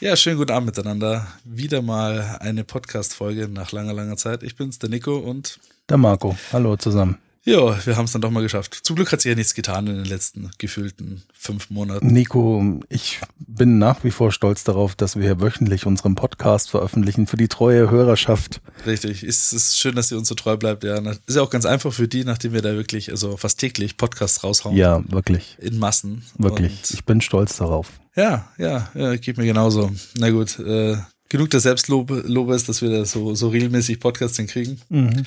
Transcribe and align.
Ja, 0.00 0.14
schönen 0.14 0.36
guten 0.38 0.52
Abend 0.52 0.66
miteinander. 0.66 1.26
Wieder 1.44 1.82
mal 1.82 2.38
eine 2.38 2.62
Podcast-Folge 2.62 3.48
nach 3.48 3.72
langer, 3.72 3.92
langer 3.94 4.16
Zeit. 4.16 4.44
Ich 4.44 4.54
bin's, 4.54 4.78
der 4.78 4.90
Nico 4.90 5.16
und 5.16 5.58
der 5.88 5.96
Marco. 5.96 6.36
Hallo 6.52 6.76
zusammen. 6.76 7.18
Ja, 7.48 7.86
wir 7.86 7.96
haben 7.96 8.04
es 8.04 8.12
dann 8.12 8.20
doch 8.20 8.30
mal 8.30 8.42
geschafft. 8.42 8.78
Zum 8.82 8.94
Glück 8.94 9.10
hat 9.10 9.22
sich 9.22 9.30
ja 9.30 9.34
nichts 9.34 9.54
getan 9.54 9.86
in 9.86 9.96
den 9.96 10.04
letzten 10.04 10.50
gefühlten 10.58 11.22
fünf 11.32 11.70
Monaten. 11.70 12.06
Nico, 12.08 12.82
ich 12.90 13.20
bin 13.38 13.78
nach 13.78 14.04
wie 14.04 14.10
vor 14.10 14.32
stolz 14.32 14.64
darauf, 14.64 14.94
dass 14.94 15.16
wir 15.16 15.22
hier 15.22 15.40
wöchentlich 15.40 15.86
unseren 15.86 16.14
Podcast 16.14 16.68
veröffentlichen 16.68 17.26
für 17.26 17.38
die 17.38 17.48
treue 17.48 17.90
Hörerschaft. 17.90 18.60
Richtig. 18.84 19.22
Es 19.22 19.54
ist 19.54 19.78
schön, 19.78 19.94
dass 19.94 20.12
ihr 20.12 20.18
uns 20.18 20.28
so 20.28 20.34
treu 20.34 20.58
bleibt. 20.58 20.84
Ja, 20.84 20.98
ist 20.98 21.36
ja 21.36 21.40
auch 21.40 21.48
ganz 21.48 21.64
einfach 21.64 21.90
für 21.90 22.06
die, 22.06 22.22
nachdem 22.22 22.52
wir 22.52 22.60
da 22.60 22.74
wirklich, 22.74 23.10
also 23.10 23.38
fast 23.38 23.58
täglich 23.58 23.96
Podcasts 23.96 24.44
raushauen. 24.44 24.76
Ja, 24.76 25.02
wirklich. 25.10 25.56
In 25.58 25.78
Massen. 25.78 26.26
Wirklich. 26.36 26.72
Und 26.72 26.90
ich 26.90 27.04
bin 27.06 27.22
stolz 27.22 27.56
darauf. 27.56 27.92
Ja, 28.14 28.52
ja, 28.58 28.90
ja 28.92 29.16
geht 29.16 29.38
mir 29.38 29.46
genauso. 29.46 29.90
Na 30.18 30.28
gut, 30.28 30.58
äh, 30.58 30.98
genug 31.30 31.48
der 31.48 31.60
Selbstlobes, 31.60 32.64
dass 32.64 32.82
wir 32.82 32.90
da 32.90 33.06
so, 33.06 33.34
so 33.34 33.48
regelmäßig 33.48 34.00
Podcasts 34.00 34.36
hinkriegen. 34.36 34.82
Mhm. 34.90 35.24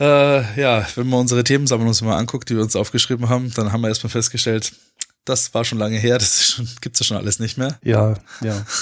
Äh, 0.00 0.60
ja, 0.60 0.86
wenn 0.94 1.08
man 1.08 1.20
unsere 1.20 1.44
Themensammlung 1.44 1.88
uns 1.88 2.02
mal 2.02 2.16
anguckt, 2.16 2.48
die 2.48 2.56
wir 2.56 2.62
uns 2.62 2.76
aufgeschrieben 2.76 3.28
haben, 3.28 3.52
dann 3.54 3.72
haben 3.72 3.82
wir 3.82 3.88
erstmal 3.88 4.10
festgestellt, 4.10 4.72
das 5.24 5.54
war 5.54 5.64
schon 5.64 5.78
lange 5.78 5.98
her, 5.98 6.18
das 6.18 6.60
gibt 6.80 6.96
es 6.96 7.00
ja 7.00 7.06
schon 7.06 7.16
alles 7.16 7.38
nicht 7.38 7.58
mehr. 7.58 7.78
Ja, 7.82 8.14
ja. 8.40 8.64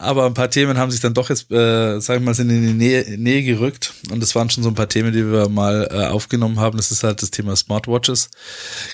Aber 0.00 0.26
ein 0.26 0.34
paar 0.34 0.48
Themen 0.48 0.78
haben 0.78 0.92
sich 0.92 1.00
dann 1.00 1.14
doch 1.14 1.28
jetzt, 1.28 1.50
äh, 1.50 1.98
sagen 1.98 2.20
wir 2.20 2.26
mal, 2.26 2.34
sind 2.34 2.50
in 2.50 2.62
die 2.62 2.72
Nähe, 2.72 3.18
Nähe 3.18 3.42
gerückt. 3.42 3.94
Und 4.12 4.20
das 4.20 4.36
waren 4.36 4.48
schon 4.48 4.62
so 4.62 4.70
ein 4.70 4.76
paar 4.76 4.88
Themen, 4.88 5.12
die 5.12 5.26
wir 5.26 5.48
mal 5.48 5.88
äh, 5.90 6.06
aufgenommen 6.06 6.60
haben. 6.60 6.76
Das 6.76 6.92
ist 6.92 7.02
halt 7.02 7.20
das 7.20 7.32
Thema 7.32 7.56
Smartwatches. 7.56 8.30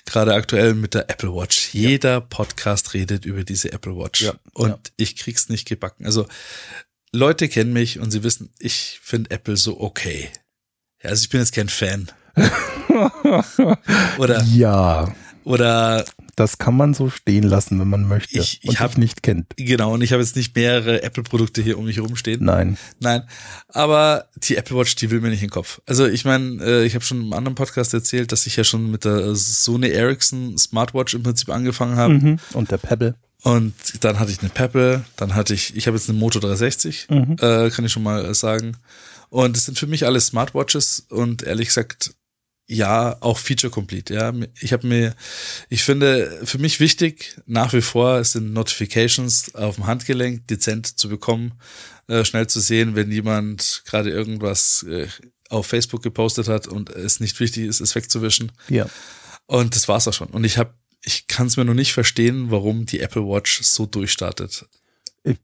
Gerade 0.07 0.33
aktuell 0.33 0.73
mit 0.73 0.95
der 0.95 1.11
Apple 1.11 1.35
Watch. 1.35 1.75
Jeder 1.75 2.11
ja. 2.11 2.21
Podcast 2.21 2.95
redet 2.95 3.27
über 3.27 3.45
diese 3.45 3.71
Apple 3.71 3.95
Watch. 3.97 4.23
Ja. 4.23 4.33
Und 4.55 4.71
ja. 4.71 4.79
ich 4.97 5.17
krieg's 5.17 5.51
nicht 5.51 5.69
gebacken. 5.69 6.07
Also 6.07 6.27
Leute 7.13 7.49
kennen 7.49 7.75
mich 7.75 8.01
und 8.01 8.11
sie 8.11 8.23
wissen, 8.23 8.51
ich 8.59 8.99
finde 9.03 9.31
Apple 9.31 9.59
so 9.59 9.79
okay. 9.81 10.31
Also 11.05 11.23
ich 11.23 11.31
bin 11.31 11.41
jetzt 11.41 11.55
kein 11.55 11.69
Fan. 11.69 12.09
oder 14.19 14.43
ja. 14.45 15.13
Oder 15.45 16.05
das 16.37 16.59
kann 16.59 16.77
man 16.77 16.95
so 16.95 17.11
stehen 17.11 17.45
lassen, 17.45 17.79
wenn 17.79 17.89
man 17.89 18.09
möchte 18.09 18.39
ich, 18.39 18.61
ich 18.63 18.71
und 18.71 18.81
hab, 18.81 18.99
nicht 18.99 19.23
kennt. 19.23 19.55
Genau, 19.57 19.93
und 19.93 20.03
ich 20.03 20.13
habe 20.13 20.23
jetzt 20.23 20.37
nicht 20.37 20.57
mehrere 20.57 21.03
Apple-Produkte 21.03 21.63
hier 21.63 21.79
um 21.79 21.85
mich 21.85 22.01
rumstehen. 22.01 22.45
Nein. 22.45 22.77
Nein. 22.99 23.23
Aber 23.69 24.27
die 24.37 24.57
Apple 24.57 24.77
Watch, 24.77 24.97
die 24.97 25.11
will 25.11 25.21
mir 25.21 25.29
nicht 25.29 25.43
in 25.43 25.49
den 25.49 25.53
Kopf. 25.53 25.81
Also 25.87 26.07
ich 26.07 26.25
meine, 26.25 26.63
äh, 26.65 26.85
ich 26.85 26.95
habe 26.95 27.05
schon 27.05 27.21
im 27.21 27.33
anderen 27.33 27.55
Podcast 27.55 27.95
erzählt, 27.95 28.33
dass 28.33 28.47
ich 28.47 28.57
ja 28.57 28.65
schon 28.65 28.91
mit 28.91 29.05
der 29.05 29.35
Sony 29.35 29.89
Ericsson 29.89 30.59
Smartwatch 30.59 31.15
im 31.15 31.23
Prinzip 31.23 31.51
angefangen 31.51 31.97
habe. 31.97 32.15
Mhm. 32.15 32.39
Und 32.55 32.71
der 32.71 32.79
Pebble. 32.79 33.15
Und 33.43 33.75
dann 34.01 34.19
hatte 34.19 34.33
ich 34.33 34.41
eine 34.41 34.49
Pebble, 34.49 35.05
dann 35.17 35.35
hatte 35.35 35.53
ich, 35.53 35.77
ich 35.77 35.87
habe 35.87 35.99
jetzt 35.99 36.09
eine 36.09 36.19
Moto 36.19 36.41
360, 36.41 37.09
mhm. 37.11 37.37
äh, 37.41 37.69
kann 37.69 37.85
ich 37.85 37.93
schon 37.93 38.03
mal 38.03 38.35
sagen. 38.35 38.79
Und 39.35 39.57
es 39.57 39.65
sind 39.65 39.81
für 39.81 39.89
mich 39.89 40.07
alles 40.07 40.27
Smartwatches 40.27 41.07
und 41.09 41.43
ehrlich 41.43 41.67
gesagt, 41.67 42.15
ja, 42.69 43.17
auch 43.21 43.37
Feature 43.37 43.69
Complete, 43.69 44.15
ja. 44.15 44.33
Ich 44.61 44.73
habe 44.73 44.87
mir, 44.87 45.17
ich 45.69 45.83
finde, 45.83 46.43
für 46.45 46.59
mich 46.59 46.79
wichtig 46.79 47.37
nach 47.45 47.73
wie 47.73 47.81
vor 47.81 48.23
sind 48.23 48.53
Notifications 48.53 49.57
auf 49.57 49.75
dem 49.75 49.89
Handgelenk 49.89 50.47
dezent 50.47 50.87
zu 50.87 51.09
bekommen, 51.09 51.55
äh, 52.07 52.25
schnell 52.25 52.47
zu 52.47 52.61
sehen, 52.61 52.95
wenn 52.95 53.11
jemand 53.11 53.83
gerade 53.87 54.11
irgendwas 54.11 54.85
äh, 54.85 55.09
auf 55.49 55.67
Facebook 55.67 56.05
gepostet 56.05 56.47
hat 56.47 56.69
und 56.69 56.91
es 56.91 57.19
nicht 57.19 57.41
wichtig 57.41 57.65
ist, 57.65 57.81
es 57.81 57.97
wegzuwischen. 57.97 58.53
Ja. 58.69 58.87
Und 59.47 59.75
das 59.75 59.89
war's 59.89 60.07
auch 60.07 60.15
schon. 60.15 60.29
Und 60.29 60.45
ich 60.45 60.59
habe, 60.59 60.75
ich 61.03 61.27
kann 61.27 61.49
es 61.49 61.57
mir 61.57 61.65
noch 61.65 61.75
nicht 61.75 61.93
verstehen, 61.93 62.53
warum 62.53 62.87
die 62.87 63.01
Apple 63.01 63.23
Watch 63.23 63.65
so 63.65 63.85
durchstartet. 63.85 64.69
Ich 65.25 65.39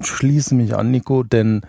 schließe 0.00 0.56
mich 0.56 0.74
an, 0.74 0.90
Nico, 0.90 1.22
denn 1.22 1.62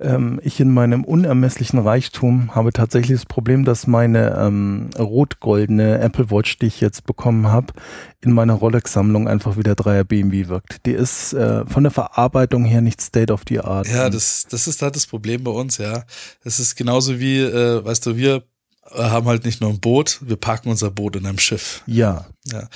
ähm, 0.00 0.40
ich 0.42 0.60
in 0.60 0.72
meinem 0.72 1.04
unermesslichen 1.04 1.78
Reichtum 1.78 2.54
habe 2.54 2.72
tatsächlich 2.72 3.20
das 3.20 3.26
Problem, 3.26 3.64
dass 3.64 3.86
meine 3.86 4.36
ähm, 4.38 4.90
rot-goldene 4.98 5.98
Apple 5.98 6.30
Watch, 6.30 6.58
die 6.58 6.66
ich 6.66 6.80
jetzt 6.80 7.04
bekommen 7.04 7.48
habe, 7.48 7.72
in 8.20 8.32
meiner 8.32 8.54
Rolex-Sammlung 8.54 9.28
einfach 9.28 9.56
wieder 9.56 9.72
3er 9.72 10.04
BMW 10.04 10.48
wirkt. 10.48 10.86
Die 10.86 10.92
ist 10.92 11.32
äh, 11.32 11.64
von 11.66 11.82
der 11.82 11.92
Verarbeitung 11.92 12.64
her 12.64 12.80
nicht 12.80 13.00
State 13.00 13.32
of 13.32 13.42
the 13.48 13.60
Art. 13.60 13.88
Ja, 13.88 14.10
das, 14.10 14.46
das 14.48 14.66
ist 14.66 14.82
halt 14.82 14.96
das 14.96 15.06
Problem 15.06 15.44
bei 15.44 15.50
uns, 15.50 15.78
ja. 15.78 16.04
Das 16.44 16.60
ist 16.60 16.76
genauso 16.76 17.18
wie, 17.18 17.40
äh, 17.40 17.84
weißt 17.84 18.06
du, 18.06 18.16
wir 18.16 18.44
haben 18.90 19.26
halt 19.26 19.44
nicht 19.44 19.60
nur 19.60 19.70
ein 19.70 19.80
Boot, 19.80 20.18
wir 20.22 20.36
parken 20.36 20.70
unser 20.70 20.90
Boot 20.90 21.16
in 21.16 21.26
einem 21.26 21.38
Schiff. 21.38 21.82
Ja. 21.86 22.26
Ja. 22.46 22.68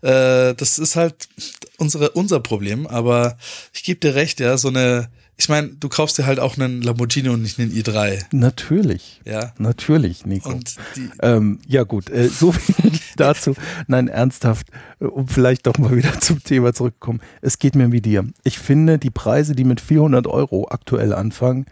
Äh, 0.00 0.54
das 0.54 0.78
ist 0.78 0.96
halt 0.96 1.28
unsere, 1.76 2.10
unser 2.10 2.40
Problem, 2.40 2.86
aber 2.86 3.36
ich 3.72 3.84
gebe 3.84 4.00
dir 4.00 4.14
recht, 4.14 4.40
ja, 4.40 4.56
so 4.56 4.68
eine 4.68 5.10
ich 5.40 5.48
meine, 5.48 5.68
du 5.68 5.88
kaufst 5.88 6.18
dir 6.18 6.26
halt 6.26 6.38
auch 6.38 6.58
einen 6.58 6.82
Lamborghini 6.82 7.30
und 7.30 7.40
nicht 7.40 7.58
einen 7.58 7.72
i3. 7.72 8.26
Natürlich. 8.30 9.22
Ja. 9.24 9.54
Natürlich, 9.56 10.26
Nico. 10.26 10.50
Und 10.50 10.76
die 10.96 11.08
ähm, 11.22 11.60
ja 11.66 11.84
gut, 11.84 12.10
äh, 12.10 12.28
so 12.28 12.52
viel 12.52 12.92
dazu. 13.16 13.54
Nein, 13.86 14.08
ernsthaft, 14.08 14.66
äh, 15.00 15.06
um 15.06 15.28
vielleicht 15.28 15.66
doch 15.66 15.78
mal 15.78 15.96
wieder 15.96 16.12
zum 16.20 16.44
Thema 16.44 16.74
zurückzukommen. 16.74 17.20
Es 17.40 17.58
geht 17.58 17.74
mir 17.74 17.90
wie 17.90 18.02
dir. 18.02 18.26
Ich 18.44 18.58
finde 18.58 18.98
die 18.98 19.08
Preise, 19.08 19.54
die 19.54 19.64
mit 19.64 19.80
400 19.80 20.26
Euro 20.26 20.68
aktuell 20.68 21.14
anfangen, 21.14 21.64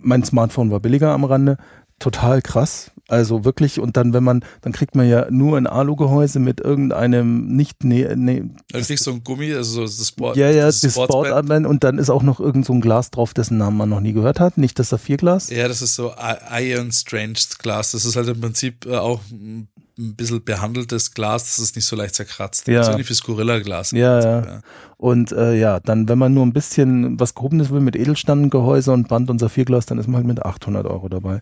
mein 0.00 0.22
Smartphone 0.22 0.70
war 0.70 0.78
billiger 0.78 1.12
am 1.12 1.24
Rande, 1.24 1.58
total 1.98 2.42
krass. 2.42 2.90
Also 3.08 3.44
wirklich, 3.44 3.80
und 3.80 3.96
dann, 3.96 4.12
wenn 4.12 4.22
man, 4.22 4.44
dann 4.60 4.72
kriegt 4.74 4.94
man 4.94 5.08
ja 5.08 5.30
nur 5.30 5.56
ein 5.56 5.66
Alu-Gehäuse 5.66 6.40
mit 6.40 6.60
irgendeinem 6.60 7.46
nicht, 7.56 7.82
nee, 7.82 8.06
nee. 8.14 8.44
Dann 8.70 8.82
kriegst 8.82 9.06
du 9.06 9.12
ein 9.12 9.24
Gummi, 9.24 9.54
also 9.54 9.82
das 9.82 10.06
Sport. 10.06 10.36
Ja, 10.36 10.50
ja, 10.50 10.66
das, 10.66 10.80
das 10.80 10.92
Sportarmband 10.92 11.66
und 11.66 11.84
dann 11.84 11.96
ist 11.96 12.10
auch 12.10 12.22
noch 12.22 12.38
irgend 12.38 12.66
so 12.66 12.74
ein 12.74 12.82
Glas 12.82 13.10
drauf, 13.10 13.32
dessen 13.32 13.56
Namen 13.56 13.78
man 13.78 13.88
noch 13.88 14.00
nie 14.00 14.12
gehört 14.12 14.40
hat. 14.40 14.58
Nicht 14.58 14.78
das 14.78 14.90
Saphirglas. 14.90 15.48
Ja, 15.48 15.68
das 15.68 15.80
ist 15.80 15.94
so 15.94 16.12
Iron 16.52 16.92
Strange 16.92 17.38
Glas. 17.60 17.92
Das 17.92 18.04
ist 18.04 18.14
halt 18.14 18.28
im 18.28 18.40
Prinzip 18.42 18.84
äh, 18.84 18.96
auch 18.96 19.22
ein 19.30 19.68
bisschen 19.98 20.44
behandeltes 20.44 21.12
Glas, 21.12 21.44
das 21.44 21.58
ist 21.58 21.76
nicht 21.76 21.84
so 21.84 21.96
leicht 21.96 22.14
zerkratzt. 22.14 22.68
Ja. 22.68 22.78
Das 22.78 22.86
ist 22.86 22.92
irgendwie 22.92 23.04
fürs 23.04 23.22
Gorilla-Glas. 23.22 23.90
Ja, 23.90 24.20
ja, 24.20 24.40
ja. 24.44 24.60
Und 24.96 25.32
äh, 25.32 25.56
ja, 25.56 25.80
dann, 25.80 26.08
wenn 26.08 26.18
man 26.18 26.34
nur 26.34 26.46
ein 26.46 26.52
bisschen 26.52 27.18
was 27.18 27.34
Gehobenes 27.34 27.70
will 27.70 27.80
mit 27.80 27.96
Edelstandengehäuse 27.96 28.92
und 28.92 29.08
Band 29.08 29.28
und 29.28 29.38
Saphirglas, 29.38 29.86
dann 29.86 29.98
ist 29.98 30.06
man 30.06 30.16
halt 30.16 30.26
mit 30.26 30.44
800 30.44 30.86
Euro 30.86 31.08
dabei. 31.08 31.40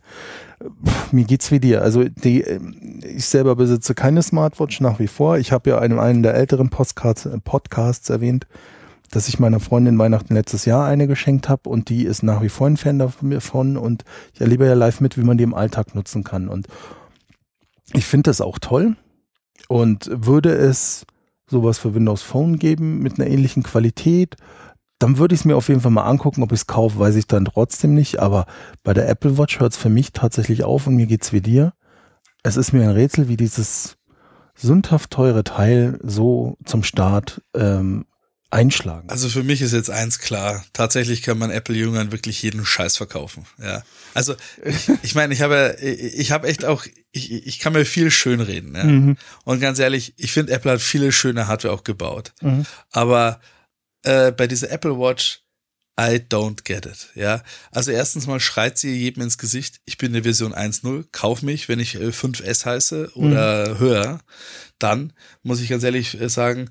Puh, 0.59 0.91
mir 1.13 1.25
geht's 1.25 1.51
wie 1.51 1.61
dir. 1.61 1.83
Also 1.83 2.05
die, 2.05 2.45
ich 3.03 3.27
selber 3.27 3.57
besitze 3.57 3.95
keine 3.95 4.23
Smartwatch 4.23 4.81
nach 4.81 4.99
wie 4.99 5.09
vor. 5.09 5.39
Ich 5.39 5.53
habe 5.53 5.71
ja 5.71 5.79
in 5.81 5.99
einem 5.99 6.23
der 6.23 6.35
älteren 6.35 6.71
Podcasts, 6.71 7.27
äh, 7.27 7.39
Podcasts 7.39 8.09
erwähnt, 8.09 8.47
dass 9.11 9.29
ich 9.29 9.39
meiner 9.39 9.61
Freundin 9.61 9.99
Weihnachten 9.99 10.35
letztes 10.35 10.65
Jahr 10.65 10.87
eine 10.87 11.07
geschenkt 11.07 11.49
habe 11.49 11.69
und 11.69 11.91
die 11.91 12.05
ist 12.05 12.23
nach 12.23 12.43
wie 12.43 12.49
vor 12.49 12.67
ein 12.67 12.77
Fan 12.77 12.99
davon 12.99 13.77
und 13.77 14.05
ich 14.35 14.41
erlebe 14.41 14.67
ja 14.67 14.75
live 14.75 15.01
mit, 15.01 15.17
wie 15.17 15.23
man 15.23 15.39
die 15.39 15.45
im 15.45 15.55
Alltag 15.55 15.95
nutzen 15.95 16.25
kann. 16.25 16.49
Und 16.49 16.67
ich 17.93 18.07
finde 18.07 18.31
das 18.31 18.41
auch 18.41 18.59
toll 18.59 18.97
und 19.69 20.11
würde 20.13 20.53
es 20.53 21.07
sowas 21.49 21.79
für 21.79 21.95
Windows 21.95 22.23
Phone 22.23 22.59
geben 22.59 22.99
mit 22.99 23.19
einer 23.19 23.31
ähnlichen 23.31 23.63
Qualität, 23.63 24.37
dann 24.99 25.19
würde 25.19 25.35
ich 25.35 25.43
es 25.43 25.45
mir 25.45 25.57
auf 25.57 25.69
jeden 25.69 25.81
Fall 25.81 25.91
mal 25.91 26.05
angucken, 26.07 26.43
ob 26.43 26.53
ich 26.53 26.61
es 26.61 26.67
kaufe, 26.67 26.99
weiß 26.99 27.17
ich 27.17 27.27
dann 27.27 27.45
trotzdem 27.45 27.95
nicht. 27.95 28.19
Aber 28.21 28.47
bei 28.83 28.95
der 28.95 29.09
Apple 29.09 29.37
Watch 29.39 29.61
hört 29.61 29.73
es 29.73 29.79
für 29.79 29.91
mich 29.91 30.13
tatsächlich 30.13 30.65
auf 30.65 30.87
und 30.87 30.97
mir 30.97 31.07
geht 31.07 31.23
es 31.23 31.33
wie 31.33 31.43
dir. 31.43 31.75
Es 32.43 32.57
ist 32.57 32.73
mir 32.73 32.83
ein 32.83 32.91
Rätsel, 32.91 33.29
wie 33.29 33.37
dieses 33.37 33.99
sündhaft 34.55 35.11
teure 35.11 35.45
Teil 35.45 35.99
so 36.03 36.57
zum 36.65 36.83
Start 36.83 37.43
ähm, 37.55 38.07
einschlagen. 38.51 39.11
Also 39.11 39.29
für 39.29 39.43
mich 39.43 39.61
ist 39.61 39.73
jetzt 39.73 39.91
eins 39.91 40.19
klar. 40.19 40.65
Tatsächlich 40.73 41.23
kann 41.23 41.39
man 41.39 41.51
Apple-Jüngern 41.51 42.13
wirklich 42.13 42.43
jeden 42.43 42.65
Scheiß 42.65 42.97
verkaufen. 42.97 43.47
Ja. 43.63 43.83
Also 44.15 44.35
ich, 44.65 44.89
ich 45.03 45.15
meine, 45.15 45.35
ich 45.35 45.43
habe 45.43 45.77
ich 45.81 46.31
habe 46.31 46.49
echt 46.49 46.65
auch 46.65 46.87
ich, 47.11 47.33
ich 47.33 47.59
kann 47.59 47.73
mir 47.73 47.85
viel 47.85 48.11
schön 48.11 48.41
reden. 48.41 48.75
Ja? 48.75 48.85
Mhm. 48.85 49.17
Und 49.45 49.61
ganz 49.61 49.79
ehrlich, 49.79 50.15
ich 50.17 50.33
finde 50.33 50.53
Apple 50.53 50.73
hat 50.73 50.81
viele 50.81 51.13
schöne 51.13 51.49
Hardware 51.49 51.75
auch 51.75 51.85
gebaut. 51.85 52.33
Mhm. 52.41 52.67
Aber 52.93 53.41
äh, 54.03 54.33
bei 54.33 54.47
dieser 54.47 54.71
Apple 54.71 54.99
Watch 54.99 55.43
I 55.99 56.19
don't 56.19 56.65
get 56.65 56.85
it, 56.85 57.09
ja. 57.15 57.43
Also 57.71 57.91
erstens 57.91 58.27
mal 58.27 58.39
schreit 58.39 58.77
sie 58.77 58.95
jedem 58.95 59.23
ins 59.23 59.39
Gesicht, 59.39 59.81
ich 59.87 59.97
bin 59.97 60.13
eine 60.13 60.25
Version 60.25 60.55
1.0, 60.55 61.07
kauf 61.11 61.41
mich, 61.41 61.71
wenn 61.71 61.81
ich 61.81 61.97
5S 61.97 62.43
äh, 62.43 62.67
heiße 62.67 63.13
oder 63.15 63.71
mhm. 63.71 63.79
höher. 63.79 64.21
Dann 64.79 65.15
muss 65.43 65.63
ich 65.63 65.71
ganz 65.71 65.85
ehrlich 65.85 66.21
äh, 66.21 66.29
sagen, 66.29 66.69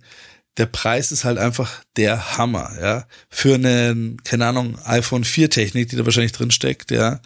der 0.58 0.66
Preis 0.68 1.12
ist 1.12 1.26
halt 1.26 1.38
einfach 1.38 1.84
der 1.98 2.38
Hammer, 2.38 2.72
ja. 2.82 3.06
Für 3.30 3.56
einen, 3.56 4.24
keine 4.24 4.46
Ahnung, 4.46 4.78
iPhone 4.86 5.24
4 5.24 5.50
Technik, 5.50 5.90
die 5.90 5.98
da 5.98 6.06
wahrscheinlich 6.06 6.32
drin 6.32 6.52
steckt, 6.52 6.92
ja. 6.92 7.20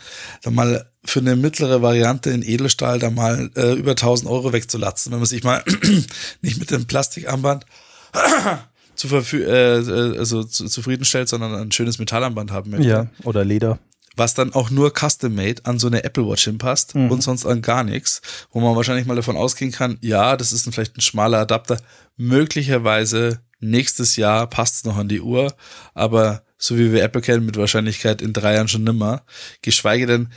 Dann 0.43 0.55
mal 0.55 0.89
für 1.05 1.19
eine 1.19 1.35
mittlere 1.35 1.81
Variante 1.81 2.31
in 2.31 2.43
Edelstahl 2.43 2.99
da 2.99 3.09
mal 3.09 3.51
äh, 3.55 3.73
über 3.73 3.91
1000 3.91 4.29
Euro 4.29 4.51
wegzulatzen, 4.51 5.11
wenn 5.11 5.19
man 5.19 5.27
sich 5.27 5.43
mal 5.43 5.63
nicht 6.41 6.59
mit 6.59 6.71
dem 6.71 6.85
Plastikarmband 6.85 7.65
zu 8.95 9.07
äh, 9.07 9.77
äh, 9.77 10.17
also 10.17 10.43
zu, 10.43 10.65
zufriedenstellt, 10.67 11.29
sondern 11.29 11.53
ein 11.53 11.71
schönes 11.71 11.99
Metallarmband 11.99 12.51
haben 12.51 12.71
möchte. 12.71 12.87
Ja, 12.87 13.07
oder 13.23 13.45
Leder 13.45 13.79
was 14.15 14.33
dann 14.33 14.53
auch 14.53 14.69
nur 14.69 14.91
custom-made 14.91 15.65
an 15.65 15.79
so 15.79 15.87
eine 15.87 16.03
Apple 16.03 16.27
Watch 16.27 16.45
hinpasst 16.45 16.95
mhm. 16.95 17.11
und 17.11 17.23
sonst 17.23 17.45
an 17.45 17.61
gar 17.61 17.83
nichts, 17.83 18.21
wo 18.51 18.59
man 18.59 18.75
wahrscheinlich 18.75 19.05
mal 19.05 19.15
davon 19.15 19.37
ausgehen 19.37 19.71
kann, 19.71 19.97
ja, 20.01 20.35
das 20.37 20.51
ist 20.51 20.71
vielleicht 20.73 20.97
ein 20.97 21.01
schmaler 21.01 21.39
Adapter, 21.39 21.81
möglicherweise 22.17 23.41
nächstes 23.59 24.15
Jahr 24.15 24.47
passt 24.47 24.75
es 24.75 24.83
noch 24.83 24.97
an 24.97 25.07
die 25.07 25.21
Uhr, 25.21 25.55
aber 25.93 26.43
so 26.57 26.77
wie 26.77 26.91
wir 26.91 27.03
Apple 27.03 27.21
kennen, 27.21 27.45
mit 27.45 27.57
Wahrscheinlichkeit 27.57 28.21
in 28.21 28.33
drei 28.33 28.55
Jahren 28.55 28.67
schon 28.67 28.83
nimmer. 28.83 29.23
Geschweige 29.61 30.05
denn, 30.05 30.29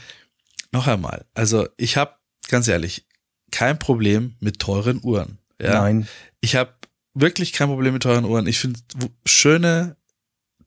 noch 0.71 0.87
einmal, 0.87 1.25
also 1.33 1.67
ich 1.77 1.97
habe, 1.97 2.13
ganz 2.49 2.67
ehrlich, 2.67 3.05
kein 3.51 3.77
Problem 3.77 4.35
mit 4.39 4.59
teuren 4.59 4.99
Uhren. 5.03 5.37
Ja? 5.61 5.81
Nein. 5.81 6.07
Ich 6.41 6.55
habe 6.55 6.73
wirklich 7.13 7.53
kein 7.53 7.67
Problem 7.67 7.93
mit 7.93 8.03
teuren 8.03 8.25
Uhren. 8.25 8.47
Ich 8.47 8.59
finde 8.59 8.79
schöne, 9.25 9.95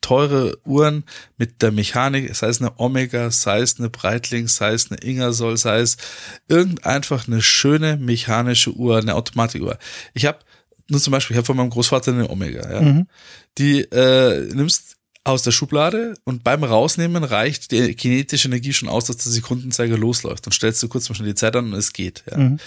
teure 0.06 0.56
Uhren 0.64 1.02
mit 1.36 1.62
der 1.62 1.72
Mechanik, 1.72 2.32
sei 2.36 2.46
es 2.46 2.60
eine 2.60 2.78
Omega, 2.78 3.32
sei 3.32 3.60
es 3.60 3.80
eine 3.80 3.90
Breitling, 3.90 4.46
sei 4.46 4.72
es 4.72 4.88
eine 4.88 5.00
Ingersoll, 5.00 5.56
sei 5.56 5.80
es 5.80 5.96
irgend 6.46 6.84
einfach 6.86 7.26
eine 7.26 7.42
schöne 7.42 7.96
mechanische 7.96 8.72
Uhr, 8.72 8.98
eine 8.98 9.16
Automatikuhr. 9.16 9.78
Ich 10.14 10.24
habe 10.24 10.38
nur 10.88 11.00
zum 11.00 11.10
Beispiel, 11.10 11.34
ich 11.34 11.38
habe 11.38 11.46
von 11.46 11.56
meinem 11.56 11.70
Großvater 11.70 12.12
eine 12.12 12.30
Omega, 12.30 12.70
ja. 12.70 12.80
Mhm. 12.82 13.08
Die 13.58 13.80
äh, 13.80 14.54
nimmst 14.54 14.94
aus 15.24 15.42
der 15.42 15.50
Schublade 15.50 16.14
und 16.22 16.44
beim 16.44 16.62
Rausnehmen 16.62 17.24
reicht 17.24 17.72
die 17.72 17.96
kinetische 17.96 18.46
Energie 18.46 18.72
schon 18.72 18.88
aus, 18.88 19.06
dass 19.06 19.16
der 19.16 19.32
Sekundenzeiger 19.32 19.98
losläuft 19.98 20.46
und 20.46 20.52
stellst 20.52 20.80
du 20.84 20.88
kurz 20.88 21.08
mal 21.08 21.16
schon 21.16 21.26
die 21.26 21.34
Zeit 21.34 21.56
an 21.56 21.72
und 21.72 21.74
es 21.74 21.92
geht. 21.92 22.22
Ja. 22.30 22.36
Mhm. 22.36 22.58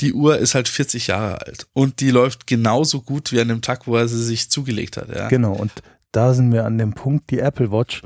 Die 0.00 0.14
Uhr 0.14 0.38
ist 0.38 0.54
halt 0.54 0.66
40 0.66 1.08
Jahre 1.08 1.42
alt 1.42 1.66
und 1.74 2.00
die 2.00 2.10
läuft 2.10 2.46
genauso 2.46 3.02
gut 3.02 3.32
wie 3.32 3.40
an 3.42 3.48
dem 3.48 3.60
Tag, 3.60 3.86
wo 3.86 3.96
er 3.96 4.08
sie 4.08 4.24
sich 4.24 4.48
zugelegt 4.48 4.96
hat. 4.96 5.14
Ja. 5.14 5.28
Genau, 5.28 5.52
und 5.52 5.72
da 6.16 6.34
sind 6.34 6.52
wir 6.52 6.64
an 6.64 6.78
dem 6.78 6.94
Punkt, 6.94 7.30
die 7.30 7.40
Apple 7.40 7.70
Watch, 7.70 8.02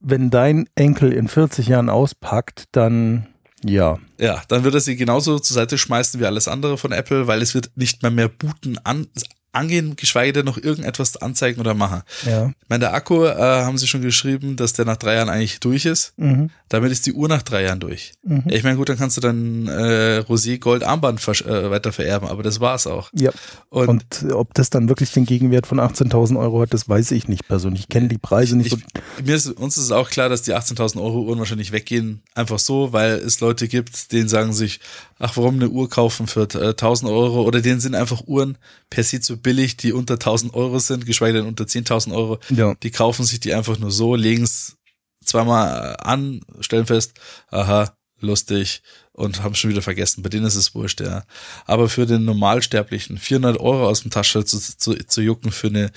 wenn 0.00 0.30
dein 0.30 0.68
Enkel 0.74 1.12
in 1.12 1.28
40 1.28 1.66
Jahren 1.68 1.88
auspackt, 1.88 2.64
dann 2.72 3.26
ja. 3.64 3.98
Ja, 4.20 4.42
dann 4.48 4.62
wird 4.62 4.74
er 4.74 4.80
sie 4.80 4.96
genauso 4.96 5.38
zur 5.38 5.54
Seite 5.54 5.78
schmeißen 5.78 6.20
wie 6.20 6.26
alles 6.26 6.48
andere 6.48 6.76
von 6.76 6.92
Apple, 6.92 7.26
weil 7.26 7.40
es 7.40 7.54
wird 7.54 7.70
nicht 7.76 8.02
mehr 8.02 8.10
mehr 8.10 8.28
booten 8.28 8.78
an, 8.84 9.06
angehen, 9.54 9.96
geschweige 9.96 10.32
denn 10.32 10.44
noch 10.44 10.58
irgendetwas 10.58 11.16
anzeigen 11.16 11.60
oder 11.60 11.74
machen. 11.74 12.02
Ja. 12.26 12.48
Ich 12.48 12.68
meine, 12.68 12.80
der 12.80 12.94
Akku, 12.94 13.24
äh, 13.24 13.34
haben 13.36 13.78
sie 13.78 13.86
schon 13.86 14.02
geschrieben, 14.02 14.56
dass 14.56 14.72
der 14.72 14.84
nach 14.84 14.96
drei 14.96 15.14
Jahren 15.14 15.28
eigentlich 15.28 15.60
durch 15.60 15.84
ist. 15.86 16.12
Mhm. 16.16 16.50
Damit 16.68 16.92
ist 16.92 17.06
die 17.06 17.12
Uhr 17.12 17.28
nach 17.28 17.42
drei 17.42 17.62
Jahren 17.62 17.80
durch. 17.80 18.12
Mhm. 18.24 18.44
Ich 18.48 18.62
meine, 18.64 18.76
gut, 18.76 18.88
dann 18.88 18.98
kannst 18.98 19.16
du 19.16 19.20
dann 19.20 19.68
äh, 19.68 20.24
Rosé 20.28 20.58
Gold 20.58 20.82
Armband 20.82 21.20
versch- 21.20 21.46
äh, 21.46 21.70
weiter 21.70 21.92
vererben, 21.92 22.28
aber 22.28 22.42
das 22.42 22.60
war's 22.60 22.86
auch. 22.86 23.10
Ja. 23.14 23.30
Und, 23.70 23.88
Und 23.88 24.32
ob 24.32 24.54
das 24.54 24.70
dann 24.70 24.88
wirklich 24.88 25.12
den 25.12 25.24
Gegenwert 25.24 25.66
von 25.66 25.78
18.000 25.78 26.38
Euro 26.38 26.62
hat, 26.62 26.74
das 26.74 26.88
weiß 26.88 27.10
ich 27.12 27.28
nicht 27.28 27.46
persönlich. 27.46 27.82
Ich 27.82 27.88
kenne 27.88 28.08
die 28.08 28.18
Preise 28.18 28.56
nicht. 28.56 28.72
ich, 28.72 28.72
so. 28.72 29.22
mir 29.24 29.36
ist, 29.36 29.46
uns 29.46 29.76
ist 29.78 29.92
auch 29.92 30.10
klar, 30.10 30.28
dass 30.28 30.42
die 30.42 30.54
18.000 30.54 31.00
Euro 31.00 31.22
Uhren 31.22 31.38
wahrscheinlich 31.38 31.72
weggehen, 31.72 32.22
einfach 32.34 32.58
so, 32.58 32.92
weil 32.92 33.14
es 33.14 33.40
Leute 33.40 33.68
gibt, 33.68 34.12
denen 34.12 34.28
sagen 34.28 34.52
sich, 34.52 34.80
ach, 35.18 35.36
warum 35.36 35.54
eine 35.56 35.68
Uhr 35.68 35.88
kaufen 35.88 36.26
für 36.26 36.42
äh, 36.54 36.68
1000 36.70 37.10
Euro 37.10 37.42
oder 37.42 37.60
denen 37.60 37.80
sind 37.80 37.94
einfach 37.94 38.22
Uhren 38.26 38.58
per 38.90 39.04
se 39.04 39.20
zu 39.20 39.36
billig, 39.44 39.76
die 39.76 39.92
unter 39.92 40.14
1000 40.14 40.52
Euro 40.54 40.80
sind, 40.80 41.06
geschweige 41.06 41.38
denn 41.38 41.46
unter 41.46 41.64
10.000 41.64 42.12
Euro. 42.12 42.38
Ja. 42.50 42.74
Die 42.82 42.90
kaufen 42.90 43.24
sich 43.24 43.38
die 43.38 43.54
einfach 43.54 43.78
nur 43.78 43.92
so, 43.92 44.16
legen 44.16 44.42
es 44.42 44.76
zweimal 45.24 45.96
an, 46.00 46.40
stellen 46.60 46.86
fest, 46.86 47.12
aha, 47.50 47.96
lustig 48.20 48.82
und 49.12 49.42
haben 49.44 49.54
schon 49.54 49.70
wieder 49.70 49.82
vergessen. 49.82 50.22
Bei 50.22 50.28
denen 50.28 50.46
ist 50.46 50.56
es 50.56 50.74
wurscht, 50.74 51.00
ja. 51.00 51.22
Aber 51.66 51.88
für 51.88 52.06
den 52.06 52.24
Normalsterblichen 52.24 53.18
400 53.18 53.60
Euro 53.60 53.86
aus 53.88 54.02
dem 54.02 54.10
Tasche 54.10 54.44
zu, 54.44 54.58
zu, 54.58 54.94
zu 54.94 55.20
jucken 55.20 55.52
für 55.52 55.68
eine 55.68 55.92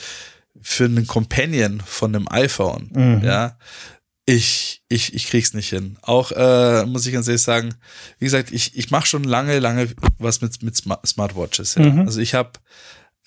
für 0.61 0.85
einen 0.85 1.05
Companion 1.05 1.81
von 1.85 2.15
einem 2.15 2.27
iPhone, 2.29 2.89
Mhm. 2.93 3.23
ja, 3.23 3.57
ich, 4.25 4.81
ich, 4.89 5.13
ich 5.13 5.27
krieg's 5.27 5.53
nicht 5.53 5.69
hin. 5.69 5.97
Auch, 6.01 6.31
äh, 6.33 6.85
muss 6.85 7.05
ich 7.05 7.13
ganz 7.13 7.27
ehrlich 7.27 7.43
sagen, 7.43 7.75
wie 8.19 8.25
gesagt, 8.25 8.51
ich, 8.51 8.75
ich 8.75 8.91
mache 8.91 9.07
schon 9.07 9.23
lange, 9.23 9.59
lange 9.59 9.87
was 10.17 10.41
mit, 10.41 10.61
mit 10.63 10.75
Smart 10.75 11.07
Smartwatches. 11.07 11.75
Ja. 11.75 11.83
Mhm. 11.83 11.99
Also 12.01 12.19
ich 12.19 12.33
habe, 12.33 12.51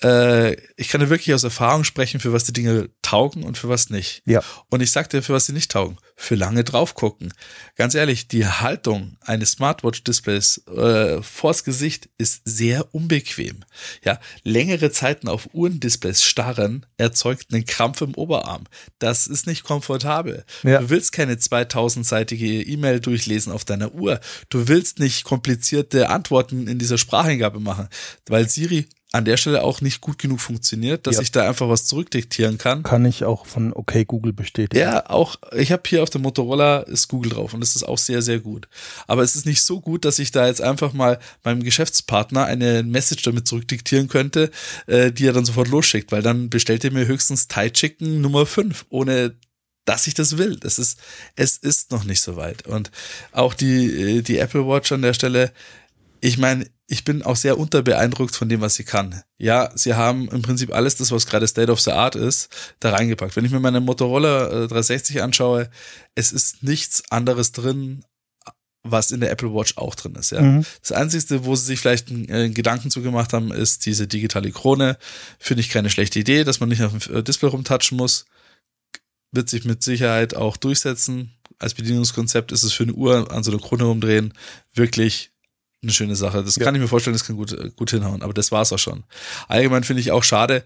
äh, 0.02 0.56
ich 0.76 0.88
kann 0.88 1.00
da 1.00 1.10
wirklich 1.10 1.34
aus 1.34 1.44
Erfahrung 1.44 1.84
sprechen, 1.84 2.20
für 2.20 2.32
was 2.32 2.44
die 2.44 2.52
Dinge 2.52 2.88
taugen 3.02 3.42
und 3.42 3.58
für 3.58 3.68
was 3.68 3.90
nicht. 3.90 4.22
Ja. 4.24 4.42
Und 4.70 4.80
ich 4.80 4.90
sag 4.90 5.10
dir, 5.10 5.22
für 5.22 5.34
was 5.34 5.46
sie 5.46 5.52
nicht 5.52 5.70
taugen. 5.70 5.98
Für 6.16 6.34
lange 6.34 6.64
drauf 6.64 6.94
gucken. 6.94 7.32
Ganz 7.76 7.94
ehrlich, 7.94 8.28
die 8.28 8.46
Haltung 8.46 9.16
eines 9.20 9.52
Smartwatch-Displays 9.52 10.66
äh, 10.68 11.22
vors 11.22 11.64
Gesicht 11.64 12.08
ist 12.18 12.42
sehr 12.44 12.94
unbequem. 12.94 13.64
Ja, 14.04 14.20
längere 14.42 14.90
Zeiten 14.90 15.28
auf 15.28 15.48
Uhrendisplays 15.52 16.22
starren 16.22 16.86
erzeugt 16.96 17.52
einen 17.52 17.64
Krampf 17.64 18.00
im 18.00 18.14
Oberarm. 18.14 18.64
Das 18.98 19.26
ist 19.26 19.46
nicht 19.46 19.64
komfortabel. 19.64 20.44
Ja. 20.62 20.80
Du 20.80 20.90
willst 20.90 21.12
keine 21.12 21.34
2000-seitige 21.34 22.66
E-Mail 22.66 23.00
durchlesen 23.00 23.52
auf 23.52 23.64
deiner 23.64 23.94
Uhr. 23.94 24.20
Du 24.48 24.68
willst 24.68 24.98
nicht 24.98 25.24
komplizierte 25.24 26.10
Antworten 26.10 26.68
in 26.68 26.78
dieser 26.78 26.98
Spracheingabe 26.98 27.60
machen, 27.60 27.88
weil 28.26 28.48
Siri 28.48 28.88
an 29.12 29.24
der 29.24 29.36
Stelle 29.36 29.64
auch 29.64 29.80
nicht 29.80 30.00
gut 30.00 30.18
genug 30.18 30.40
funktioniert, 30.40 31.06
dass 31.06 31.16
Ja. 31.16 31.22
ich 31.22 31.32
da 31.32 31.48
einfach 31.48 31.68
was 31.68 31.84
zurückdiktieren 31.84 32.58
kann. 32.58 32.84
Kann 32.84 33.04
ich 33.04 33.24
auch 33.24 33.44
von 33.44 33.72
OK 33.72 34.06
Google 34.06 34.32
bestätigen. 34.32 34.78
Ja, 34.80 35.10
auch, 35.10 35.34
ich 35.56 35.72
habe 35.72 35.82
hier 35.86 36.02
auf 36.04 36.10
dem 36.10 36.22
Motorola 36.22 36.80
ist 36.80 37.08
Google 37.08 37.32
drauf 37.32 37.52
und 37.52 37.60
das 37.60 37.74
ist 37.74 37.82
auch 37.82 37.98
sehr, 37.98 38.22
sehr 38.22 38.38
gut. 38.38 38.68
Aber 39.08 39.22
es 39.24 39.34
ist 39.34 39.46
nicht 39.46 39.62
so 39.62 39.80
gut, 39.80 40.04
dass 40.04 40.20
ich 40.20 40.30
da 40.30 40.46
jetzt 40.46 40.60
einfach 40.62 40.92
mal 40.92 41.18
meinem 41.42 41.64
Geschäftspartner 41.64 42.44
eine 42.44 42.84
Message 42.84 43.22
damit 43.24 43.48
zurückdiktieren 43.48 44.06
könnte, 44.08 44.50
äh, 44.86 45.10
die 45.10 45.26
er 45.26 45.32
dann 45.32 45.44
sofort 45.44 45.66
losschickt, 45.68 46.12
weil 46.12 46.22
dann 46.22 46.48
bestellt 46.48 46.84
er 46.84 46.92
mir 46.92 47.06
höchstens 47.06 47.48
Thai 47.48 47.70
Chicken 47.70 48.20
Nummer 48.20 48.46
5, 48.46 48.86
ohne 48.90 49.34
dass 49.86 50.06
ich 50.06 50.14
das 50.14 50.38
will. 50.38 50.56
Das 50.56 50.78
ist, 50.78 50.98
es 51.34 51.56
ist 51.56 51.90
noch 51.90 52.04
nicht 52.04 52.20
so 52.20 52.36
weit. 52.36 52.64
Und 52.66 52.92
auch 53.32 53.54
die, 53.54 53.86
äh, 54.18 54.22
die 54.22 54.38
Apple 54.38 54.68
Watch 54.68 54.92
an 54.92 55.02
der 55.02 55.14
Stelle, 55.14 55.50
ich 56.20 56.38
meine, 56.38 56.66
ich 56.86 57.04
bin 57.04 57.22
auch 57.22 57.36
sehr 57.36 57.58
unterbeeindruckt 57.58 58.34
von 58.34 58.48
dem, 58.48 58.60
was 58.60 58.74
sie 58.74 58.84
kann. 58.84 59.22
Ja, 59.38 59.70
sie 59.74 59.94
haben 59.94 60.28
im 60.28 60.42
Prinzip 60.42 60.74
alles 60.74 60.96
das, 60.96 61.12
was 61.12 61.26
gerade 61.26 61.46
State 61.46 61.70
of 61.70 61.80
the 61.80 61.92
Art 61.92 62.16
ist, 62.16 62.48
da 62.80 62.90
reingepackt. 62.90 63.36
Wenn 63.36 63.44
ich 63.44 63.52
mir 63.52 63.60
meine 63.60 63.80
Motorola 63.80 64.46
äh, 64.46 64.68
360 64.68 65.22
anschaue, 65.22 65.70
es 66.14 66.32
ist 66.32 66.62
nichts 66.62 67.02
anderes 67.10 67.52
drin, 67.52 68.04
was 68.82 69.10
in 69.10 69.20
der 69.20 69.30
Apple 69.30 69.52
Watch 69.54 69.76
auch 69.76 69.94
drin 69.94 70.14
ist. 70.14 70.32
Ja. 70.32 70.40
Mhm. 70.40 70.64
Das 70.80 70.92
Einzige, 70.92 71.44
wo 71.44 71.54
sie 71.54 71.66
sich 71.66 71.80
vielleicht 71.80 72.10
einen 72.10 72.28
äh, 72.28 72.50
Gedanken 72.50 72.90
zugemacht 72.90 73.32
haben, 73.32 73.52
ist 73.52 73.86
diese 73.86 74.06
digitale 74.06 74.50
Krone. 74.50 74.98
Finde 75.38 75.60
ich 75.60 75.70
keine 75.70 75.90
schlechte 75.90 76.18
Idee, 76.18 76.44
dass 76.44 76.60
man 76.60 76.70
nicht 76.70 76.82
auf 76.82 76.96
dem 76.96 77.16
äh, 77.16 77.22
Display 77.22 77.50
rumtatschen 77.50 77.96
muss. 77.96 78.26
Wird 79.32 79.48
sich 79.48 79.64
mit 79.64 79.82
Sicherheit 79.82 80.34
auch 80.34 80.56
durchsetzen. 80.56 81.36
Als 81.58 81.74
Bedienungskonzept 81.74 82.52
ist 82.52 82.64
es 82.64 82.72
für 82.72 82.84
eine 82.84 82.94
Uhr 82.94 83.30
an 83.30 83.44
so 83.44 83.52
einer 83.52 83.60
Krone 83.60 83.84
rumdrehen 83.84 84.32
wirklich 84.72 85.29
eine 85.82 85.92
schöne 85.92 86.16
Sache. 86.16 86.44
Das 86.44 86.56
Ja. 86.56 86.64
kann 86.64 86.74
ich 86.74 86.80
mir 86.80 86.88
vorstellen, 86.88 87.14
das 87.14 87.24
kann 87.26 87.36
gut, 87.36 87.52
äh, 87.52 87.70
gut 87.74 87.90
hinhauen, 87.90 88.22
aber 88.22 88.34
das 88.34 88.52
war's 88.52 88.72
auch 88.72 88.78
schon. 88.78 89.04
Allgemein 89.48 89.84
finde 89.84 90.00
ich 90.00 90.12
auch 90.12 90.22
schade. 90.24 90.64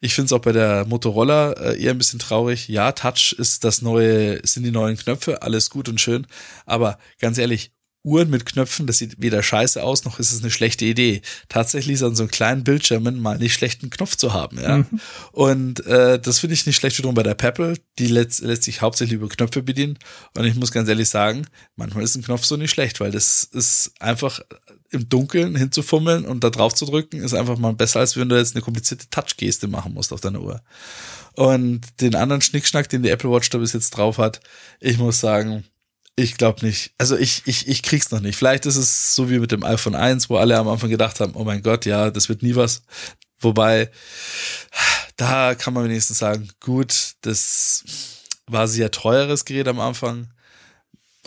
Ich 0.00 0.14
finde 0.14 0.26
es 0.26 0.32
auch 0.32 0.40
bei 0.40 0.52
der 0.52 0.84
Motorola 0.86 1.52
äh, 1.52 1.82
eher 1.82 1.92
ein 1.92 1.98
bisschen 1.98 2.18
traurig. 2.18 2.68
Ja, 2.68 2.92
Touch 2.92 3.34
ist 3.38 3.64
das 3.64 3.80
neue, 3.82 4.40
sind 4.46 4.64
die 4.64 4.70
neuen 4.70 4.96
Knöpfe, 4.96 5.42
alles 5.42 5.70
gut 5.70 5.88
und 5.88 6.00
schön. 6.00 6.26
Aber 6.66 6.98
ganz 7.20 7.38
ehrlich, 7.38 7.72
Uhren 8.04 8.28
mit 8.28 8.44
Knöpfen, 8.44 8.86
das 8.86 8.98
sieht 8.98 9.16
weder 9.18 9.42
scheiße 9.42 9.82
aus, 9.82 10.04
noch 10.04 10.18
ist 10.18 10.30
es 10.30 10.42
eine 10.42 10.50
schlechte 10.50 10.84
Idee. 10.84 11.22
Tatsächlich 11.48 11.94
ist 11.94 12.02
an 12.02 12.14
so 12.14 12.22
einem 12.22 12.30
kleinen 12.30 12.62
Bildschirmen 12.62 13.18
mal 13.18 13.38
nicht 13.38 13.54
schlechten 13.54 13.88
Knopf 13.88 14.16
zu 14.16 14.34
haben, 14.34 14.60
ja. 14.60 14.78
Mhm. 14.78 15.00
Und 15.32 15.86
äh, 15.86 16.20
das 16.20 16.40
finde 16.40 16.52
ich 16.52 16.66
nicht 16.66 16.76
schlecht 16.76 16.98
wiederum 16.98 17.14
bei 17.14 17.22
der 17.22 17.34
Pebble. 17.34 17.78
Die 17.98 18.06
lässt, 18.06 18.40
lässt 18.40 18.64
sich 18.64 18.82
hauptsächlich 18.82 19.16
über 19.16 19.28
Knöpfe 19.28 19.62
bedienen. 19.62 19.98
Und 20.36 20.44
ich 20.44 20.54
muss 20.54 20.70
ganz 20.70 20.88
ehrlich 20.88 21.08
sagen, 21.08 21.46
manchmal 21.76 22.04
ist 22.04 22.14
ein 22.14 22.22
Knopf 22.22 22.44
so 22.44 22.56
nicht 22.56 22.70
schlecht, 22.70 23.00
weil 23.00 23.10
das 23.10 23.44
ist 23.44 23.92
einfach 24.00 24.40
im 24.90 25.08
Dunkeln 25.08 25.56
hinzufummeln 25.56 26.24
und 26.24 26.44
da 26.44 26.50
drauf 26.50 26.74
zu 26.74 26.84
drücken, 26.84 27.22
ist 27.22 27.34
einfach 27.34 27.58
mal 27.58 27.72
besser, 27.72 28.00
als 28.00 28.16
wenn 28.16 28.28
du 28.28 28.36
jetzt 28.36 28.54
eine 28.54 28.62
komplizierte 28.62 29.08
Touch-Geste 29.10 29.66
machen 29.66 29.94
musst 29.94 30.12
auf 30.12 30.20
deiner 30.20 30.40
Uhr. 30.40 30.62
Und 31.34 31.80
den 32.00 32.14
anderen 32.14 32.42
Schnickschnack, 32.42 32.88
den 32.88 33.02
die 33.02 33.08
Apple 33.08 33.30
Watch 33.30 33.50
da 33.50 33.58
bis 33.58 33.72
jetzt 33.72 33.90
drauf 33.90 34.18
hat, 34.18 34.40
ich 34.78 34.98
muss 34.98 35.18
sagen, 35.20 35.64
ich 36.16 36.36
glaube 36.36 36.64
nicht. 36.64 36.92
Also 36.98 37.16
ich, 37.16 37.42
ich, 37.46 37.66
ich 37.68 37.82
krieg's 37.82 38.10
noch 38.10 38.20
nicht. 38.20 38.36
Vielleicht 38.36 38.66
ist 38.66 38.76
es 38.76 39.14
so 39.14 39.28
wie 39.30 39.38
mit 39.38 39.50
dem 39.52 39.64
iPhone 39.64 39.94
1, 39.94 40.30
wo 40.30 40.36
alle 40.36 40.56
am 40.58 40.68
Anfang 40.68 40.90
gedacht 40.90 41.20
haben, 41.20 41.32
oh 41.34 41.44
mein 41.44 41.62
Gott, 41.62 41.86
ja, 41.86 42.10
das 42.10 42.28
wird 42.28 42.42
nie 42.42 42.54
was. 42.54 42.82
Wobei, 43.40 43.90
da 45.16 45.54
kann 45.54 45.74
man 45.74 45.84
wenigstens 45.84 46.18
sagen, 46.18 46.48
gut, 46.60 47.14
das 47.22 47.84
war 48.46 48.68
sehr 48.68 48.90
teures 48.90 49.44
Gerät 49.44 49.68
am 49.68 49.80
Anfang. 49.80 50.28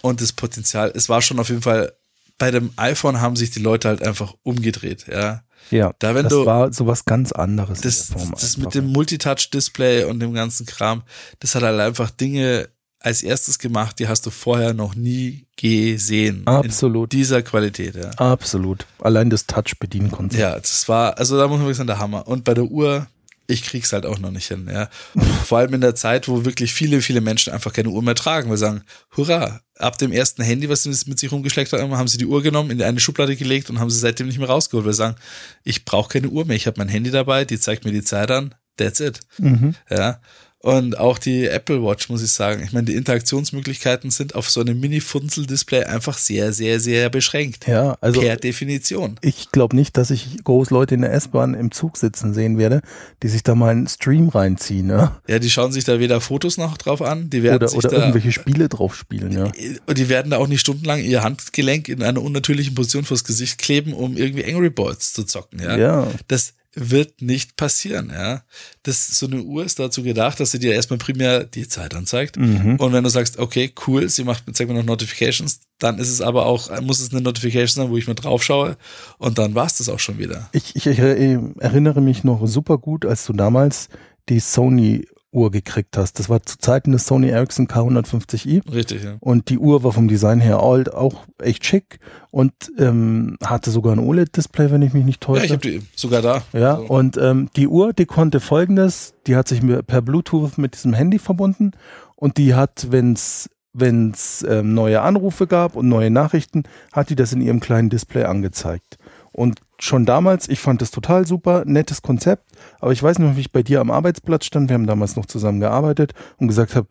Und 0.01 0.21
das 0.21 0.31
Potenzial, 0.33 0.91
es 0.95 1.09
war 1.09 1.21
schon 1.21 1.39
auf 1.39 1.49
jeden 1.49 1.61
Fall, 1.61 1.93
bei 2.37 2.51
dem 2.51 2.71
iPhone 2.77 3.19
haben 3.19 3.35
sich 3.35 3.49
die 3.51 3.59
Leute 3.59 3.87
halt 3.87 4.03
einfach 4.03 4.35
umgedreht, 4.43 5.05
ja. 5.07 5.43
Ja, 5.69 5.93
Da, 5.99 6.13
das 6.13 6.29
du- 6.31 6.45
war 6.45 6.71
sowas 6.71 7.03
ganz 7.03 7.31
anderes. 7.33 7.81
Das, 7.81 8.09
das 8.39 8.55
mit 8.57 8.73
dem 8.73 8.85
Multitouch-Display 8.93 10.05
und 10.05 10.19
dem 10.21 10.33
ganzen 10.33 10.65
Kram, 10.65 11.03
das 11.39 11.55
hat 11.55 11.63
halt 11.63 11.79
einfach 11.81 12.09
Dinge 12.09 12.69
als 13.07 13.23
erstes 13.23 13.57
gemacht, 13.57 13.99
die 13.99 14.07
hast 14.09 14.25
du 14.25 14.29
vorher 14.29 14.73
noch 14.73 14.93
nie 14.93 15.45
gesehen. 15.55 16.45
Absolut. 16.45 17.13
In 17.13 17.19
dieser 17.19 17.41
Qualität, 17.41 17.95
ja. 17.95 18.09
Absolut. 18.11 18.85
Allein 18.99 19.29
das 19.29 19.47
Touch-Bedienkonzept. 19.47 20.39
Ja, 20.39 20.59
das 20.59 20.89
war, 20.89 21.17
also 21.17 21.37
da 21.37 21.47
muss 21.47 21.57
man 21.57 21.67
wirklich 21.67 21.77
sagen, 21.77 21.87
der 21.87 21.99
Hammer. 21.99 22.27
Und 22.27 22.43
bei 22.43 22.53
der 22.53 22.65
Uhr, 22.65 23.07
ich 23.47 23.63
krieg's 23.63 23.93
halt 23.93 24.05
auch 24.05 24.19
noch 24.19 24.31
nicht 24.31 24.47
hin, 24.47 24.69
ja. 24.69 24.89
Vor 25.45 25.59
allem 25.59 25.73
in 25.73 25.79
der 25.79 25.95
Zeit, 25.95 26.27
wo 26.27 26.43
wirklich 26.43 26.73
viele, 26.73 27.01
viele 27.01 27.21
Menschen 27.21 27.53
einfach 27.53 27.71
keine 27.71 27.89
Uhr 27.89 28.03
mehr 28.03 28.15
tragen, 28.15 28.49
weil 28.49 28.57
sie 28.57 28.65
sagen, 28.65 28.83
hurra, 29.15 29.61
ab 29.77 29.97
dem 29.97 30.11
ersten 30.11 30.43
Handy, 30.43 30.67
was 30.67 30.83
sie 30.83 30.89
mit 31.05 31.17
sich 31.17 31.31
rumgeschleckt 31.31 31.71
haben, 31.71 31.95
haben 31.95 32.09
sie 32.09 32.17
die 32.17 32.25
Uhr 32.25 32.43
genommen, 32.43 32.71
in 32.71 32.81
eine 32.81 32.99
Schublade 32.99 33.37
gelegt 33.37 33.69
und 33.69 33.79
haben 33.79 33.89
sie 33.89 33.99
seitdem 33.99 34.27
nicht 34.27 34.37
mehr 34.39 34.49
rausgeholt, 34.49 34.85
weil 34.85 34.93
sie 34.93 34.97
sagen, 34.97 35.15
ich 35.63 35.85
brauche 35.85 36.09
keine 36.09 36.27
Uhr 36.27 36.45
mehr, 36.45 36.57
ich 36.57 36.67
habe 36.67 36.77
mein 36.77 36.89
Handy 36.89 37.09
dabei, 37.09 37.45
die 37.45 37.57
zeigt 37.57 37.85
mir 37.85 37.93
die 37.93 38.03
Zeit 38.03 38.31
an, 38.31 38.53
That's 38.77 38.99
it. 38.99 39.19
Mhm. 39.39 39.75
Ja. 39.89 40.19
Und 40.59 40.97
auch 40.97 41.19
die 41.19 41.45
Apple 41.45 41.83
Watch, 41.83 42.09
muss 42.09 42.23
ich 42.23 42.31
sagen. 42.31 42.63
Ich 42.63 42.73
meine, 42.73 42.85
die 42.85 42.95
Interaktionsmöglichkeiten 42.95 44.09
sind 44.09 44.33
auf 44.33 44.49
so 44.49 44.59
einem 44.59 44.79
Mini-Funzel-Display 44.79 45.83
einfach 45.83 46.17
sehr, 46.17 46.51
sehr, 46.51 46.79
sehr 46.79 47.11
beschränkt. 47.11 47.67
Ja, 47.67 47.95
also. 48.01 48.21
Per 48.21 48.37
Definition. 48.37 49.19
Ich 49.21 49.51
glaube 49.51 49.75
nicht, 49.75 49.97
dass 49.97 50.09
ich 50.09 50.43
groß 50.43 50.71
Leute 50.71 50.95
in 50.95 51.01
der 51.01 51.13
S-Bahn 51.13 51.53
im 51.53 51.71
Zug 51.71 51.97
sitzen 51.97 52.33
sehen 52.33 52.57
werde, 52.57 52.81
die 53.21 53.27
sich 53.27 53.43
da 53.43 53.53
mal 53.53 53.69
einen 53.69 53.87
Stream 53.87 54.29
reinziehen, 54.29 54.87
ne? 54.87 55.11
Ja, 55.27 55.37
die 55.37 55.49
schauen 55.49 55.71
sich 55.71 55.83
da 55.83 55.99
weder 55.99 56.21
Fotos 56.21 56.57
noch 56.57 56.77
drauf 56.77 57.03
an, 57.03 57.29
die 57.29 57.43
werden 57.43 57.57
oder, 57.57 57.67
sich 57.67 57.77
oder 57.77 57.89
da, 57.89 57.97
irgendwelche 57.97 58.31
Spiele 58.31 58.67
drauf 58.67 58.95
spielen, 58.95 59.31
ja. 59.31 59.51
Und 59.85 59.97
die 59.97 60.09
werden 60.09 60.31
da 60.31 60.37
auch 60.37 60.47
nicht 60.47 60.61
stundenlang 60.61 61.01
ihr 61.01 61.23
Handgelenk 61.23 61.87
in 61.87 62.01
einer 62.01 62.21
unnatürlichen 62.21 62.73
Position 62.73 63.05
vors 63.05 63.23
Gesicht 63.23 63.59
kleben, 63.59 63.93
um 63.93 64.17
irgendwie 64.17 64.43
Angry 64.43 64.71
Birds 64.71 65.13
zu 65.13 65.23
zocken, 65.23 65.61
ja. 65.61 65.77
Ja. 65.77 66.07
Das 66.27 66.53
wird 66.79 67.21
nicht 67.21 67.55
passieren, 67.55 68.11
ja. 68.13 68.43
Das, 68.83 69.07
so 69.19 69.25
eine 69.25 69.41
Uhr 69.41 69.65
ist 69.65 69.79
dazu 69.79 70.03
gedacht, 70.03 70.39
dass 70.39 70.51
sie 70.51 70.59
dir 70.59 70.73
erstmal 70.73 70.99
primär 70.99 71.43
die 71.43 71.67
Zeit 71.67 71.95
anzeigt. 71.95 72.37
Mhm. 72.37 72.75
Und 72.75 72.93
wenn 72.93 73.03
du 73.03 73.09
sagst, 73.09 73.39
okay, 73.39 73.73
cool, 73.87 74.07
sie 74.09 74.23
macht, 74.23 74.43
zeigt 74.55 74.69
mir 74.69 74.77
noch 74.77 74.85
Notifications, 74.85 75.59
dann 75.79 75.97
ist 75.97 76.09
es 76.09 76.21
aber 76.21 76.45
auch, 76.45 76.69
muss 76.81 76.99
es 76.99 77.11
eine 77.11 77.21
Notification 77.21 77.83
sein, 77.83 77.91
wo 77.91 77.97
ich 77.97 78.07
mal 78.07 78.13
drauf 78.13 78.43
schaue. 78.43 78.77
Und 79.17 79.37
dann 79.39 79.55
war 79.55 79.65
es 79.65 79.77
das 79.77 79.89
auch 79.89 79.99
schon 79.99 80.19
wieder. 80.19 80.49
Ich, 80.51 80.75
ich 80.75 80.87
erinnere 80.87 82.01
mich 82.01 82.23
noch 82.23 82.45
super 82.47 82.77
gut, 82.77 83.05
als 83.05 83.25
du 83.25 83.33
damals 83.33 83.89
die 84.29 84.39
Sony 84.39 85.07
Uhr 85.31 85.51
gekriegt 85.51 85.97
hast. 85.97 86.19
Das 86.19 86.29
war 86.29 86.41
zu 86.41 86.57
Zeiten 86.57 86.91
des 86.93 87.05
Sony 87.05 87.29
Ericsson 87.29 87.67
K150i. 87.67 88.73
Richtig, 88.73 89.03
ja. 89.03 89.17
Und 89.19 89.49
die 89.49 89.57
Uhr 89.57 89.83
war 89.83 89.91
vom 89.91 90.07
Design 90.07 90.39
her 90.39 90.59
alt, 90.59 90.93
auch 90.93 91.25
echt 91.41 91.65
schick 91.65 91.99
und 92.31 92.53
ähm, 92.77 93.37
hatte 93.43 93.71
sogar 93.71 93.93
ein 93.93 93.99
OLED-Display, 93.99 94.71
wenn 94.71 94.81
ich 94.81 94.93
mich 94.93 95.05
nicht 95.05 95.21
täusche. 95.21 95.39
Ja, 95.39 95.45
ich 95.45 95.51
habe 95.51 95.61
die 95.61 95.81
sogar 95.95 96.21
da. 96.21 96.43
Ja, 96.53 96.77
So. 96.77 96.83
und 96.83 97.17
ähm, 97.17 97.49
die 97.55 97.67
Uhr, 97.67 97.93
die 97.93 98.05
konnte 98.05 98.39
folgendes, 98.39 99.13
die 99.27 99.35
hat 99.35 99.47
sich 99.47 99.61
per 99.85 100.01
Bluetooth 100.01 100.57
mit 100.57 100.75
diesem 100.75 100.93
Handy 100.93 101.19
verbunden 101.19 101.71
und 102.15 102.37
die 102.37 102.55
hat, 102.55 102.87
wenn's 102.89 103.49
wenn's 103.79 104.43
ähm, 104.49 104.73
neue 104.73 105.01
Anrufe 105.01 105.45
gab 105.45 105.75
und 105.75 105.87
neue 105.87 106.09
Nachrichten, 106.09 106.63
hat 106.93 107.11
die 107.11 107.15
das 107.15 107.31
in 107.31 107.41
ihrem 107.41 107.59
kleinen 107.59 107.89
Display 107.91 108.23
angezeigt. 108.23 108.97
Und 109.31 109.59
schon 109.79 110.05
damals, 110.05 110.49
ich 110.49 110.59
fand 110.59 110.81
das 110.81 110.91
total 110.91 111.27
super, 111.27 111.63
nettes 111.65 112.01
Konzept, 112.01 112.51
aber 112.79 112.91
ich 112.91 113.01
weiß 113.01 113.19
noch, 113.19 113.35
wie 113.35 113.41
ich 113.41 113.51
bei 113.51 113.63
dir 113.63 113.81
am 113.81 113.91
Arbeitsplatz 113.91 114.45
stand, 114.45 114.69
wir 114.69 114.73
haben 114.73 114.87
damals 114.87 115.15
noch 115.15 115.25
zusammen 115.25 115.59
gearbeitet 115.59 116.13
und 116.37 116.47
gesagt 116.47 116.75
habe, 116.75 116.87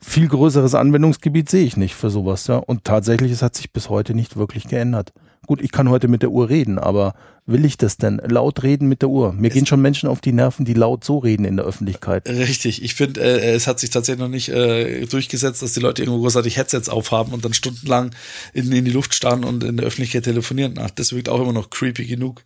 viel 0.00 0.28
größeres 0.28 0.74
Anwendungsgebiet 0.74 1.48
sehe 1.48 1.64
ich 1.64 1.76
nicht 1.76 1.94
für 1.94 2.10
sowas, 2.10 2.46
ja. 2.46 2.56
Und 2.56 2.84
tatsächlich, 2.84 3.32
es 3.32 3.42
hat 3.42 3.54
sich 3.54 3.72
bis 3.72 3.88
heute 3.88 4.14
nicht 4.14 4.36
wirklich 4.36 4.68
geändert. 4.68 5.12
Gut, 5.46 5.62
ich 5.62 5.72
kann 5.72 5.88
heute 5.88 6.08
mit 6.08 6.22
der 6.22 6.30
Uhr 6.30 6.48
reden, 6.48 6.78
aber 6.78 7.14
will 7.46 7.64
ich 7.64 7.76
das 7.76 7.96
denn? 7.96 8.20
Laut 8.28 8.64
reden 8.64 8.88
mit 8.88 9.02
der 9.02 9.08
Uhr. 9.08 9.32
Mir 9.32 9.50
gehen 9.50 9.66
schon 9.66 9.80
Menschen 9.80 10.08
auf 10.08 10.20
die 10.20 10.32
Nerven, 10.32 10.64
die 10.64 10.74
laut 10.74 11.04
so 11.04 11.18
reden 11.18 11.44
in 11.44 11.56
der 11.56 11.64
Öffentlichkeit. 11.64 12.28
Richtig. 12.28 12.82
Ich 12.82 12.94
finde, 12.94 13.20
äh, 13.20 13.54
es 13.54 13.68
hat 13.68 13.78
sich 13.78 13.90
tatsächlich 13.90 14.20
noch 14.20 14.28
nicht 14.28 14.48
äh, 14.48 15.06
durchgesetzt, 15.06 15.62
dass 15.62 15.72
die 15.72 15.80
Leute 15.80 16.02
irgendwo 16.02 16.20
großartig 16.20 16.56
Headsets 16.56 16.88
aufhaben 16.88 17.32
und 17.32 17.44
dann 17.44 17.54
stundenlang 17.54 18.10
in, 18.52 18.72
in 18.72 18.84
die 18.84 18.90
Luft 18.90 19.14
starren 19.14 19.44
und 19.44 19.62
in 19.62 19.76
der 19.76 19.86
Öffentlichkeit 19.86 20.24
telefonieren. 20.24 20.74
Ach, 20.78 20.90
das 20.90 21.12
wirkt 21.12 21.28
auch 21.28 21.40
immer 21.40 21.52
noch 21.52 21.70
creepy 21.70 22.06
genug. 22.06 22.42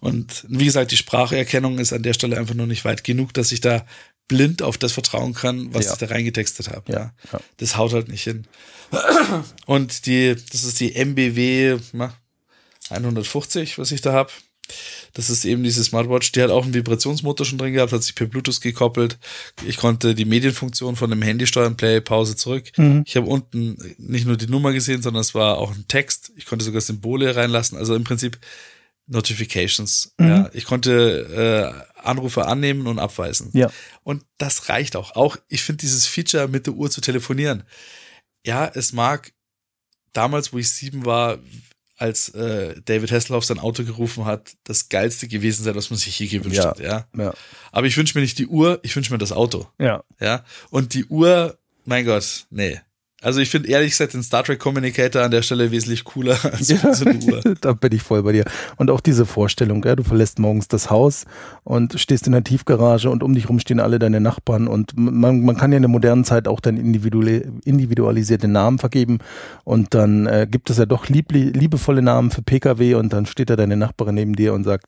Und 0.00 0.44
wie 0.48 0.64
gesagt, 0.64 0.92
die 0.92 0.96
Spracherkennung 0.96 1.78
ist 1.78 1.92
an 1.92 2.04
der 2.04 2.12
Stelle 2.12 2.38
einfach 2.38 2.54
noch 2.54 2.66
nicht 2.66 2.84
weit 2.84 3.02
genug, 3.02 3.34
dass 3.34 3.50
ich 3.50 3.60
da 3.60 3.84
blind 4.28 4.62
auf 4.62 4.78
das 4.78 4.92
vertrauen 4.92 5.34
kann, 5.34 5.72
was 5.74 5.86
Ja. 5.86 5.92
ich 5.92 5.98
da 5.98 6.06
reingetextet 6.06 6.68
habe. 6.70 6.92
Ja, 6.92 7.12
ja. 7.32 7.40
Das 7.58 7.76
haut 7.76 7.92
halt 7.92 8.08
nicht 8.08 8.22
hin. 8.24 8.46
Und 9.66 10.06
die, 10.06 10.34
das 10.52 10.64
ist 10.64 10.80
die 10.80 10.94
MBW 10.94 11.78
na, 11.92 12.14
150, 12.90 13.78
was 13.78 13.92
ich 13.92 14.00
da 14.00 14.12
habe. 14.12 14.30
Das 15.12 15.30
ist 15.30 15.44
eben 15.44 15.62
diese 15.62 15.82
Smartwatch, 15.84 16.32
die 16.32 16.42
hat 16.42 16.50
auch 16.50 16.64
einen 16.64 16.74
Vibrationsmotor 16.74 17.46
schon 17.46 17.56
drin 17.58 17.72
gehabt, 17.72 17.92
hat 17.92 18.02
sich 18.02 18.16
per 18.16 18.26
Bluetooth 18.26 18.60
gekoppelt. 18.60 19.16
Ich 19.64 19.76
konnte 19.76 20.14
die 20.16 20.24
Medienfunktion 20.24 20.96
von 20.96 21.08
dem 21.08 21.22
Handy 21.22 21.46
steuern, 21.46 21.76
Play, 21.76 22.00
Pause 22.00 22.34
zurück. 22.34 22.72
Ich 23.06 23.16
habe 23.16 23.26
unten 23.26 23.76
nicht 23.98 24.26
nur 24.26 24.36
die 24.36 24.48
Nummer 24.48 24.72
gesehen, 24.72 25.02
sondern 25.02 25.20
es 25.20 25.34
war 25.36 25.58
auch 25.58 25.72
ein 25.72 25.84
Text. 25.86 26.32
Ich 26.36 26.46
konnte 26.46 26.64
sogar 26.64 26.80
Symbole 26.80 27.36
reinlassen. 27.36 27.78
Also 27.78 27.94
im 27.94 28.02
Prinzip 28.02 28.38
Notifications. 29.06 30.12
Ja, 30.20 30.50
ich 30.52 30.64
konnte 30.64 31.82
äh, 31.96 32.00
Anrufe 32.00 32.46
annehmen 32.46 32.86
und 32.86 32.98
abweisen. 32.98 33.50
Ja. 33.52 33.70
Und 34.02 34.24
das 34.38 34.68
reicht 34.68 34.96
auch. 34.96 35.14
Auch 35.16 35.36
ich 35.48 35.62
finde 35.62 35.80
dieses 35.80 36.06
Feature 36.06 36.48
mit 36.48 36.66
der 36.66 36.74
Uhr 36.74 36.90
zu 36.90 37.00
telefonieren. 37.00 37.62
Ja, 38.44 38.70
es 38.74 38.92
mag 38.92 39.32
damals, 40.12 40.52
wo 40.52 40.58
ich 40.58 40.70
sieben 40.70 41.04
war, 41.04 41.38
als 41.98 42.28
äh, 42.30 42.80
David 42.84 43.10
Hasselhoff 43.10 43.44
sein 43.44 43.58
Auto 43.58 43.82
gerufen 43.84 44.26
hat, 44.26 44.52
das 44.64 44.88
geilste 44.88 45.28
gewesen 45.28 45.64
sein, 45.64 45.74
was 45.74 45.88
man 45.90 45.98
sich 45.98 46.18
je 46.18 46.26
gewünscht 46.26 46.58
Ja. 46.58 46.70
hat. 46.70 46.78
Ja. 46.80 47.06
Ja. 47.16 47.34
Aber 47.72 47.86
ich 47.86 47.96
wünsche 47.96 48.16
mir 48.18 48.22
nicht 48.22 48.38
die 48.38 48.46
Uhr, 48.46 48.80
ich 48.82 48.94
wünsche 48.96 49.12
mir 49.12 49.18
das 49.18 49.32
Auto. 49.32 49.66
Ja. 49.78 50.04
Ja. 50.20 50.44
Und 50.70 50.92
die 50.94 51.06
Uhr, 51.06 51.58
mein 51.84 52.04
Gott, 52.04 52.46
nee. 52.50 52.80
Also 53.22 53.40
ich 53.40 53.48
finde 53.48 53.70
ehrlich 53.70 53.92
gesagt 53.92 54.12
den 54.12 54.22
Star 54.22 54.44
Trek 54.44 54.58
Communicator 54.58 55.22
an 55.22 55.30
der 55.30 55.40
Stelle 55.40 55.70
wesentlich 55.70 56.04
cooler 56.04 56.36
als 56.44 56.68
Ja, 56.68 56.78
da 57.60 57.72
bin 57.72 57.92
ich 57.92 58.02
voll 58.02 58.22
bei 58.22 58.32
dir. 58.32 58.44
Und 58.76 58.90
auch 58.90 59.00
diese 59.00 59.24
Vorstellung, 59.24 59.80
gell? 59.80 59.96
du 59.96 60.02
verlässt 60.02 60.38
morgens 60.38 60.68
das 60.68 60.90
Haus 60.90 61.24
und 61.64 61.98
stehst 61.98 62.26
in 62.26 62.32
der 62.32 62.44
Tiefgarage 62.44 63.08
und 63.08 63.22
um 63.22 63.34
dich 63.34 63.48
rum 63.48 63.58
stehen 63.58 63.80
alle 63.80 63.98
deine 63.98 64.20
Nachbarn 64.20 64.68
und 64.68 64.92
man, 64.96 65.40
man 65.40 65.56
kann 65.56 65.72
ja 65.72 65.76
in 65.76 65.82
der 65.82 65.90
modernen 65.90 66.24
Zeit 66.24 66.46
auch 66.46 66.60
dann 66.60 66.76
individuelle, 66.76 67.50
individualisierte 67.64 68.48
Namen 68.48 68.78
vergeben 68.78 69.18
und 69.64 69.94
dann 69.94 70.26
äh, 70.26 70.46
gibt 70.50 70.68
es 70.68 70.76
ja 70.76 70.84
doch 70.84 71.08
liebli, 71.08 71.50
liebevolle 71.50 72.02
Namen 72.02 72.30
für 72.30 72.42
Pkw 72.42 72.94
und 72.94 73.14
dann 73.14 73.24
steht 73.24 73.48
da 73.48 73.56
deine 73.56 73.78
Nachbarin 73.78 74.14
neben 74.14 74.36
dir 74.36 74.52
und 74.52 74.64
sagt, 74.64 74.86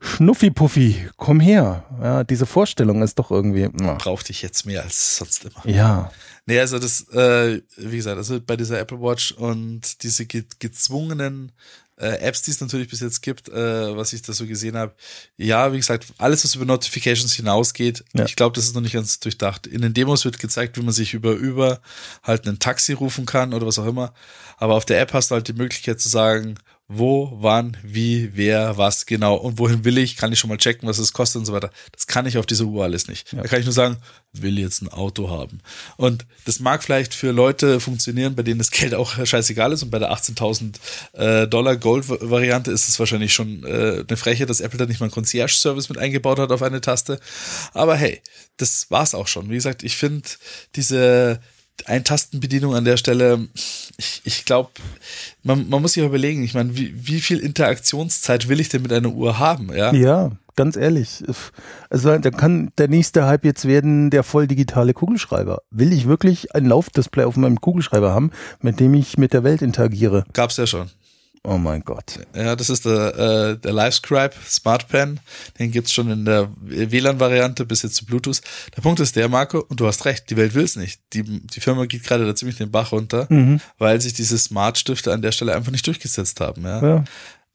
Schnuffi 0.00 0.50
Puffi, 0.50 1.08
komm 1.16 1.40
her. 1.40 1.84
Ja, 2.02 2.24
diese 2.24 2.46
Vorstellung 2.46 3.02
ist 3.02 3.18
doch 3.18 3.30
irgendwie, 3.30 3.68
na, 3.72 3.94
Brauchte 3.94 4.32
ich 4.32 4.40
jetzt 4.42 4.64
mehr 4.66 4.82
als 4.82 5.16
sonst 5.18 5.44
immer. 5.44 5.66
ja, 5.66 6.10
Nee, 6.46 6.58
also 6.58 6.78
das, 6.78 7.06
äh, 7.10 7.60
wie 7.76 7.96
gesagt, 7.98 8.16
also 8.16 8.40
bei 8.40 8.56
dieser 8.56 8.78
Apple 8.80 9.00
Watch 9.00 9.32
und 9.32 10.02
diese 10.02 10.24
ge 10.26 10.44
gezwungenen 10.58 11.52
äh, 11.96 12.16
Apps, 12.22 12.42
die 12.42 12.50
es 12.50 12.60
natürlich 12.60 12.88
bis 12.88 13.00
jetzt 13.00 13.20
gibt, 13.20 13.50
äh, 13.50 13.94
was 13.94 14.14
ich 14.14 14.22
da 14.22 14.32
so 14.32 14.46
gesehen 14.46 14.74
habe, 14.76 14.94
ja, 15.36 15.70
wie 15.72 15.76
gesagt, 15.76 16.06
alles, 16.16 16.42
was 16.44 16.54
über 16.54 16.64
Notifications 16.64 17.34
hinausgeht, 17.34 18.02
Ja. 18.14 18.24
ich 18.24 18.36
glaube, 18.36 18.56
das 18.56 18.64
ist 18.64 18.74
noch 18.74 18.80
nicht 18.80 18.94
ganz 18.94 19.20
durchdacht. 19.20 19.66
In 19.66 19.82
den 19.82 19.92
Demos 19.92 20.24
wird 20.24 20.38
gezeigt, 20.40 20.78
wie 20.78 20.82
man 20.82 20.94
sich 20.94 21.12
über 21.12 21.32
über 21.34 21.80
halt 22.22 22.48
einen 22.48 22.58
Taxi 22.58 22.94
rufen 22.94 23.26
kann 23.26 23.52
oder 23.52 23.66
was 23.66 23.78
auch 23.78 23.86
immer. 23.86 24.14
Aber 24.56 24.74
auf 24.74 24.86
der 24.86 24.98
App 25.00 25.12
hast 25.12 25.30
du 25.30 25.34
halt 25.34 25.46
die 25.46 25.52
Möglichkeit 25.52 26.00
zu 26.00 26.08
sagen, 26.08 26.54
wo, 26.92 27.32
wann, 27.40 27.76
wie, 27.84 28.32
wer, 28.34 28.76
was 28.76 29.06
genau 29.06 29.36
und 29.36 29.58
wohin 29.58 29.84
will 29.84 29.96
ich, 29.96 30.16
kann 30.16 30.32
ich 30.32 30.40
schon 30.40 30.50
mal 30.50 30.56
checken, 30.56 30.88
was 30.88 30.98
es 30.98 31.12
kostet 31.12 31.38
und 31.38 31.46
so 31.46 31.52
weiter. 31.52 31.70
Das 31.92 32.08
kann 32.08 32.26
ich 32.26 32.36
auf 32.36 32.46
dieser 32.46 32.64
Uhr 32.64 32.82
alles 32.82 33.06
nicht. 33.06 33.32
Da 33.32 33.42
kann 33.44 33.60
ich 33.60 33.64
nur 33.64 33.72
sagen, 33.72 33.98
will 34.32 34.58
jetzt 34.58 34.82
ein 34.82 34.88
Auto 34.88 35.30
haben. 35.30 35.60
Und 35.96 36.26
das 36.46 36.58
mag 36.58 36.82
vielleicht 36.82 37.14
für 37.14 37.30
Leute 37.30 37.78
funktionieren, 37.78 38.34
bei 38.34 38.42
denen 38.42 38.58
das 38.58 38.72
Geld 38.72 38.94
auch 38.94 39.24
scheißegal 39.24 39.72
ist 39.72 39.84
und 39.84 39.90
bei 39.90 40.00
der 40.00 40.10
18.000 40.10 40.74
äh, 41.12 41.46
Dollar 41.46 41.76
Gold-Variante 41.76 42.72
ist 42.72 42.88
es 42.88 42.98
wahrscheinlich 42.98 43.32
schon 43.32 43.62
äh, 43.62 44.04
eine 44.08 44.16
Freche, 44.16 44.46
dass 44.46 44.60
Apple 44.60 44.78
da 44.78 44.86
nicht 44.86 44.98
mal 44.98 45.06
einen 45.06 45.12
Concierge-Service 45.12 45.90
mit 45.90 45.98
eingebaut 45.98 46.40
hat 46.40 46.50
auf 46.50 46.62
eine 46.62 46.80
Taste. 46.80 47.20
Aber 47.72 47.94
hey, 47.94 48.20
das 48.56 48.90
war's 48.90 49.14
auch 49.14 49.28
schon. 49.28 49.48
Wie 49.48 49.54
gesagt, 49.54 49.84
ich 49.84 49.96
finde 49.96 50.28
diese 50.74 51.40
Eintastenbedienung 51.86 52.74
an 52.74 52.84
der 52.84 52.96
Stelle, 52.96 53.48
ich, 53.96 54.22
ich 54.24 54.44
glaube, 54.44 54.70
man, 55.42 55.68
man 55.68 55.82
muss 55.82 55.94
sich 55.94 56.04
überlegen, 56.04 56.42
ich 56.42 56.54
meine, 56.54 56.76
wie, 56.76 56.94
wie 56.96 57.20
viel 57.20 57.38
Interaktionszeit 57.38 58.48
will 58.48 58.60
ich 58.60 58.68
denn 58.68 58.82
mit 58.82 58.92
einer 58.92 59.10
Uhr 59.10 59.38
haben? 59.38 59.72
Ja, 59.74 59.92
Ja, 59.92 60.32
ganz 60.56 60.76
ehrlich. 60.76 61.22
Also 61.88 62.18
da 62.18 62.30
kann 62.30 62.70
der 62.78 62.88
nächste 62.88 63.24
Hype 63.26 63.44
jetzt 63.44 63.66
werden, 63.66 64.10
der 64.10 64.22
voll 64.22 64.46
digitale 64.46 64.92
Kugelschreiber. 64.92 65.62
Will 65.70 65.92
ich 65.92 66.06
wirklich 66.06 66.54
ein 66.54 66.66
Laufdisplay 66.66 67.24
auf 67.24 67.36
meinem 67.36 67.60
Kugelschreiber 67.60 68.12
haben, 68.12 68.30
mit 68.60 68.80
dem 68.80 68.94
ich 68.94 69.16
mit 69.16 69.32
der 69.32 69.44
Welt 69.44 69.62
interagiere? 69.62 70.24
gab's 70.32 70.56
ja 70.56 70.66
schon. 70.66 70.90
Oh 71.42 71.56
mein 71.56 71.80
Gott. 71.82 72.18
Ja, 72.34 72.54
das 72.54 72.68
ist 72.68 72.84
der, 72.84 73.16
äh, 73.16 73.58
der 73.58 73.72
LiveScribe 73.72 74.34
Smart 74.46 74.88
Pen. 74.88 75.20
Den 75.58 75.70
gibt's 75.70 75.94
schon 75.94 76.10
in 76.10 76.26
der 76.26 76.50
WLAN-Variante 76.60 77.64
bis 77.64 77.80
jetzt 77.82 77.96
zu 77.96 78.04
Bluetooth. 78.04 78.42
Der 78.76 78.82
Punkt 78.82 79.00
ist 79.00 79.16
der, 79.16 79.28
Marco, 79.30 79.64
und 79.66 79.80
du 79.80 79.86
hast 79.86 80.04
recht, 80.04 80.28
die 80.28 80.36
Welt 80.36 80.54
will's 80.54 80.76
nicht. 80.76 81.00
Die, 81.14 81.22
die 81.22 81.60
Firma 81.60 81.86
geht 81.86 82.04
gerade 82.04 82.26
da 82.26 82.34
ziemlich 82.34 82.58
den 82.58 82.70
Bach 82.70 82.92
runter, 82.92 83.26
weil 83.78 84.00
sich 84.02 84.12
diese 84.12 84.36
Smart-Stifte 84.36 85.12
an 85.14 85.22
der 85.22 85.32
Stelle 85.32 85.54
einfach 85.56 85.72
nicht 85.72 85.86
durchgesetzt 85.86 86.40
haben. 86.40 86.62
Ja. 86.64 86.86
Ja. 86.86 87.04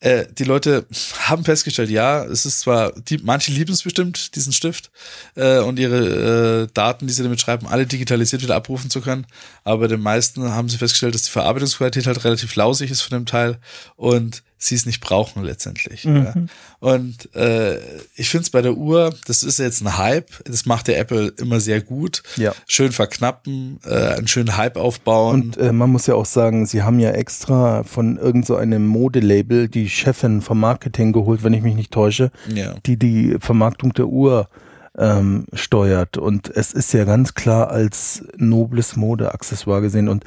Äh, 0.02 0.25
die 0.38 0.44
Leute 0.44 0.86
haben 1.20 1.46
festgestellt, 1.46 1.90
ja, 1.90 2.24
es 2.25 2.46
ist 2.46 2.60
zwar, 2.60 2.92
die, 2.92 3.18
manche 3.20 3.52
lieben 3.52 3.72
es 3.72 3.84
bestimmt, 3.84 4.36
diesen 4.36 4.52
Stift, 4.52 4.92
äh, 5.36 5.60
und 5.60 5.80
ihre 5.80 6.64
äh, 6.64 6.68
Daten, 6.74 7.08
die 7.08 7.14
sie 7.14 7.24
damit 7.24 7.40
schreiben, 7.40 7.66
alle 7.68 7.86
digitalisiert 7.88 8.42
wieder 8.42 8.56
abrufen 8.56 8.90
zu 8.90 9.02
können. 9.02 9.25
Aber 9.64 9.82
bei 9.82 9.88
den 9.88 10.02
meisten 10.02 10.52
haben 10.52 10.70
sie 10.70 10.78
festgestellt, 10.78 11.16
dass 11.16 11.24
die 11.24 11.32
Verarbeitungsqualität 11.32 12.08
halt 12.08 12.24
relativ 12.24 12.56
lausig 12.56 12.92
ist 12.92 13.02
von 13.02 13.18
dem 13.18 13.25
Teil 13.25 13.58
und 13.96 14.44
sie 14.65 14.75
es 14.75 14.86
nicht 14.86 15.01
brauchen 15.01 15.43
letztendlich. 15.43 16.05
Mhm. 16.05 16.15
Ja. 16.15 16.34
Und 16.79 17.34
äh, 17.36 17.77
ich 18.15 18.29
finde 18.29 18.43
es 18.43 18.50
bei 18.50 18.62
der 18.62 18.75
Uhr, 18.75 19.13
das 19.27 19.43
ist 19.43 19.60
jetzt 19.60 19.81
ein 19.81 19.98
Hype, 19.98 20.29
das 20.45 20.65
macht 20.65 20.88
der 20.88 21.00
Apple 21.00 21.34
immer 21.38 21.60
sehr 21.60 21.81
gut. 21.81 22.24
Ja. 22.36 22.53
Schön 22.67 22.91
verknappen, 22.91 23.79
äh, 23.86 24.15
einen 24.15 24.27
schönen 24.27 24.57
Hype 24.57 24.77
aufbauen. 24.77 25.41
Und 25.41 25.57
äh, 25.57 25.72
man 25.72 25.89
muss 25.89 26.07
ja 26.07 26.15
auch 26.15 26.25
sagen, 26.25 26.65
sie 26.65 26.84
haben 26.84 27.00
ja 27.00 27.12
extra 27.12 27.84
von 27.84 28.17
irgendeinem 28.17 28.43
so 28.43 28.55
einem 28.55 28.88
Modelabel 28.88 29.67
die 29.67 29.89
Chefin 29.89 30.41
vom 30.41 30.60
Marketing 30.60 31.13
geholt, 31.13 31.43
wenn 31.43 31.53
ich 31.53 31.63
mich 31.63 31.75
nicht 31.75 31.91
täusche, 31.91 32.31
ja. 32.53 32.75
die 32.86 32.98
die 32.98 33.38
Vermarktung 33.39 33.93
der 33.93 34.07
Uhr 34.07 34.50
ähm, 34.98 35.45
steuert. 35.53 36.17
Und 36.17 36.50
es 36.50 36.74
ist 36.74 36.93
ja 36.93 37.03
ganz 37.03 37.34
klar 37.34 37.69
als 37.69 38.24
nobles 38.38 38.95
Modeaccessoire 38.95 39.81
gesehen. 39.81 40.10
Und 40.10 40.24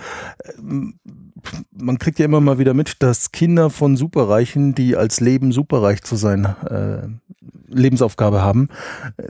ähm, 0.58 0.98
man 1.70 1.98
kriegt 1.98 2.18
ja 2.18 2.24
immer 2.24 2.40
mal 2.40 2.58
wieder 2.58 2.74
mit, 2.74 3.02
dass 3.02 3.32
Kinder 3.32 3.70
von 3.70 3.96
Superreichen, 3.96 4.74
die 4.74 4.96
als 4.96 5.20
Leben 5.20 5.52
superreich 5.52 6.02
zu 6.02 6.16
sein, 6.16 6.44
äh, 6.44 7.08
Lebensaufgabe 7.70 8.42
haben, 8.42 8.68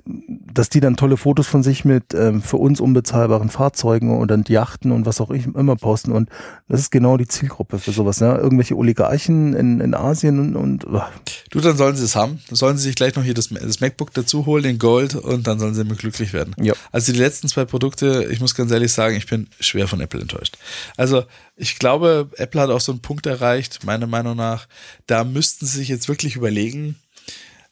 dass 0.04 0.68
die 0.68 0.80
dann 0.80 0.96
tolle 0.96 1.16
Fotos 1.16 1.46
von 1.46 1.62
sich 1.62 1.84
mit 1.84 2.14
ähm, 2.14 2.42
für 2.42 2.56
uns 2.56 2.80
unbezahlbaren 2.80 3.48
Fahrzeugen 3.48 4.16
und 4.16 4.30
dann 4.30 4.44
Yachten 4.46 4.92
und 4.92 5.06
was 5.06 5.20
auch 5.20 5.30
immer 5.30 5.76
posten. 5.76 6.12
Und 6.12 6.30
das 6.68 6.80
ist 6.80 6.90
genau 6.90 7.16
die 7.16 7.26
Zielgruppe 7.26 7.78
für 7.78 7.92
sowas. 7.92 8.20
Ne? 8.20 8.36
Irgendwelche 8.36 8.76
Oligarchen 8.76 9.54
in, 9.54 9.80
in 9.80 9.94
Asien 9.94 10.38
und, 10.38 10.56
und 10.56 10.86
oh. 10.86 11.02
Du, 11.50 11.60
dann 11.60 11.76
sollen 11.76 11.96
sie 11.96 12.04
es 12.04 12.14
haben. 12.14 12.40
Dann 12.48 12.56
sollen 12.56 12.76
sie 12.76 12.84
sich 12.84 12.94
gleich 12.94 13.16
noch 13.16 13.24
hier 13.24 13.34
das, 13.34 13.48
das 13.48 13.80
MacBook 13.80 14.12
dazu 14.14 14.46
holen, 14.46 14.62
den 14.62 14.78
Gold, 14.78 15.14
und 15.14 15.46
dann 15.46 15.58
sollen 15.58 15.74
sie 15.74 15.80
immer 15.80 15.94
glücklich 15.94 16.32
werden. 16.32 16.54
Ja. 16.60 16.74
Also 16.92 17.12
die 17.12 17.18
letzten 17.18 17.48
zwei 17.48 17.64
Produkte, 17.64 18.28
ich 18.30 18.40
muss 18.40 18.54
ganz 18.54 18.70
ehrlich 18.70 18.92
sagen, 18.92 19.16
ich 19.16 19.26
bin 19.26 19.48
schwer 19.60 19.88
von 19.88 20.00
Apple 20.00 20.20
enttäuscht. 20.20 20.56
Also 20.96 21.24
ich 21.56 21.78
glaube, 21.78 21.98
Apple 22.07 22.61
hat 22.61 22.71
auch 22.71 22.81
so 22.81 22.93
einen 22.93 23.02
Punkt 23.02 23.26
erreicht, 23.26 23.85
meiner 23.85 24.07
Meinung 24.07 24.37
nach, 24.37 24.67
da 25.07 25.25
müssten 25.25 25.67
sie 25.67 25.78
sich 25.78 25.88
jetzt 25.88 26.09
wirklich 26.09 26.37
überlegen, 26.37 26.97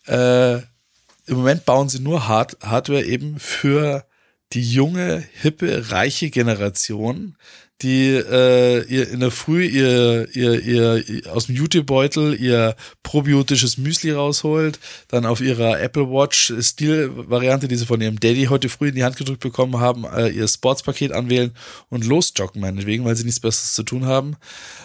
äh, 0.06 0.56
im 0.56 1.36
Moment 1.38 1.64
bauen 1.64 1.88
sie 1.88 2.00
nur 2.00 2.28
Hard 2.28 2.56
Hardware 2.62 3.04
eben 3.04 3.38
für 3.38 4.06
die 4.52 4.62
junge, 4.62 5.24
hippe, 5.40 5.90
reiche 5.90 6.30
Generation, 6.30 7.36
die 7.82 8.08
äh, 8.08 8.84
ihr 8.86 9.10
in 9.10 9.20
der 9.20 9.30
Früh 9.30 9.66
ihr, 9.66 10.28
ihr, 10.34 10.62
ihr, 10.62 11.08
ihr 11.08 11.32
aus 11.32 11.46
dem 11.46 11.56
YouTube-Beutel 11.56 12.40
ihr 12.40 12.74
probiotisches 13.02 13.76
Müsli 13.76 14.12
rausholt, 14.12 14.78
dann 15.08 15.26
auf 15.26 15.40
ihrer 15.40 15.80
Apple 15.80 16.10
Watch 16.10 16.54
Stil-Variante, 16.58 17.68
die 17.68 17.76
sie 17.76 17.84
von 17.84 18.00
ihrem 18.00 18.18
Daddy 18.18 18.46
heute 18.46 18.70
früh 18.70 18.88
in 18.88 18.94
die 18.94 19.04
Hand 19.04 19.16
gedrückt 19.16 19.42
bekommen 19.42 19.78
haben, 19.78 20.04
äh, 20.04 20.28
ihr 20.28 20.48
Sportspaket 20.48 21.12
anwählen 21.12 21.52
und 21.90 22.06
losjoggen 22.06 22.62
meinetwegen, 22.62 23.04
weil 23.04 23.16
sie 23.16 23.24
nichts 23.24 23.40
Besseres 23.40 23.74
zu 23.74 23.82
tun 23.82 24.06
haben 24.06 24.36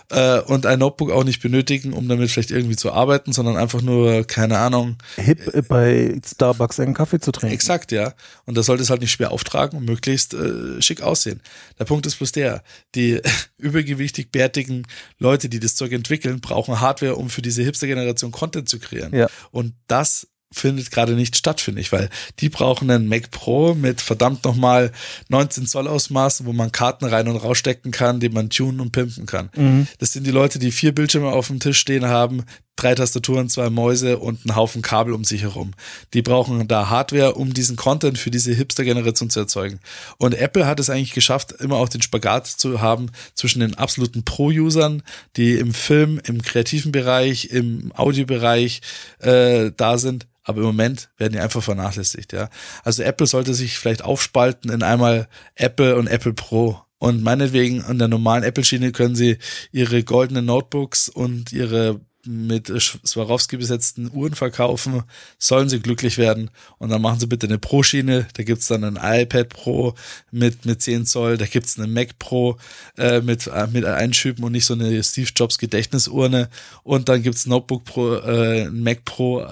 äh, 0.10 0.40
und 0.42 0.66
ein 0.66 0.80
Notebook 0.80 1.12
auch 1.12 1.24
nicht 1.24 1.42
benötigen, 1.42 1.94
um 1.94 2.08
damit 2.10 2.30
vielleicht 2.30 2.52
irgendwie 2.52 2.76
zu 2.76 2.92
arbeiten, 2.92 3.32
sondern 3.32 3.56
einfach 3.56 3.82
nur, 3.82 4.26
keine 4.26 4.58
Ahnung. 4.58 4.98
Hip 5.16 5.68
bei 5.70 6.20
Starbucks 6.26 6.80
einen 6.80 6.94
Kaffee 6.94 7.20
zu 7.20 7.32
trinken. 7.32 7.54
Exakt, 7.54 7.92
ja. 7.92 8.14
Und 8.46 8.58
da 8.58 8.64
sollte 8.64 8.84
es 8.84 8.90
halt 8.90 9.02
nicht 9.02 9.12
schwer 9.12 9.32
auftragen 9.32 9.78
und 9.78 9.86
möglichst 9.86 10.34
äh, 10.34 10.82
schick 10.82 11.02
aussehen. 11.02 11.42
Der 11.80 11.86
Punkt 11.86 12.06
ist 12.06 12.18
bloß 12.18 12.34
der, 12.34 12.64
die 12.96 13.22
übergewichtig 13.58 14.32
bärtigen 14.32 14.88
Leute, 15.18 15.50
die 15.50 15.60
das 15.60 15.76
Zeug 15.76 15.92
entwickeln, 15.92 16.42
brauchen 16.42 16.80
Hardware, 16.80 17.16
um 17.16 17.30
für 17.30 17.42
diese 17.42 17.64
Hipster-Generation 17.64 18.32
Content 18.32 18.70
zu 18.70 18.80
kreieren. 18.80 19.16
Ja. 19.16 19.28
Und 19.52 19.74
das 19.88 20.28
findet 20.54 20.92
gerade 20.92 21.14
nicht 21.14 21.38
statt, 21.38 21.62
finde 21.62 21.82
ich, 21.82 21.92
weil 21.92 22.10
die 22.40 22.50
brauchen 22.50 22.90
einen 22.92 23.08
Mac 23.08 23.32
Pro 23.32 23.74
mit 23.74 24.02
verdammt 24.02 24.44
nochmal 24.44 24.92
19 25.30 25.66
Zoll 25.66 25.88
Ausmaßen, 25.88 26.46
wo 26.46 26.52
man 26.52 26.72
Karten 26.72 27.06
rein 27.06 27.28
und 27.28 27.38
rausstecken 27.38 27.92
kann, 27.92 28.20
die 28.20 28.30
man 28.30 28.50
tunen 28.50 28.82
und 28.82 28.92
pimpen 28.92 29.26
kann. 29.26 29.50
Mhm. 29.56 29.88
Das 30.00 30.12
sind 30.12 30.28
die 30.28 30.32
Leute, 30.32 30.60
die 30.60 30.72
vier 30.72 30.94
Bildschirme 30.94 31.30
auf 31.30 31.48
dem 31.48 31.60
Tisch 31.60 31.80
stehen 31.80 32.06
haben, 32.06 32.44
drei 32.76 32.96
Tastaturen, 32.96 33.50
zwei 33.50 33.70
Mäuse 33.70 34.18
und 34.18 34.40
einen 34.46 34.56
Haufen 34.56 34.82
Kabel 34.82 35.14
um 35.14 35.24
sich 35.24 35.44
herum. 35.44 35.72
Die 36.14 36.22
brauchen 36.22 36.68
da 36.68 36.90
Hardware, 36.90 37.36
um 37.36 37.54
diesen 37.54 37.76
Content 37.76 38.18
für 38.18 38.32
diese 38.32 38.54
Hipster-Generation 38.54 39.30
zu 39.30 39.40
erzeugen. 39.40 39.80
Und 40.18 40.34
Apple 40.34 40.66
hat 40.66 40.80
es 40.80 40.90
eigentlich 40.90 41.14
geschafft, 41.14 41.52
immer 41.54 41.76
auch 41.76 41.90
den 41.90 42.02
Spagat 42.02 42.48
zu 42.48 42.82
haben 42.82 43.12
zwischen 43.36 43.60
den 43.60 43.76
absoluten 43.76 44.24
Pro-Usern, 44.24 45.04
die 45.36 45.54
im 45.54 45.74
Film, 45.74 46.20
im 46.26 46.42
kreativen 46.42 46.92
Bereich, 46.92 47.46
im 47.52 47.92
Audiobereich 47.96 48.82
äh, 49.20 49.72
da 49.76 49.98
sind, 49.98 50.28
aber 50.44 50.60
im 50.62 50.68
Moment 50.68 51.10
werden 51.18 51.34
die 51.34 51.40
einfach 51.40 51.62
vernachlässigt, 51.62 52.34
ja. 52.34 52.50
Also 52.84 53.04
Apple 53.04 53.28
sollte 53.28 53.54
sich 53.54 53.78
vielleicht 53.78 54.04
aufspalten 54.04 54.72
in 54.72 54.82
einmal 54.82 55.28
Apple 55.56 55.96
und 55.98 56.08
Apple 56.08 56.34
Pro. 56.34 56.82
Und 56.98 57.24
meinetwegen 57.24 57.84
an 57.84 57.98
der 57.98 58.08
normalen 58.08 58.44
Apple-Schiene 58.44 58.92
können 58.92 59.16
sie 59.16 59.38
ihre 59.72 60.04
goldenen 60.04 60.46
Notebooks 60.46 61.10
und 61.10 61.52
ihre 61.52 62.00
mit 62.26 62.68
Swarovski 62.68 63.58
besetzten 63.58 64.10
Uhren 64.14 64.36
verkaufen, 64.36 65.04
sollen 65.38 65.70
sie 65.70 65.80
glücklich 65.80 66.18
werden. 66.18 66.50
Und 66.78 66.90
dann 66.90 67.02
machen 67.02 67.20
sie 67.20 67.28
bitte 67.28 67.48
eine 67.48 67.58
Pro-Schiene, 67.58 68.28
da 68.34 68.44
gibt's 68.44 68.68
dann 68.68 68.84
ein 68.84 69.00
iPad 69.22 69.50
Pro 69.50 69.96
mit, 70.32 70.66
mit 70.66 70.82
10 70.82 71.06
Zoll, 71.06 71.38
da 71.38 71.46
gibt's 71.46 71.78
eine 71.78 71.88
Mac 71.88 72.20
Pro 72.20 72.58
äh, 72.98 73.22
mit, 73.22 73.48
äh, 73.48 73.68
mit 73.68 73.86
Einschüben 73.86 74.44
und 74.44 74.52
nicht 74.52 74.66
so 74.66 74.74
eine 74.74 75.04
Steve 75.04 75.30
Jobs 75.36 75.58
Gedächtnisurne 75.58 76.50
und 76.84 77.10
dann 77.10 77.24
gibt's 77.24 77.46
Notebook 77.46 77.86
Pro, 77.86 78.16
äh, 78.16 78.70
Mac 78.70 79.06
Pro 79.06 79.46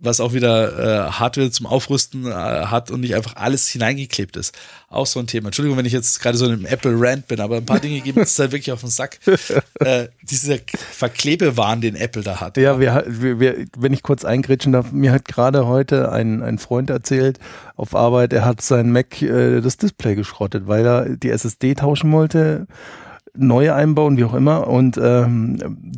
was 0.00 0.20
auch 0.20 0.32
wieder 0.32 1.08
äh, 1.08 1.10
Hardware 1.10 1.50
zum 1.50 1.66
Aufrüsten 1.66 2.26
äh, 2.26 2.32
hat 2.32 2.90
und 2.90 3.00
nicht 3.00 3.16
einfach 3.16 3.34
alles 3.36 3.68
hineingeklebt 3.68 4.36
ist. 4.36 4.56
Auch 4.88 5.06
so 5.06 5.18
ein 5.18 5.26
Thema. 5.26 5.48
Entschuldigung, 5.48 5.76
wenn 5.76 5.86
ich 5.86 5.92
jetzt 5.92 6.20
gerade 6.20 6.38
so 6.38 6.46
in 6.46 6.52
einem 6.52 6.66
Apple-Rant 6.66 7.26
bin, 7.26 7.40
aber 7.40 7.56
ein 7.56 7.66
paar 7.66 7.80
Dinge 7.80 8.00
geben 8.00 8.20
es 8.20 8.38
halt 8.38 8.52
wirklich 8.52 8.70
auf 8.70 8.80
den 8.80 8.90
Sack. 8.90 9.18
äh, 9.80 10.08
dieser 10.22 10.58
Verklebewahn, 10.92 11.80
den 11.80 11.96
Apple 11.96 12.22
da 12.22 12.40
hat. 12.40 12.56
Ja, 12.56 12.78
wir, 12.78 13.04
wir, 13.06 13.66
wenn 13.76 13.92
ich 13.92 14.02
kurz 14.02 14.24
eingrätschen 14.24 14.72
darf, 14.72 14.92
mir 14.92 15.10
hat 15.10 15.24
gerade 15.24 15.66
heute 15.66 16.12
ein, 16.12 16.42
ein 16.42 16.58
Freund 16.58 16.90
erzählt 16.90 17.40
auf 17.76 17.94
Arbeit, 17.94 18.32
er 18.32 18.44
hat 18.44 18.60
sein 18.60 18.92
Mac 18.92 19.20
äh, 19.20 19.60
das 19.60 19.78
Display 19.78 20.14
geschrottet, 20.14 20.68
weil 20.68 20.86
er 20.86 21.08
die 21.16 21.30
SSD 21.30 21.74
tauschen 21.74 22.12
wollte 22.12 22.66
neue 23.34 23.74
einbauen, 23.74 24.16
wie 24.16 24.24
auch 24.24 24.34
immer. 24.34 24.66
Und 24.66 24.98
ähm, 25.00 25.94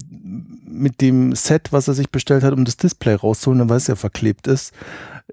mit 0.70 1.00
dem 1.00 1.34
Set, 1.34 1.72
was 1.72 1.88
er 1.88 1.94
sich 1.94 2.10
bestellt 2.10 2.42
hat, 2.42 2.52
um 2.52 2.64
das 2.64 2.76
Display 2.76 3.14
rauszuholen, 3.14 3.68
weil 3.68 3.76
es 3.76 3.86
ja 3.86 3.96
verklebt 3.96 4.46
ist, 4.46 4.72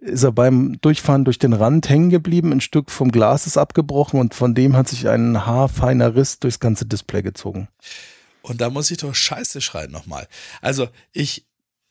ist 0.02 0.24
er 0.24 0.32
beim 0.32 0.80
Durchfahren 0.82 1.26
durch 1.26 1.40
den 1.40 1.54
Rand 1.54 1.90
hängen 1.90 2.10
geblieben, 2.10 2.52
ein 2.52 2.62
Stück 2.62 2.92
vom 2.92 3.12
Glas 3.12 3.48
ist 3.48 3.58
abgebrochen 3.58 4.20
und 4.20 4.36
von 4.36 4.56
dem 4.56 4.76
hat 4.76 4.88
sich 4.88 5.08
ein 5.08 5.46
haarfeiner 5.46 6.16
Riss 6.16 6.40
durchs 6.40 6.60
ganze 6.60 6.86
Display 6.86 7.22
gezogen. 7.22 7.68
Und 8.42 8.62
da 8.62 8.70
muss 8.70 8.92
ich 8.92 8.98
doch 8.98 9.14
Scheiße 9.14 9.62
schreien 9.62 9.92
nochmal. 9.92 10.28
Also 10.62 10.88
ich, 11.12 11.46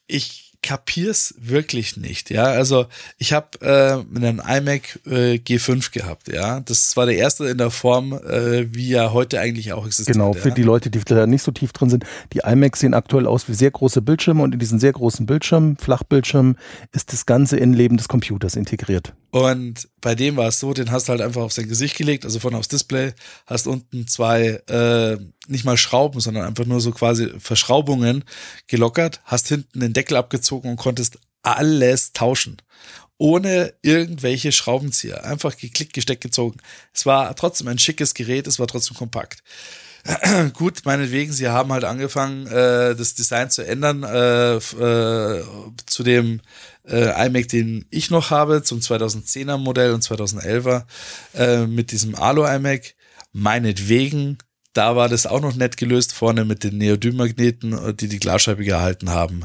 ich 0.06 0.45
kapier's 0.66 1.33
wirklich 1.38 1.96
nicht, 1.96 2.31
ja. 2.31 2.44
Also 2.44 2.87
ich 3.18 3.33
habe 3.33 3.61
äh, 3.61 4.16
einen 4.16 4.40
iMac 4.40 4.98
äh, 5.07 5.35
G5 5.37 5.92
gehabt, 5.92 6.26
ja. 6.26 6.59
Das 6.61 6.96
war 6.96 7.07
der 7.07 7.16
erste 7.16 7.46
in 7.46 7.59
der 7.59 7.70
Form, 7.70 8.12
äh, 8.12 8.74
wie 8.74 8.92
er 8.92 9.12
heute 9.12 9.38
eigentlich 9.38 9.72
auch 9.72 9.87
existiert. 9.87 10.14
Genau, 10.14 10.33
für 10.33 10.48
ja? 10.48 10.55
die 10.57 10.64
Leute, 10.64 10.90
die 10.90 10.98
da 11.05 11.26
nicht 11.29 11.42
so 11.42 11.52
tief 11.52 11.72
drin 11.72 11.88
sind. 11.88 12.05
Die 12.33 12.40
iMacs 12.44 12.81
sehen 12.81 12.94
aktuell 12.94 13.29
aus 13.29 13.48
wie 13.48 13.55
sehr 13.55 13.70
große 13.70 14.02
Bildschirme 14.02 14.42
und 14.42 14.55
in 14.55 14.59
diesen 14.59 14.81
sehr 14.81 14.92
großen 14.92 15.24
Bildschirmen, 15.24 15.76
Flachbildschirmen, 15.76 16.59
ist 16.92 17.12
das 17.12 17.26
ganze 17.26 17.57
Innenleben 17.57 17.96
des 17.96 18.09
Computers 18.09 18.57
integriert. 18.57 19.14
Und 19.31 19.88
bei 20.00 20.14
dem 20.14 20.37
war 20.37 20.48
es 20.48 20.59
so, 20.59 20.72
den 20.72 20.90
hast 20.90 21.07
du 21.07 21.11
halt 21.11 21.20
einfach 21.20 21.42
auf 21.42 21.52
sein 21.52 21.68
Gesicht 21.68 21.96
gelegt, 21.96 22.24
also 22.24 22.40
vorne 22.40 22.57
aufs 22.57 22.68
Display, 22.68 23.12
hast 23.46 23.66
unten 23.66 24.09
zwei, 24.09 24.62
äh, 24.68 25.18
nicht 25.48 25.64
mal 25.64 25.76
Schrauben, 25.76 26.20
sondern 26.20 26.44
einfach 26.44 26.64
nur 26.64 26.80
so 26.80 26.92
quasi 26.92 27.32
Verschraubungen 27.38 28.24
gelockert, 28.66 29.20
hast 29.24 29.48
hinten 29.48 29.80
den 29.80 29.92
Deckel 29.92 30.16
abgezogen 30.16 30.70
und 30.70 30.76
konntest 30.76 31.18
alles 31.42 32.12
tauschen. 32.12 32.56
Ohne 33.18 33.72
irgendwelche 33.82 34.52
Schraubenzieher. 34.52 35.24
Einfach 35.24 35.56
geklickt, 35.56 35.94
gesteckt, 35.94 36.22
gezogen. 36.22 36.59
Es 36.92 37.06
war 37.06 37.35
trotzdem 37.35 37.68
ein 37.68 37.78
schickes 37.78 38.12
Gerät, 38.12 38.46
es 38.46 38.59
war 38.59 38.66
trotzdem 38.66 38.96
kompakt. 38.96 39.42
Gut, 40.54 40.82
meinetwegen, 40.85 41.32
sie 41.32 41.48
haben 41.48 41.72
halt 41.72 41.85
angefangen, 41.85 42.46
äh, 42.46 42.94
das 42.94 43.14
Design 43.14 43.50
zu 43.50 43.66
ändern 43.66 44.02
äh, 44.02 44.56
äh, 44.56 45.44
zu 45.87 46.02
dem 46.02 46.40
äh, 46.85 47.26
iMac, 47.26 47.48
den 47.48 47.87
ich 47.90 48.11
noch 48.11 48.30
habe, 48.30 48.62
zum 48.62 48.80
2010er 48.80 49.56
Modell 49.56 49.92
und 49.92 50.04
2011er 50.04 50.85
äh, 51.35 51.66
mit 51.66 51.92
diesem 51.92 52.14
Alu 52.14 52.44
iMac. 52.44 52.94
Meinetwegen, 53.32 54.38
da 54.76 54.96
war 54.96 55.08
das 55.08 55.26
auch 55.26 55.40
noch 55.40 55.54
nett 55.54 55.76
gelöst, 55.76 56.12
vorne 56.12 56.44
mit 56.44 56.64
den 56.64 56.78
Neodym-Magneten, 56.78 57.96
die 57.96 58.08
die 58.08 58.18
Glasscheibe 58.18 58.64
gehalten 58.64 59.10
haben. 59.10 59.44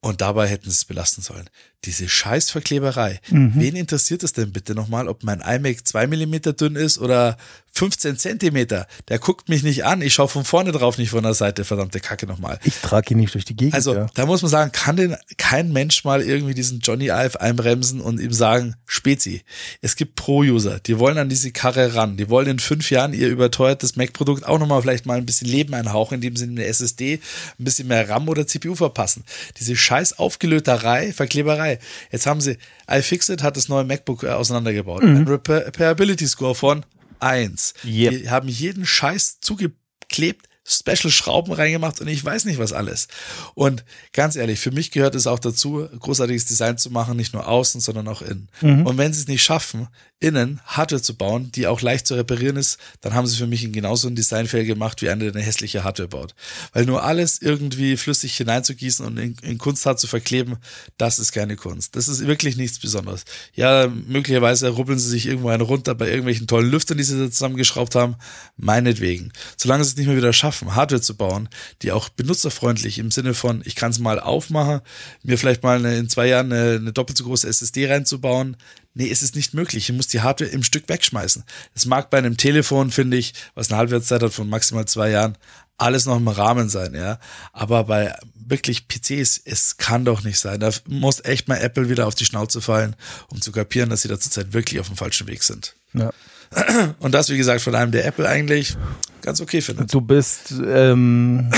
Und 0.00 0.20
dabei 0.20 0.48
hätten 0.48 0.64
sie 0.64 0.74
es 0.74 0.84
belasten 0.84 1.22
sollen. 1.22 1.48
Diese 1.84 2.08
Scheißverkleberei. 2.08 3.20
Mhm. 3.30 3.52
Wen 3.54 3.76
interessiert 3.76 4.22
es 4.22 4.32
denn 4.32 4.52
bitte 4.52 4.74
nochmal, 4.74 5.08
ob 5.08 5.24
mein 5.24 5.40
iMac 5.40 5.86
zwei 5.86 6.06
Millimeter 6.06 6.52
dünn 6.52 6.76
ist 6.76 6.98
oder 6.98 7.38
15 7.72 8.18
Zentimeter? 8.18 8.86
Der 9.08 9.18
guckt 9.18 9.48
mich 9.48 9.62
nicht 9.62 9.84
an. 9.84 10.02
Ich 10.02 10.14
schaue 10.14 10.28
von 10.28 10.44
vorne 10.44 10.72
drauf, 10.72 10.98
nicht 10.98 11.10
von 11.10 11.22
der 11.22 11.34
Seite. 11.34 11.64
Verdammte 11.64 12.00
Kacke 12.00 12.26
nochmal. 12.26 12.58
Ich 12.64 12.76
trage 12.76 13.14
ihn 13.14 13.18
nicht 13.18 13.32
durch 13.34 13.44
die 13.46 13.56
Gegend. 13.56 13.74
Also, 13.74 13.94
ja. 13.94 14.06
da 14.14 14.26
muss 14.26 14.42
man 14.42 14.50
sagen, 14.50 14.72
kann 14.72 14.96
denn 14.96 15.16
kein 15.38 15.72
Mensch 15.72 16.04
mal 16.04 16.20
irgendwie 16.20 16.54
diesen 16.54 16.80
Johnny 16.80 17.06
Ive 17.06 17.40
einbremsen 17.40 18.00
und 18.00 18.20
ihm 18.20 18.32
sagen, 18.32 18.74
Spezi. 18.86 19.42
Es 19.80 19.96
gibt 19.96 20.16
Pro-User, 20.16 20.80
die 20.80 20.98
wollen 20.98 21.16
an 21.16 21.28
diese 21.28 21.50
Karre 21.52 21.94
ran. 21.94 22.16
Die 22.16 22.28
wollen 22.28 22.48
in 22.48 22.58
fünf 22.58 22.90
Jahren 22.90 23.14
ihr 23.14 23.28
überteuertes 23.28 23.96
Mac-Produkt 23.96 24.44
auch 24.46 24.58
nochmal 24.58 24.82
vielleicht 24.82 25.06
mal 25.06 25.16
ein 25.16 25.26
bisschen 25.26 25.48
Leben 25.48 25.74
einhauchen, 25.74 26.16
indem 26.16 26.36
sie 26.36 26.44
eine 26.44 26.64
SSD, 26.64 27.20
ein 27.58 27.64
bisschen 27.64 27.88
mehr 27.88 28.08
RAM 28.08 28.28
oder 28.28 28.46
CPU 28.46 28.74
verpassen. 28.74 29.24
Diese 29.58 29.76
scheiß 29.76 30.18
Aufgelöterei, 30.18 31.12
Verkleberei. 31.12 31.69
Jetzt 32.10 32.26
haben 32.26 32.40
sie, 32.40 32.56
iFixit 32.88 33.42
hat 33.42 33.56
das 33.56 33.68
neue 33.68 33.84
MacBook 33.84 34.22
äh, 34.22 34.28
auseinandergebaut. 34.28 35.02
Mhm. 35.02 35.16
Ein 35.16 35.28
Repairability 35.28 36.26
Score 36.26 36.54
von 36.54 36.84
1. 37.20 37.74
Yep. 37.84 38.10
Die 38.10 38.30
haben 38.30 38.48
jeden 38.48 38.86
Scheiß 38.86 39.40
zugeklebt, 39.40 40.48
Special-Schrauben 40.64 41.52
reingemacht 41.52 42.00
und 42.00 42.08
ich 42.08 42.24
weiß 42.24 42.44
nicht 42.44 42.58
was 42.58 42.72
alles. 42.72 43.08
Und 43.54 43.84
ganz 44.12 44.36
ehrlich, 44.36 44.60
für 44.60 44.70
mich 44.70 44.90
gehört 44.90 45.14
es 45.14 45.26
auch 45.26 45.38
dazu, 45.38 45.88
großartiges 45.98 46.44
Design 46.44 46.78
zu 46.78 46.90
machen, 46.90 47.16
nicht 47.16 47.32
nur 47.32 47.48
außen, 47.48 47.80
sondern 47.80 48.08
auch 48.08 48.22
innen. 48.22 48.48
Mhm. 48.60 48.86
Und 48.86 48.98
wenn 48.98 49.12
sie 49.12 49.20
es 49.20 49.28
nicht 49.28 49.42
schaffen, 49.42 49.88
innen 50.20 50.60
Hardware 50.66 51.00
zu 51.00 51.16
bauen, 51.16 51.50
die 51.52 51.66
auch 51.66 51.80
leicht 51.80 52.06
zu 52.06 52.14
reparieren 52.14 52.56
ist, 52.56 52.78
dann 53.00 53.14
haben 53.14 53.26
sie 53.26 53.38
für 53.38 53.46
mich 53.46 53.72
genauso 53.72 54.06
einen 54.06 54.16
Designfehler 54.16 54.64
gemacht, 54.64 55.00
wie 55.00 55.08
einer, 55.08 55.24
der 55.24 55.34
eine 55.34 55.42
hässliche 55.42 55.82
Hardware 55.82 56.08
baut. 56.08 56.34
Weil 56.74 56.84
nur 56.84 57.02
alles 57.02 57.40
irgendwie 57.40 57.96
flüssig 57.96 58.36
hineinzugießen 58.36 59.04
und 59.06 59.16
in, 59.16 59.36
in 59.40 59.56
Kunsthart 59.56 59.98
zu 59.98 60.06
verkleben, 60.06 60.58
das 60.98 61.18
ist 61.18 61.32
keine 61.32 61.56
Kunst. 61.56 61.96
Das 61.96 62.06
ist 62.06 62.26
wirklich 62.26 62.56
nichts 62.56 62.78
Besonderes. 62.78 63.24
Ja, 63.54 63.88
möglicherweise 63.88 64.68
rubbeln 64.68 64.98
sie 64.98 65.08
sich 65.08 65.26
irgendwo 65.26 65.48
einen 65.48 65.62
runter 65.62 65.94
bei 65.94 66.08
irgendwelchen 66.08 66.46
tollen 66.46 66.70
Lüftern, 66.70 66.98
die 66.98 67.04
sie 67.04 67.18
da 67.18 67.30
zusammengeschraubt 67.30 67.94
haben. 67.94 68.16
Meinetwegen. 68.58 69.32
Solange 69.56 69.84
sie 69.84 69.90
es 69.90 69.96
nicht 69.96 70.06
mehr 70.06 70.16
wieder 70.16 70.34
schaffen, 70.34 70.49
Hardware 70.52 71.00
zu 71.00 71.16
bauen, 71.16 71.48
die 71.82 71.92
auch 71.92 72.08
benutzerfreundlich 72.08 72.98
im 72.98 73.10
Sinne 73.10 73.34
von, 73.34 73.62
ich 73.64 73.74
kann 73.74 73.90
es 73.90 73.98
mal 73.98 74.20
aufmachen, 74.20 74.80
mir 75.22 75.38
vielleicht 75.38 75.62
mal 75.62 75.78
eine, 75.78 75.96
in 75.96 76.08
zwei 76.08 76.26
Jahren 76.26 76.52
eine, 76.52 76.76
eine 76.76 76.92
doppelt 76.92 77.18
so 77.18 77.24
große 77.24 77.48
SSD 77.48 77.90
reinzubauen, 77.90 78.56
Nee, 78.92 79.08
es 79.08 79.22
ist 79.22 79.36
nicht 79.36 79.54
möglich. 79.54 79.88
Ich 79.88 79.94
muss 79.94 80.08
die 80.08 80.20
Hardware 80.20 80.50
im 80.50 80.64
Stück 80.64 80.88
wegschmeißen. 80.88 81.44
Es 81.74 81.86
mag 81.86 82.10
bei 82.10 82.18
einem 82.18 82.36
Telefon, 82.36 82.90
finde 82.90 83.18
ich, 83.18 83.34
was 83.54 83.70
eine 83.70 83.78
Halbwertszeit 83.78 84.20
hat 84.20 84.32
von 84.32 84.48
maximal 84.48 84.84
zwei 84.84 85.10
Jahren, 85.10 85.38
alles 85.80 86.06
noch 86.06 86.16
im 86.16 86.28
Rahmen 86.28 86.68
sein, 86.68 86.94
ja. 86.94 87.18
Aber 87.52 87.84
bei 87.84 88.14
wirklich 88.34 88.88
PCs, 88.88 89.40
es 89.44 89.76
kann 89.76 90.04
doch 90.04 90.22
nicht 90.22 90.38
sein. 90.38 90.60
Da 90.60 90.70
muss 90.86 91.24
echt 91.24 91.48
mal 91.48 91.56
Apple 91.56 91.88
wieder 91.88 92.06
auf 92.06 92.14
die 92.14 92.24
Schnauze 92.24 92.60
fallen, 92.60 92.96
um 93.28 93.40
zu 93.40 93.52
kapieren, 93.52 93.90
dass 93.90 94.02
sie 94.02 94.08
da 94.08 94.18
zurzeit 94.18 94.52
wirklich 94.52 94.80
auf 94.80 94.88
dem 94.88 94.96
falschen 94.96 95.26
Weg 95.26 95.42
sind. 95.42 95.74
Ja. 95.94 96.12
Und 96.98 97.14
das, 97.14 97.30
wie 97.30 97.36
gesagt, 97.36 97.60
von 97.60 97.74
einem, 97.74 97.92
der 97.92 98.06
Apple 98.06 98.28
eigentlich 98.28 98.76
ganz 99.22 99.40
okay 99.40 99.60
findet. 99.60 99.92
Du 99.92 100.00
bist 100.00 100.54
ähm, 100.66 101.50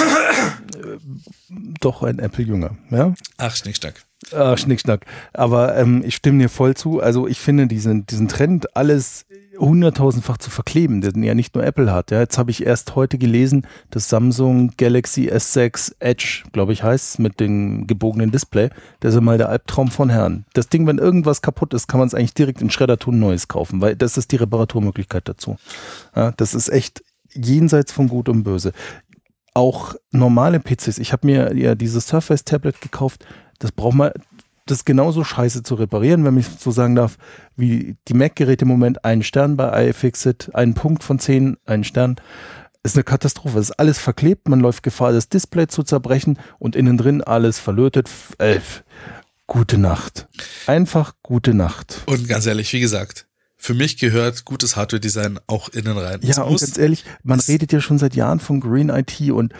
doch 1.80 2.02
ein 2.02 2.18
Apple-Jünger, 2.18 2.76
ja? 2.90 3.14
Ach, 3.38 3.56
Schnickschnack. 3.56 3.94
Ah, 4.32 4.56
Schnickschnack. 4.56 5.04
Aber 5.32 5.76
ähm, 5.76 6.02
ich 6.04 6.14
stimme 6.14 6.38
dir 6.38 6.48
voll 6.48 6.74
zu. 6.74 7.00
Also 7.00 7.26
ich 7.26 7.38
finde 7.38 7.66
diesen, 7.66 8.06
diesen 8.06 8.28
Trend, 8.28 8.76
alles 8.76 9.24
hunderttausendfach 9.58 10.38
zu 10.38 10.50
verkleben, 10.50 11.00
den 11.00 11.22
ja 11.22 11.34
nicht 11.34 11.54
nur 11.54 11.64
Apple 11.64 11.92
hat. 11.92 12.10
Ja, 12.10 12.20
jetzt 12.20 12.38
habe 12.38 12.50
ich 12.50 12.64
erst 12.64 12.94
heute 12.94 13.18
gelesen, 13.18 13.66
dass 13.90 14.08
Samsung 14.08 14.72
Galaxy 14.76 15.30
S6 15.30 15.94
Edge, 16.00 16.44
glaube 16.52 16.72
ich, 16.72 16.82
heißt 16.82 17.18
mit 17.18 17.40
dem 17.40 17.86
gebogenen 17.86 18.30
Display, 18.30 18.70
das 19.00 19.14
ist 19.14 19.20
mal 19.20 19.38
der 19.38 19.48
Albtraum 19.48 19.90
von 19.90 20.10
Herrn. 20.10 20.44
Das 20.54 20.68
Ding, 20.68 20.86
wenn 20.86 20.98
irgendwas 20.98 21.42
kaputt 21.42 21.74
ist, 21.74 21.86
kann 21.86 21.98
man 21.98 22.06
es 22.06 22.14
eigentlich 22.14 22.34
direkt 22.34 22.62
in 22.62 22.70
Schredder 22.70 22.98
tun, 22.98 23.18
neues 23.18 23.48
kaufen, 23.48 23.80
weil 23.80 23.96
das 23.96 24.16
ist 24.16 24.32
die 24.32 24.36
Reparaturmöglichkeit 24.36 25.28
dazu. 25.28 25.56
Ja, 26.16 26.32
das 26.32 26.54
ist 26.54 26.68
echt 26.68 27.02
jenseits 27.34 27.92
von 27.92 28.08
Gut 28.08 28.28
und 28.28 28.42
Böse. 28.44 28.72
Auch 29.54 29.94
normale 30.10 30.60
PCs. 30.60 30.98
Ich 30.98 31.12
habe 31.12 31.26
mir 31.26 31.54
ja 31.54 31.74
dieses 31.74 32.06
Surface 32.06 32.44
Tablet 32.44 32.80
gekauft. 32.80 33.26
Das 33.58 33.70
braucht 33.72 33.94
man, 33.94 34.12
das 34.72 34.78
ist 34.78 34.86
genauso 34.86 35.22
scheiße 35.22 35.62
zu 35.62 35.74
reparieren, 35.74 36.24
wenn 36.24 36.38
ich 36.38 36.46
so 36.58 36.70
sagen 36.70 36.94
darf, 36.94 37.18
wie 37.56 37.96
die 38.08 38.14
Mac-Geräte 38.14 38.62
im 38.62 38.68
Moment 38.68 39.04
einen 39.04 39.22
Stern 39.22 39.58
bei 39.58 39.90
iFixit, 39.90 40.54
einen 40.54 40.72
Punkt 40.72 41.04
von 41.04 41.18
zehn, 41.18 41.58
einen 41.66 41.84
Stern. 41.84 42.16
Ist 42.82 42.96
eine 42.96 43.04
Katastrophe. 43.04 43.58
Es 43.58 43.68
ist 43.68 43.78
alles 43.78 43.98
verklebt, 43.98 44.48
man 44.48 44.60
läuft 44.60 44.82
Gefahr, 44.82 45.12
das 45.12 45.28
Display 45.28 45.66
zu 45.66 45.82
zerbrechen 45.82 46.38
und 46.58 46.74
innen 46.74 46.96
drin 46.96 47.22
alles 47.22 47.58
verlötet. 47.58 48.08
Äh, 48.38 48.60
gute 49.46 49.76
Nacht. 49.76 50.26
Einfach 50.66 51.16
gute 51.22 51.52
Nacht. 51.52 52.02
Und 52.06 52.26
ganz 52.26 52.46
ehrlich, 52.46 52.72
wie 52.72 52.80
gesagt, 52.80 53.26
für 53.58 53.74
mich 53.74 53.98
gehört 53.98 54.46
gutes 54.46 54.74
Hardware-Design 54.74 55.38
auch 55.48 55.68
innen 55.68 55.98
rein. 55.98 56.20
Ja, 56.22 56.42
und 56.42 56.58
ganz 56.58 56.78
ehrlich, 56.78 57.04
man 57.22 57.40
redet 57.40 57.72
ja 57.72 57.82
schon 57.82 57.98
seit 57.98 58.16
Jahren 58.16 58.40
von 58.40 58.58
Green 58.58 58.88
IT 58.88 59.20
und 59.30 59.52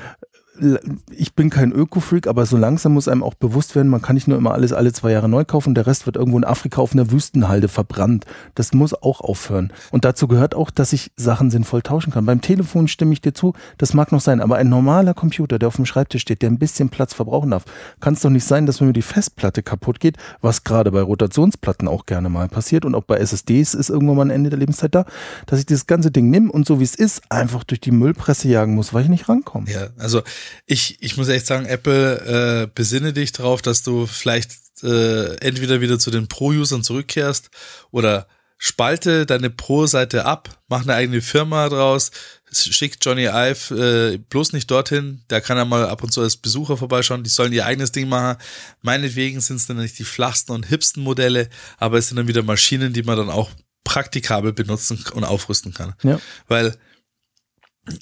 ich 1.11 1.35
bin 1.35 1.49
kein 1.49 1.73
Öko-Freak, 1.73 2.27
aber 2.27 2.45
so 2.45 2.59
langsam 2.59 2.93
muss 2.93 3.09
einem 3.09 3.23
auch 3.23 3.35
bewusst 3.35 3.75
werden, 3.75 3.89
man 3.89 4.03
kann 4.03 4.15
nicht 4.15 4.29
nur 4.29 4.37
immer 4.37 4.53
alles 4.53 4.73
alle 4.73 4.93
zwei 4.93 5.13
Jahre 5.13 5.29
neu 5.29 5.45
kaufen, 5.45 5.75
der 5.75 5.87
Rest 5.87 6.05
wird 6.05 6.17
irgendwo 6.17 6.37
in 6.37 6.45
Afrika 6.45 6.83
auf 6.83 6.93
einer 6.93 7.11
Wüstenhalde 7.11 7.69
verbrannt. 7.69 8.27
Das 8.55 8.75
muss 8.75 8.93
auch 8.93 9.23
aufhören. 9.23 9.73
Und 9.91 10.05
dazu 10.05 10.29
gehört 10.29 10.55
auch, 10.55 10.71
dass 10.71 10.93
ich 10.93 11.11
Sachen 11.17 11.51
sinnvoll 11.51 11.81
tauschen 11.81 12.13
kann. 12.13 12.27
Beim 12.27 12.43
Telefon 12.43 12.87
stimme 12.87 13.15
ich 13.15 13.23
dir 13.23 13.33
zu, 13.33 13.55
das 13.79 13.95
mag 13.95 14.13
noch 14.13 14.21
sein, 14.21 14.41
aber 14.41 14.57
ein 14.57 14.69
normaler 14.69 15.15
Computer, 15.15 15.59
der 15.59 15.69
auf 15.69 15.77
dem 15.77 15.87
Schreibtisch 15.87 16.23
steht, 16.23 16.43
der 16.43 16.51
ein 16.51 16.59
bisschen 16.59 16.91
Platz 16.91 17.15
verbrauchen 17.15 17.51
darf, 17.51 17.65
kann 18.01 18.15
es 18.15 18.21
doch 18.21 18.31
nicht 18.31 18.45
sein, 18.45 18.67
dass 18.67 18.81
wenn 18.81 18.89
mir 18.89 18.93
die 18.93 19.03
Festplatte 19.03 19.63
kaputt 19.63 20.01
geht, 20.01 20.19
was 20.43 20.65
gerade 20.65 20.93
bei 20.93 21.01
Rotationsplatten 21.01 21.89
auch 21.89 22.05
gerne 22.05 22.29
mal 22.29 22.49
passiert 22.49 22.85
und 22.85 22.95
auch 22.95 23.05
bei 23.05 23.17
SSDs 23.17 23.73
ist 23.73 23.89
irgendwann 23.89 24.17
mal 24.17 24.27
ein 24.27 24.31
Ende 24.31 24.51
der 24.51 24.59
Lebenszeit 24.59 24.95
da, 24.95 25.07
dass 25.47 25.61
ich 25.61 25.67
dieses 25.67 25.87
ganze 25.87 26.11
Ding 26.11 26.29
nehme 26.29 26.53
und 26.53 26.67
so 26.67 26.79
wie 26.79 26.85
es 26.85 26.95
ist, 26.95 27.23
einfach 27.31 27.65
durch 27.65 27.81
die 27.81 27.91
Müllpresse 27.91 28.49
jagen 28.49 28.75
muss, 28.75 28.93
weil 28.93 29.05
ich 29.05 29.09
nicht 29.09 29.29
rankomme. 29.29 29.71
Ja, 29.71 29.89
also 29.99 30.21
ich, 30.67 30.97
ich 31.01 31.17
muss 31.17 31.29
echt 31.29 31.47
sagen, 31.47 31.67
Apple, 31.67 32.65
äh, 32.65 32.67
besinne 32.75 33.13
dich 33.13 33.33
darauf, 33.33 33.63
dass 33.63 33.83
du 33.83 34.07
vielleicht 34.07 34.53
äh, 34.83 35.37
entweder 35.37 35.81
wieder 35.81 35.99
zu 35.99 36.11
den 36.11 36.29
Pro-Usern 36.29 36.83
zurückkehrst 36.83 37.51
oder 37.91 38.27
spalte 38.59 39.27
deine 39.27 39.51
Pro-Seite 39.51 40.25
ab, 40.25 40.61
mach 40.69 40.83
eine 40.83 40.95
eigene 40.95 41.21
Firma 41.21 41.69
draus, 41.69 42.13
schick 42.53 42.99
Johnny 43.01 43.25
Ive 43.25 44.15
äh, 44.15 44.19
bloß 44.19 44.53
nicht 44.53 44.71
dorthin, 44.71 45.23
da 45.29 45.41
kann 45.41 45.59
er 45.59 45.65
mal 45.65 45.89
ab 45.89 46.03
und 46.05 46.13
zu 46.13 46.21
als 46.21 46.37
Besucher 46.37 46.77
vorbeischauen, 46.77 47.25
die 47.25 47.31
sollen 47.31 47.53
ihr 47.53 47.67
eigenes 47.67 47.93
Ding 47.93 48.09
machen. 48.09 48.41
Meinetwegen 48.83 49.41
sind 49.41 49.57
es 49.57 49.67
dann 49.67 49.79
nicht 49.79 49.99
die 49.99 50.05
flachsten 50.05 50.53
und 50.53 50.67
hipsten 50.67 51.03
Modelle, 51.03 51.49
aber 51.79 51.99
es 51.99 52.09
sind 52.09 52.19
dann 52.19 52.29
wieder 52.29 52.45
Maschinen, 52.45 52.93
die 52.93 53.03
man 53.03 53.17
dann 53.17 53.31
auch 53.31 53.51
praktikabel 53.85 54.53
benutzen 54.53 55.05
und 55.13 55.25
aufrüsten 55.25 55.75
kann. 55.75 55.95
Ja. 56.03 56.21
Weil 56.47 56.77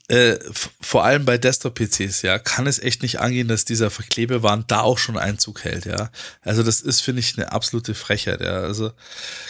äh, 0.08 0.36
vor 0.80 1.04
allem 1.04 1.24
bei 1.24 1.38
Desktop-PCs, 1.38 2.20
ja, 2.20 2.38
kann 2.38 2.66
es 2.66 2.78
echt 2.78 3.00
nicht 3.00 3.18
angehen, 3.18 3.48
dass 3.48 3.64
dieser 3.64 3.90
Verklebewand 3.90 4.70
da 4.70 4.82
auch 4.82 4.98
schon 4.98 5.16
Einzug 5.16 5.64
hält, 5.64 5.86
ja. 5.86 6.10
Also 6.42 6.62
das 6.62 6.82
ist, 6.82 7.00
finde 7.00 7.20
ich, 7.20 7.38
eine 7.38 7.52
absolute 7.52 7.94
Frechheit, 7.94 8.42
ja. 8.42 8.60
Also 8.60 8.92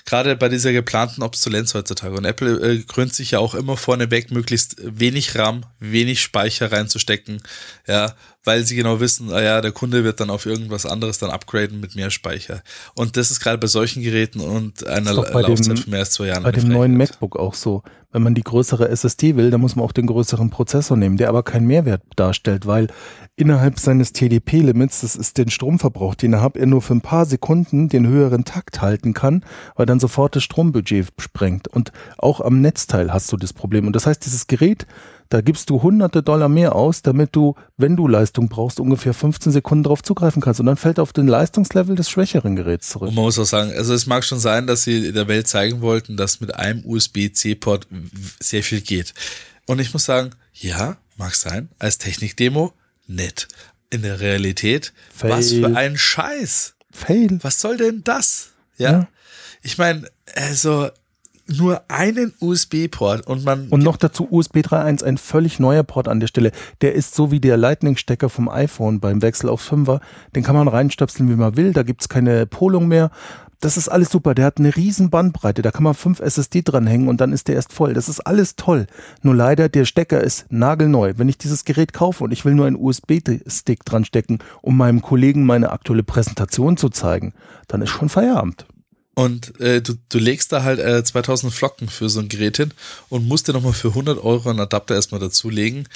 gerade 0.05 0.37
bei 0.37 0.49
dieser 0.49 0.73
geplanten 0.73 1.23
Obsolenz 1.23 1.75
heutzutage. 1.75 2.15
Und 2.15 2.25
Apple 2.25 2.61
äh, 2.61 2.79
krönt 2.85 3.13
sich 3.13 3.33
ja 3.33 3.41
auch 3.41 3.57
immer 3.57 3.77
vorneweg, 3.77 4.31
möglichst 4.31 4.77
wenig 4.79 5.35
RAM, 5.37 5.67
wenig 5.81 6.23
Speicher 6.23 6.71
reinzustecken, 6.71 7.43
ja, 7.89 8.15
weil 8.45 8.65
sie 8.65 8.77
genau 8.77 9.01
wissen, 9.01 9.33
ah 9.33 9.43
ja, 9.43 9.61
der 9.61 9.73
Kunde 9.73 10.05
wird 10.05 10.21
dann 10.21 10.31
auf 10.31 10.47
irgendwas 10.47 10.87
anderes 10.87 11.19
dann 11.19 11.31
upgraden 11.31 11.81
mit 11.81 11.97
mehr 11.97 12.11
Speicher. 12.11 12.63
Und 12.95 13.17
das 13.17 13.33
ist 13.33 13.41
gerade 13.41 13.59
bei 13.59 13.67
solchen 13.67 14.01
Geräten 14.03 14.41
und 14.41 14.87
einer 14.87 15.13
Laufzeit 15.13 15.45
von 15.45 15.91
mehr 15.91 16.01
als 16.01 16.13
zwei 16.13 16.27
Jahren. 16.27 16.45
Bei 16.45 16.53
dem 16.53 16.69
neuen 16.69 16.97
MacBook 16.97 17.37
auch 17.37 17.55
so. 17.55 17.83
Wenn 18.13 18.23
man 18.23 18.35
die 18.35 18.43
größere 18.43 18.89
SSD 18.89 19.37
will, 19.37 19.51
dann 19.51 19.61
muss 19.61 19.77
man 19.77 19.85
auch 19.85 19.93
den 19.93 20.07
größeren 20.07 20.51
Prozessor 20.51 20.97
nehmen, 20.97 21.17
der 21.17 21.29
aber 21.29 21.45
keinen 21.45 21.69
Mehrwert 21.69 22.03
darstellt, 22.17 22.67
weil 22.67 22.89
innerhalb 23.37 23.79
seines 23.79 24.13
TDP-Limits, 24.13 25.03
das 25.03 25.15
ist 25.15 25.39
den 25.39 25.49
Stromverbrauch, 25.49 26.17
den 26.17 26.33
er 26.33 26.43
hat, 26.43 26.57
er 26.57 26.67
nur 26.67 26.83
für 26.83 26.95
ein 26.95 27.03
paar 27.03 27.25
Sekunden 27.25 27.89
den 27.89 28.09
höheren 28.09 28.45
Takt 28.45 28.83
halten 28.83 29.15
kann, 29.15 29.45
weil 29.77 29.87
dann 29.87 30.01
sofort 30.01 30.35
das 30.35 30.43
Strombudget 30.43 31.09
sprengt. 31.19 31.69
Und 31.69 31.93
auch 32.19 32.41
am 32.41 32.61
Netzteil 32.61 33.13
hast 33.13 33.31
du 33.31 33.37
das 33.37 33.53
Problem. 33.53 33.87
Und 33.87 33.95
das 33.95 34.07
heißt, 34.07 34.25
dieses 34.27 34.49
Gerät 34.49 34.87
da 35.31 35.41
gibst 35.41 35.71
du 35.71 35.81
hunderte 35.81 36.25
Dollar 36.25 36.49
mehr 36.49 36.75
aus, 36.75 37.03
damit 37.03 37.37
du, 37.37 37.55
wenn 37.77 37.97
du 37.97 38.09
Leistung 38.09 38.49
brauchst, 38.49 38.81
ungefähr 38.81 39.15
15 39.15 39.53
Sekunden 39.53 39.85
darauf 39.85 40.03
zugreifen 40.03 40.43
kannst. 40.43 40.59
Und 40.59 40.67
dann 40.67 40.77
fällt 40.77 40.99
auf 40.99 41.13
den 41.13 41.29
Leistungslevel 41.29 41.95
des 41.95 42.11
schwächeren 42.11 42.57
Geräts 42.57 42.91
zurück. 42.91 43.11
Und 43.11 43.15
man 43.15 43.25
muss 43.25 43.39
auch 43.39 43.45
sagen, 43.45 43.73
also 43.73 43.95
es 43.95 44.07
mag 44.07 44.25
schon 44.25 44.41
sein, 44.41 44.67
dass 44.67 44.83
sie 44.83 45.13
der 45.13 45.29
Welt 45.29 45.47
zeigen 45.47 45.83
wollten, 45.83 46.17
dass 46.17 46.41
mit 46.41 46.57
einem 46.57 46.85
USB-C-Port 46.85 47.87
sehr 48.41 48.65
viel 48.65 48.81
geht. 48.81 49.15
Und 49.67 49.79
ich 49.79 49.93
muss 49.93 50.05
sagen, 50.05 50.31
ja, 50.53 50.97
mag 51.17 51.37
sein, 51.37 51.69
als 51.79 51.99
Technikdemo 51.99 52.73
nett. 53.07 53.47
In 53.91 54.03
der 54.03 54.19
Realität, 54.19 54.93
Fail. 55.15 55.31
was 55.31 55.53
für 55.53 55.77
ein 55.77 55.97
Scheiß. 55.97 56.75
Fail. 56.91 57.39
Was 57.43 57.61
soll 57.61 57.77
denn 57.77 58.03
das? 58.03 58.51
Ja. 58.79 58.93
ja. 58.93 59.09
Ich 59.63 59.79
meine, 59.79 60.09
also 60.35 60.91
nur 61.59 61.83
einen 61.89 62.33
USB-Port 62.41 63.27
und 63.27 63.45
man. 63.45 63.69
Und 63.69 63.83
noch 63.83 63.97
dazu 63.97 64.29
USB 64.31 64.59
3.1, 64.59 65.05
ein 65.05 65.19
völlig 65.19 65.59
neuer 65.59 65.83
Port 65.83 66.09
an 66.09 66.21
der 66.21 66.27
Stelle. 66.27 66.53
Der 66.81 66.95
ist 66.95 67.15
so 67.15 67.31
wie 67.31 67.41
der 67.41 67.57
Lightning-Stecker 67.57 68.29
vom 68.29 68.49
iPhone 68.49 69.01
beim 69.01 69.23
Wechsel 69.23 69.49
auf 69.49 69.63
5er. 69.63 70.01
Den 70.35 70.43
kann 70.43 70.57
man 70.57 70.69
reinstöpseln, 70.69 71.29
wie 71.29 71.37
man 71.37 71.57
will. 71.57 71.73
Da 71.73 71.83
gibt's 71.83 72.09
keine 72.09 72.47
Polung 72.47 72.89
mehr. 72.89 73.11
Das 73.61 73.77
ist 73.77 73.89
alles 73.89 74.11
super. 74.11 74.35
Der 74.35 74.47
hat 74.47 74.59
eine 74.59 74.75
riesen 74.75 75.11
Bandbreite. 75.11 75.61
Da 75.61 75.71
kann 75.71 75.83
man 75.83 75.93
fünf 75.93 76.21
SSD 76.21 76.63
dranhängen 76.63 77.09
und 77.09 77.21
dann 77.21 77.33
ist 77.33 77.47
der 77.47 77.57
erst 77.57 77.75
voll. 77.75 77.93
Das 77.93 78.09
ist 78.09 78.21
alles 78.21 78.57
toll. 78.57 78.87
Nur 79.23 79.35
leider, 79.35 79.69
der 79.69 79.85
Stecker 79.85 80.23
ist 80.23 80.47
nagelneu. 80.51 81.13
Wenn 81.17 81.29
ich 81.29 81.37
dieses 81.37 81.67
Gerät 81.67 81.93
kaufe 81.93 82.25
und 82.25 82.33
ich 82.33 82.47
will 82.47 82.55
nur 82.55 82.67
einen 82.67 82.77
USB-Stick 82.77 83.85
dran 83.85 84.07
stecken, 84.07 84.39
um 84.63 84.79
meinem 84.79 85.03
Kollegen 85.03 85.45
meine 85.45 85.73
aktuelle 85.73 86.03
Präsentation 86.03 86.79
zu 86.79 86.89
zeigen, 86.89 87.35
dann 87.69 87.83
ist 87.83 87.91
schon 87.91 88.09
Feierabend. 88.09 88.65
Und 89.21 89.61
äh, 89.61 89.83
du, 89.83 89.97
du 90.09 90.19
legst 90.19 90.51
da 90.51 90.63
halt 90.63 90.79
äh, 90.79 91.05
2000 91.05 91.53
Flocken 91.53 91.91
für 91.91 92.09
so 92.09 92.21
ein 92.21 92.29
Gerät 92.29 92.57
hin 92.57 92.73
und 93.11 93.29
musst 93.29 93.49
dir 93.49 93.53
nochmal 93.53 93.75
für 93.75 93.89
100 93.89 94.19
Euro 94.25 94.49
einen 94.49 94.61
Adapter 94.61 94.95
erstmal 94.95 95.21
dazulegen, 95.21 95.87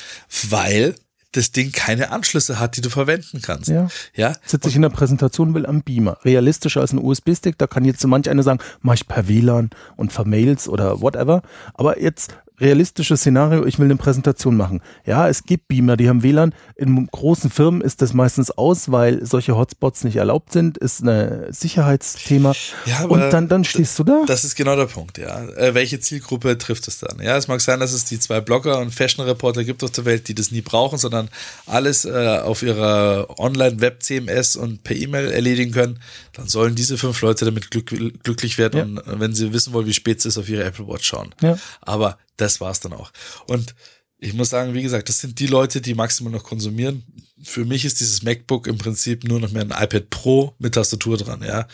weil 0.50 0.94
das 1.32 1.50
Ding 1.50 1.72
keine 1.72 2.10
Anschlüsse 2.10 2.60
hat, 2.60 2.76
die 2.76 2.82
du 2.82 2.90
verwenden 2.90 3.40
kannst. 3.40 3.70
Ja. 3.70 3.88
ja? 4.14 4.36
Sitze 4.44 4.68
ich 4.68 4.76
in 4.76 4.82
der 4.82 4.90
Präsentation, 4.90 5.54
will 5.54 5.64
am 5.64 5.82
Beamer. 5.82 6.18
Realistischer 6.22 6.82
als 6.82 6.92
ein 6.92 6.98
USB-Stick, 6.98 7.56
da 7.56 7.66
kann 7.66 7.86
jetzt 7.86 8.06
manch 8.06 8.28
einer 8.28 8.42
sagen, 8.42 8.60
mach 8.82 8.92
ich 8.92 9.08
per 9.08 9.26
WLAN 9.26 9.70
und 9.96 10.12
per 10.12 10.26
Mails 10.26 10.68
oder 10.68 11.00
whatever. 11.00 11.40
Aber 11.72 12.02
jetzt 12.02 12.36
realistisches 12.60 13.20
Szenario, 13.20 13.66
ich 13.66 13.78
will 13.78 13.86
eine 13.86 13.96
Präsentation 13.96 14.56
machen. 14.56 14.80
Ja, 15.04 15.28
es 15.28 15.44
gibt 15.44 15.68
Beamer, 15.68 15.96
die 15.96 16.08
haben 16.08 16.22
WLAN. 16.22 16.54
In 16.76 17.06
großen 17.06 17.50
Firmen 17.50 17.80
ist 17.80 18.00
das 18.00 18.12
meistens 18.14 18.50
aus, 18.52 18.92
weil 18.92 19.24
solche 19.26 19.56
Hotspots 19.56 20.04
nicht 20.04 20.16
erlaubt 20.16 20.52
sind, 20.52 20.78
ist 20.78 21.02
ein 21.02 21.52
Sicherheitsthema. 21.52 22.52
Ja, 22.86 23.04
und 23.04 23.20
dann, 23.30 23.48
dann 23.48 23.64
stehst 23.64 23.98
du 23.98 24.04
da. 24.04 24.22
Das 24.26 24.44
ist 24.44 24.54
genau 24.54 24.76
der 24.76 24.86
Punkt, 24.86 25.18
ja. 25.18 25.44
Äh, 25.56 25.74
welche 25.74 25.98
Zielgruppe 25.98 26.56
trifft 26.58 26.86
es 26.86 27.00
dann? 27.00 27.20
Ja, 27.20 27.36
es 27.36 27.48
mag 27.48 27.60
sein, 27.60 27.80
dass 27.80 27.92
es 27.92 28.04
die 28.04 28.18
zwei 28.20 28.40
Blogger 28.40 28.78
und 28.78 28.92
Fashion 28.92 29.24
Reporter 29.24 29.64
gibt 29.64 29.82
auf 29.82 29.90
der 29.90 30.04
Welt, 30.04 30.28
die 30.28 30.34
das 30.34 30.52
nie 30.52 30.62
brauchen, 30.62 30.98
sondern 30.98 31.28
alles 31.66 32.04
äh, 32.04 32.38
auf 32.42 32.62
ihrer 32.62 33.38
Online-Web-CMS 33.38 34.56
und 34.56 34.84
per 34.84 34.96
E-Mail 34.96 35.30
erledigen 35.30 35.72
können. 35.72 35.98
Dann 36.34 36.46
sollen 36.46 36.74
diese 36.74 36.98
fünf 36.98 37.20
Leute 37.20 37.44
damit 37.44 37.70
glück 37.70 37.84
glücklich 38.22 38.58
werden 38.58 38.96
ja. 38.96 39.12
und 39.12 39.20
wenn 39.20 39.34
sie 39.34 39.52
wissen 39.52 39.72
wollen, 39.72 39.86
wie 39.86 39.92
spät 39.92 40.18
es 40.18 40.26
ist, 40.26 40.38
auf 40.38 40.48
ihre 40.48 40.64
Apple 40.64 40.86
Watch 40.86 41.06
schauen. 41.06 41.34
Ja. 41.42 41.58
Aber 41.80 42.18
das 42.36 42.60
war's 42.60 42.80
dann 42.80 42.92
auch. 42.92 43.12
Und 43.46 43.74
ich 44.18 44.32
muss 44.32 44.50
sagen, 44.50 44.74
wie 44.74 44.82
gesagt, 44.82 45.08
das 45.08 45.18
sind 45.18 45.38
die 45.38 45.46
Leute, 45.46 45.80
die 45.80 45.94
maximal 45.94 46.32
noch 46.32 46.44
konsumieren. 46.44 47.04
Für 47.42 47.64
mich 47.64 47.84
ist 47.84 48.00
dieses 48.00 48.22
MacBook 48.22 48.66
im 48.66 48.78
Prinzip 48.78 49.24
nur 49.24 49.38
noch 49.38 49.52
mehr 49.52 49.62
ein 49.62 49.70
iPad 49.70 50.08
Pro 50.08 50.54
mit 50.58 50.74
Tastatur 50.74 51.16
dran, 51.18 51.42
ja. 51.42 51.66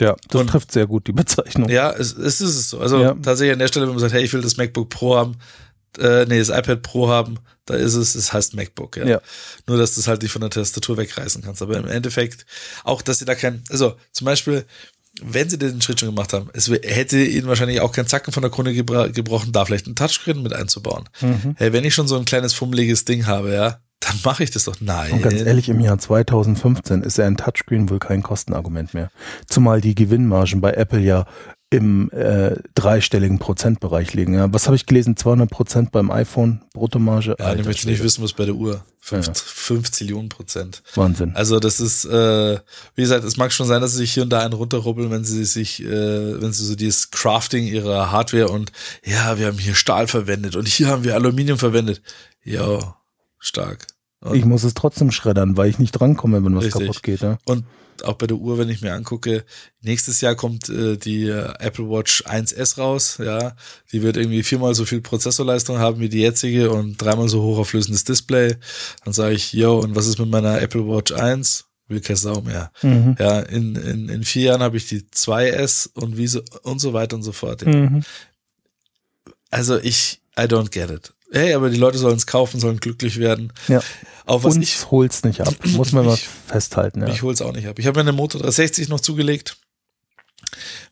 Ja, 0.00 0.16
das 0.28 0.40
und, 0.40 0.46
trifft 0.48 0.72
sehr 0.72 0.86
gut 0.86 1.06
die 1.06 1.12
Bezeichnung. 1.12 1.68
Ja, 1.68 1.92
es, 1.92 2.12
es 2.16 2.40
ist 2.40 2.56
es 2.56 2.70
so. 2.70 2.80
Also 2.80 3.00
ja. 3.00 3.14
tatsächlich 3.14 3.52
an 3.52 3.58
der 3.58 3.68
Stelle, 3.68 3.86
wenn 3.86 3.92
man 3.92 4.00
sagt, 4.00 4.14
hey, 4.14 4.24
ich 4.24 4.32
will 4.32 4.40
das 4.40 4.56
MacBook 4.56 4.88
Pro 4.88 5.16
haben, 5.16 5.36
äh, 5.98 6.24
nee, 6.24 6.38
das 6.38 6.48
iPad 6.48 6.82
Pro 6.82 7.08
haben, 7.08 7.38
da 7.66 7.74
ist 7.74 7.94
es, 7.94 8.14
es 8.14 8.32
heißt 8.32 8.54
MacBook, 8.54 8.96
ja. 8.96 9.06
ja. 9.06 9.22
Nur, 9.66 9.78
dass 9.78 9.94
du 9.94 10.00
es 10.00 10.08
halt 10.08 10.22
nicht 10.22 10.32
von 10.32 10.40
der 10.40 10.50
Tastatur 10.50 10.96
wegreißen 10.96 11.42
kannst. 11.42 11.62
Aber 11.62 11.76
im 11.76 11.86
Endeffekt, 11.86 12.46
auch, 12.84 13.02
dass 13.02 13.18
sie 13.18 13.24
da 13.24 13.34
kein, 13.34 13.62
also 13.70 13.96
zum 14.10 14.24
Beispiel, 14.24 14.64
wenn 15.24 15.48
sie 15.48 15.58
den 15.58 15.80
Schritt 15.80 16.00
schon 16.00 16.10
gemacht 16.10 16.32
haben, 16.32 16.48
es 16.52 16.68
hätte 16.68 17.22
ihnen 17.22 17.46
wahrscheinlich 17.46 17.80
auch 17.80 17.92
kein 17.92 18.06
Zacken 18.06 18.32
von 18.32 18.42
der 18.42 18.50
Krone 18.50 18.74
gebra 18.74 19.08
gebrochen, 19.08 19.52
da 19.52 19.64
vielleicht 19.64 19.86
ein 19.86 19.94
Touchscreen 19.94 20.42
mit 20.42 20.52
einzubauen. 20.52 21.08
Mhm. 21.20 21.54
Hey, 21.56 21.72
wenn 21.72 21.84
ich 21.84 21.94
schon 21.94 22.08
so 22.08 22.16
ein 22.16 22.24
kleines 22.24 22.54
fummeliges 22.54 23.04
Ding 23.04 23.26
habe, 23.26 23.52
ja, 23.52 23.78
dann 24.00 24.16
mache 24.24 24.42
ich 24.42 24.50
das 24.50 24.64
doch. 24.64 24.76
Nein. 24.80 25.12
Und 25.12 25.22
ganz 25.22 25.40
ehrlich, 25.40 25.68
im 25.68 25.80
Jahr 25.80 25.98
2015 25.98 27.02
ist 27.02 27.18
ja 27.18 27.26
ein 27.26 27.36
Touchscreen 27.36 27.88
wohl 27.88 28.00
kein 28.00 28.22
Kostenargument 28.22 28.94
mehr. 28.94 29.10
Zumal 29.46 29.80
die 29.80 29.94
Gewinnmargen 29.94 30.60
bei 30.60 30.72
Apple 30.72 31.00
ja 31.00 31.26
im 31.72 32.10
äh, 32.10 32.56
dreistelligen 32.74 33.38
Prozentbereich 33.38 34.12
liegen. 34.12 34.34
Ja. 34.34 34.52
Was 34.52 34.66
habe 34.66 34.76
ich 34.76 34.84
gelesen? 34.84 35.16
200 35.16 35.50
Prozent 35.50 35.90
beim 35.90 36.10
iPhone, 36.10 36.60
Bruttomarge. 36.74 37.34
Ja, 37.38 37.54
ich 37.54 37.64
möchte 37.64 37.88
nicht 37.88 38.02
wissen, 38.02 38.22
was 38.22 38.34
bei 38.34 38.44
der 38.44 38.54
Uhr. 38.54 38.84
5, 39.00 39.26
ja. 39.26 39.32
5 39.34 39.90
Zillionen 39.90 40.28
Prozent. 40.28 40.82
Wahnsinn. 40.94 41.32
Also 41.34 41.58
das 41.58 41.80
ist, 41.80 42.04
äh, 42.04 42.58
wie 42.94 43.02
gesagt, 43.02 43.24
es 43.24 43.38
mag 43.38 43.52
schon 43.52 43.66
sein, 43.66 43.80
dass 43.80 43.92
sie 43.92 43.98
sich 43.98 44.12
hier 44.12 44.22
und 44.22 44.30
da 44.30 44.40
einen 44.40 44.52
runterrubbeln, 44.52 45.10
wenn 45.10 45.24
sie 45.24 45.44
sich, 45.46 45.82
äh, 45.82 46.40
wenn 46.40 46.52
sie 46.52 46.64
so 46.64 46.76
dieses 46.76 47.10
Crafting 47.10 47.66
ihrer 47.66 48.12
Hardware 48.12 48.48
und 48.48 48.70
ja, 49.04 49.38
wir 49.38 49.46
haben 49.46 49.58
hier 49.58 49.74
Stahl 49.74 50.06
verwendet 50.06 50.56
und 50.56 50.68
hier 50.68 50.88
haben 50.88 51.04
wir 51.04 51.14
Aluminium 51.14 51.58
verwendet. 51.58 52.02
Ja, 52.44 52.96
stark. 53.38 53.86
Ich 54.32 54.44
muss 54.44 54.64
es 54.64 54.74
trotzdem 54.74 55.10
schreddern, 55.10 55.56
weil 55.56 55.68
ich 55.68 55.78
nicht 55.78 55.92
drankomme, 55.92 56.44
wenn 56.44 56.54
was 56.54 56.64
richtig. 56.64 56.86
kaputt 56.86 57.02
geht. 57.02 57.20
Ja? 57.20 57.38
Und 57.44 57.64
auch 58.04 58.14
bei 58.14 58.26
der 58.26 58.36
Uhr, 58.36 58.58
wenn 58.58 58.68
ich 58.68 58.80
mir 58.80 58.94
angucke, 58.94 59.44
nächstes 59.80 60.20
Jahr 60.20 60.34
kommt 60.34 60.68
äh, 60.68 60.96
die 60.96 61.26
äh, 61.26 61.52
Apple 61.58 61.88
Watch 61.88 62.24
1S 62.26 62.78
raus, 62.78 63.18
ja. 63.22 63.54
Die 63.92 64.02
wird 64.02 64.16
irgendwie 64.16 64.42
viermal 64.42 64.74
so 64.74 64.84
viel 64.84 65.00
Prozessorleistung 65.00 65.78
haben 65.78 66.00
wie 66.00 66.08
die 66.08 66.20
jetzige 66.20 66.70
und 66.70 66.96
dreimal 66.96 67.28
so 67.28 67.42
hochauflösendes 67.42 68.04
Display. 68.04 68.56
Dann 69.04 69.12
sage 69.12 69.34
ich, 69.34 69.52
yo, 69.52 69.78
und 69.78 69.94
was 69.94 70.06
ist 70.06 70.18
mit 70.18 70.30
meiner 70.30 70.60
Apple 70.60 70.86
Watch 70.86 71.12
1? 71.12 71.66
Will 71.88 72.00
keine 72.00 72.16
Sau 72.16 72.40
mehr. 72.40 72.72
Mhm. 72.82 73.16
Ja, 73.18 73.40
in, 73.40 73.76
in, 73.76 74.08
in 74.08 74.24
vier 74.24 74.44
Jahren 74.44 74.62
habe 74.62 74.76
ich 74.76 74.88
die 74.88 75.02
2S 75.02 75.90
und 75.94 76.16
wie 76.16 76.26
so 76.26 76.42
und 76.62 76.80
so 76.80 76.92
weiter 76.92 77.16
und 77.16 77.22
so 77.22 77.32
fort. 77.32 77.62
Ja. 77.62 77.68
Mhm. 77.68 78.02
Also 79.50 79.78
ich, 79.78 80.22
I 80.38 80.42
don't 80.42 80.70
get 80.70 80.90
it. 80.90 81.12
Hey, 81.32 81.54
aber 81.54 81.70
die 81.70 81.78
Leute 81.78 81.96
sollen 81.98 82.16
es 82.16 82.26
kaufen, 82.26 82.60
sollen 82.60 82.78
glücklich 82.78 83.18
werden. 83.18 83.52
Ja. 83.66 83.82
Auch 84.26 84.44
was 84.44 84.56
Uns 84.56 84.64
ich 84.64 84.90
hol's 84.90 85.24
nicht 85.24 85.40
ab, 85.40 85.54
muss 85.64 85.92
man 85.92 86.04
mal 86.04 86.18
festhalten. 86.46 87.00
Ja. 87.00 87.08
Ich 87.08 87.22
hol's 87.22 87.40
auch 87.40 87.52
nicht 87.52 87.66
ab. 87.66 87.78
Ich 87.78 87.86
habe 87.86 87.96
mir 87.98 88.08
eine 88.08 88.12
Moto 88.12 88.38
360 88.38 88.88
noch 88.88 89.00
zugelegt. 89.00 89.56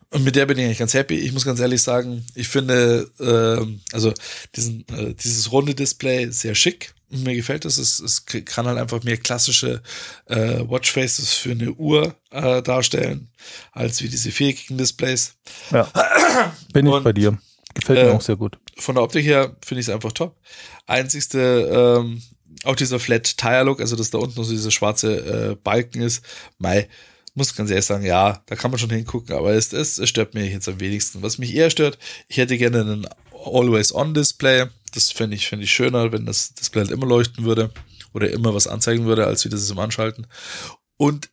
Und 0.09 0.23
mit 0.23 0.35
der 0.35 0.45
bin 0.45 0.57
ich 0.57 0.65
eigentlich 0.65 0.79
ganz 0.79 0.93
happy. 0.93 1.15
Ich 1.15 1.31
muss 1.31 1.45
ganz 1.45 1.59
ehrlich 1.59 1.81
sagen, 1.81 2.25
ich 2.35 2.49
finde 2.49 3.09
äh, 3.19 3.95
also 3.95 4.13
diesen, 4.55 4.85
äh, 4.89 5.13
dieses 5.13 5.51
runde 5.51 5.73
Display 5.75 6.29
sehr 6.31 6.55
schick. 6.55 6.93
Mir 7.09 7.35
gefällt 7.35 7.65
es. 7.65 7.77
Es, 7.77 7.99
es 7.99 8.25
kann 8.25 8.65
halt 8.65 8.77
einfach 8.77 9.03
mehr 9.03 9.17
klassische 9.17 9.81
äh, 10.25 10.59
Watchfaces 10.67 11.33
für 11.33 11.51
eine 11.51 11.71
Uhr 11.73 12.15
äh, 12.31 12.61
darstellen, 12.61 13.29
als 13.71 14.01
wie 14.01 14.09
diese 14.09 14.31
viereckigen 14.31 14.77
Displays. 14.77 15.33
Ja. 15.71 15.89
bin 16.73 16.87
ich 16.87 16.91
Und, 16.91 17.03
bei 17.03 17.13
dir. 17.13 17.37
Gefällt 17.73 18.05
mir 18.05 18.11
äh, 18.11 18.15
auch 18.15 18.21
sehr 18.21 18.35
gut. 18.35 18.57
Von 18.77 18.95
der 18.95 19.03
Optik 19.03 19.25
her 19.25 19.55
finde 19.63 19.81
ich 19.81 19.87
es 19.87 19.93
einfach 19.93 20.11
top. 20.11 20.37
Einzigste, 20.87 21.99
ähm, 21.99 22.21
auch 22.63 22.75
dieser 22.75 22.99
Flat 22.99 23.37
Tire 23.37 23.63
Look, 23.63 23.79
also 23.79 23.95
dass 23.95 24.11
da 24.11 24.17
unten 24.17 24.39
noch 24.39 24.45
so 24.45 24.51
dieser 24.51 24.71
schwarze 24.71 25.51
äh, 25.51 25.55
Balken 25.55 26.01
ist, 26.01 26.23
mei, 26.57 26.87
muss 27.33 27.55
ganz 27.55 27.69
ehrlich 27.69 27.85
sagen, 27.85 28.05
ja, 28.05 28.43
da 28.45 28.55
kann 28.55 28.71
man 28.71 28.79
schon 28.79 28.89
hingucken, 28.89 29.35
aber 29.35 29.53
es, 29.53 29.71
es, 29.73 29.97
es 29.97 30.09
stört 30.09 30.33
mich 30.33 30.51
jetzt 30.51 30.67
am 30.67 30.79
wenigsten. 30.79 31.21
Was 31.21 31.37
mich 31.37 31.55
eher 31.55 31.69
stört, 31.69 31.97
ich 32.27 32.37
hätte 32.37 32.57
gerne 32.57 32.81
einen 32.81 33.07
Always-On-Display. 33.31 34.65
Das 34.93 35.11
fände 35.11 35.35
ich, 35.35 35.47
fände 35.47 35.63
ich 35.63 35.71
schöner, 35.71 36.11
wenn 36.11 36.25
das 36.25 36.53
Display 36.53 36.81
halt 36.81 36.91
immer 36.91 37.05
leuchten 37.07 37.45
würde 37.45 37.71
oder 38.13 38.29
immer 38.29 38.53
was 38.53 38.67
anzeigen 38.67 39.05
würde, 39.05 39.25
als 39.25 39.45
wie 39.45 39.49
das 39.49 39.69
im 39.69 39.79
Anschalten. 39.79 40.27
Und 40.97 41.29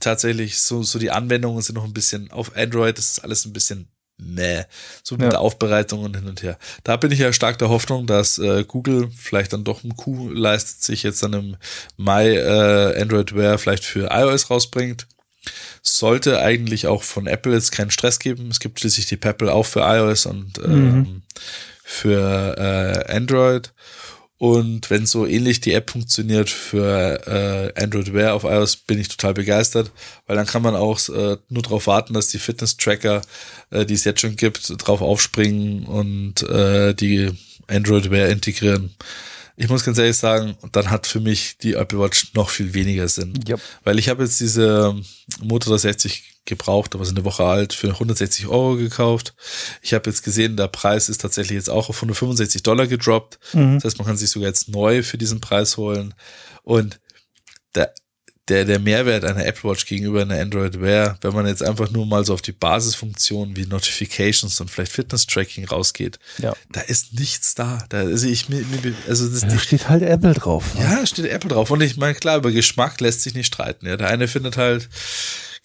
tatsächlich, 0.00 0.58
so, 0.58 0.82
so 0.82 0.98
die 0.98 1.12
Anwendungen 1.12 1.62
sind 1.62 1.76
noch 1.76 1.84
ein 1.84 1.94
bisschen 1.94 2.30
auf 2.32 2.56
Android, 2.56 2.98
das 2.98 3.10
ist 3.10 3.18
alles 3.20 3.44
ein 3.44 3.52
bisschen 3.52 3.88
meh. 4.18 4.64
So 5.02 5.14
mit 5.14 5.24
ja. 5.24 5.30
der 5.30 5.40
Aufbereitung 5.40 6.02
und 6.02 6.16
hin 6.16 6.28
und 6.28 6.42
her. 6.42 6.58
Da 6.84 6.96
bin 6.96 7.10
ich 7.10 7.20
ja 7.20 7.32
stark 7.32 7.58
der 7.58 7.68
Hoffnung, 7.68 8.06
dass 8.06 8.38
äh, 8.38 8.64
Google 8.64 9.10
vielleicht 9.16 9.52
dann 9.52 9.64
doch 9.64 9.84
ein 9.84 9.96
Coup 9.96 10.30
leistet, 10.32 10.82
sich 10.82 11.02
jetzt 11.02 11.22
dann 11.22 11.32
im 11.32 11.56
Mai 11.96 12.34
äh, 12.34 13.00
Android 13.00 13.34
Wear 13.34 13.58
vielleicht 13.58 13.84
für 13.84 14.08
iOS 14.10 14.50
rausbringt. 14.50 15.06
Sollte 15.82 16.40
eigentlich 16.40 16.86
auch 16.86 17.02
von 17.02 17.26
Apple 17.26 17.54
jetzt 17.54 17.72
keinen 17.72 17.90
Stress 17.90 18.18
geben. 18.18 18.50
Es 18.50 18.60
gibt 18.60 18.80
schließlich 18.80 19.06
die 19.06 19.16
Pebble 19.16 19.52
auch 19.52 19.64
für 19.64 19.80
iOS 19.80 20.26
und 20.26 20.58
ähm, 20.58 20.92
mhm. 20.92 21.22
für 21.82 22.56
äh, 22.58 23.16
Android. 23.16 23.72
Und 24.38 24.88
wenn 24.88 25.04
so 25.04 25.26
ähnlich 25.26 25.60
die 25.60 25.72
App 25.72 25.90
funktioniert 25.90 26.48
für 26.48 27.26
äh, 27.74 27.82
Android 27.82 28.14
Wear 28.14 28.34
auf 28.34 28.44
iOS, 28.44 28.76
bin 28.76 29.00
ich 29.00 29.08
total 29.08 29.34
begeistert, 29.34 29.90
weil 30.26 30.36
dann 30.36 30.46
kann 30.46 30.62
man 30.62 30.76
auch 30.76 31.00
äh, 31.08 31.36
nur 31.48 31.62
darauf 31.62 31.88
warten, 31.88 32.14
dass 32.14 32.28
die 32.28 32.38
Fitness-Tracker, 32.38 33.22
äh, 33.70 33.84
die 33.84 33.94
es 33.94 34.04
jetzt 34.04 34.20
schon 34.20 34.36
gibt, 34.36 34.72
drauf 34.86 35.02
aufspringen 35.02 35.84
und 35.86 36.44
äh, 36.44 36.94
die 36.94 37.32
Android 37.66 38.12
Wear 38.12 38.28
integrieren. 38.28 38.94
Ich 39.56 39.68
muss 39.68 39.84
ganz 39.84 39.98
ehrlich 39.98 40.16
sagen, 40.16 40.56
dann 40.70 40.88
hat 40.88 41.08
für 41.08 41.18
mich 41.18 41.58
die 41.58 41.74
Apple 41.74 41.98
Watch 41.98 42.32
noch 42.34 42.50
viel 42.50 42.74
weniger 42.74 43.08
Sinn. 43.08 43.34
Yep. 43.48 43.60
Weil 43.82 43.98
ich 43.98 44.08
habe 44.08 44.22
jetzt 44.22 44.38
diese 44.38 44.94
Motor 45.42 45.80
60 45.80 46.37
gebraucht, 46.48 46.94
aber 46.94 47.04
sind 47.04 47.18
eine 47.18 47.24
Woche 47.24 47.44
alt, 47.44 47.72
für 47.72 47.88
160 47.88 48.46
Euro 48.46 48.76
gekauft. 48.76 49.34
Ich 49.82 49.94
habe 49.94 50.10
jetzt 50.10 50.24
gesehen, 50.24 50.56
der 50.56 50.68
Preis 50.68 51.08
ist 51.08 51.20
tatsächlich 51.20 51.56
jetzt 51.56 51.70
auch 51.70 51.88
auf 51.88 51.96
165 51.96 52.62
Dollar 52.62 52.86
gedroppt. 52.86 53.38
Mhm. 53.52 53.74
Das 53.74 53.84
heißt, 53.84 53.98
man 53.98 54.06
kann 54.06 54.16
sich 54.16 54.30
sogar 54.30 54.48
jetzt 54.48 54.68
neu 54.68 55.02
für 55.02 55.18
diesen 55.18 55.40
Preis 55.40 55.76
holen. 55.76 56.14
Und 56.62 57.00
der, 57.74 57.92
der, 58.48 58.64
der 58.64 58.78
Mehrwert 58.78 59.24
einer 59.24 59.44
Apple 59.44 59.70
Watch 59.70 59.86
gegenüber 59.86 60.22
einer 60.22 60.40
Android 60.40 60.80
Wear, 60.80 61.18
wenn 61.20 61.34
man 61.34 61.46
jetzt 61.46 61.62
einfach 61.62 61.90
nur 61.90 62.06
mal 62.06 62.24
so 62.24 62.34
auf 62.34 62.42
die 62.42 62.52
Basisfunktionen 62.52 63.56
wie 63.56 63.66
Notifications 63.66 64.60
und 64.60 64.70
vielleicht 64.70 64.92
Fitness-Tracking 64.92 65.66
rausgeht, 65.66 66.18
ja. 66.38 66.54
da 66.72 66.80
ist 66.80 67.14
nichts 67.14 67.54
da. 67.54 67.84
Da 67.88 67.98
also 67.98 68.26
ich 68.26 68.46
also 69.06 69.28
das 69.28 69.42
da 69.42 69.58
steht 69.58 69.88
halt 69.88 70.02
Apple 70.02 70.34
drauf. 70.34 70.74
Ne? 70.74 70.82
Ja, 70.82 71.06
steht 71.06 71.26
Apple 71.26 71.50
drauf. 71.50 71.70
Und 71.70 71.82
ich 71.82 71.96
meine, 71.96 72.14
klar, 72.14 72.38
über 72.38 72.50
Geschmack 72.50 73.00
lässt 73.00 73.22
sich 73.22 73.34
nicht 73.34 73.46
streiten. 73.46 73.86
Ja, 73.86 73.96
der 73.96 74.08
eine 74.08 74.28
findet 74.28 74.56
halt 74.56 74.88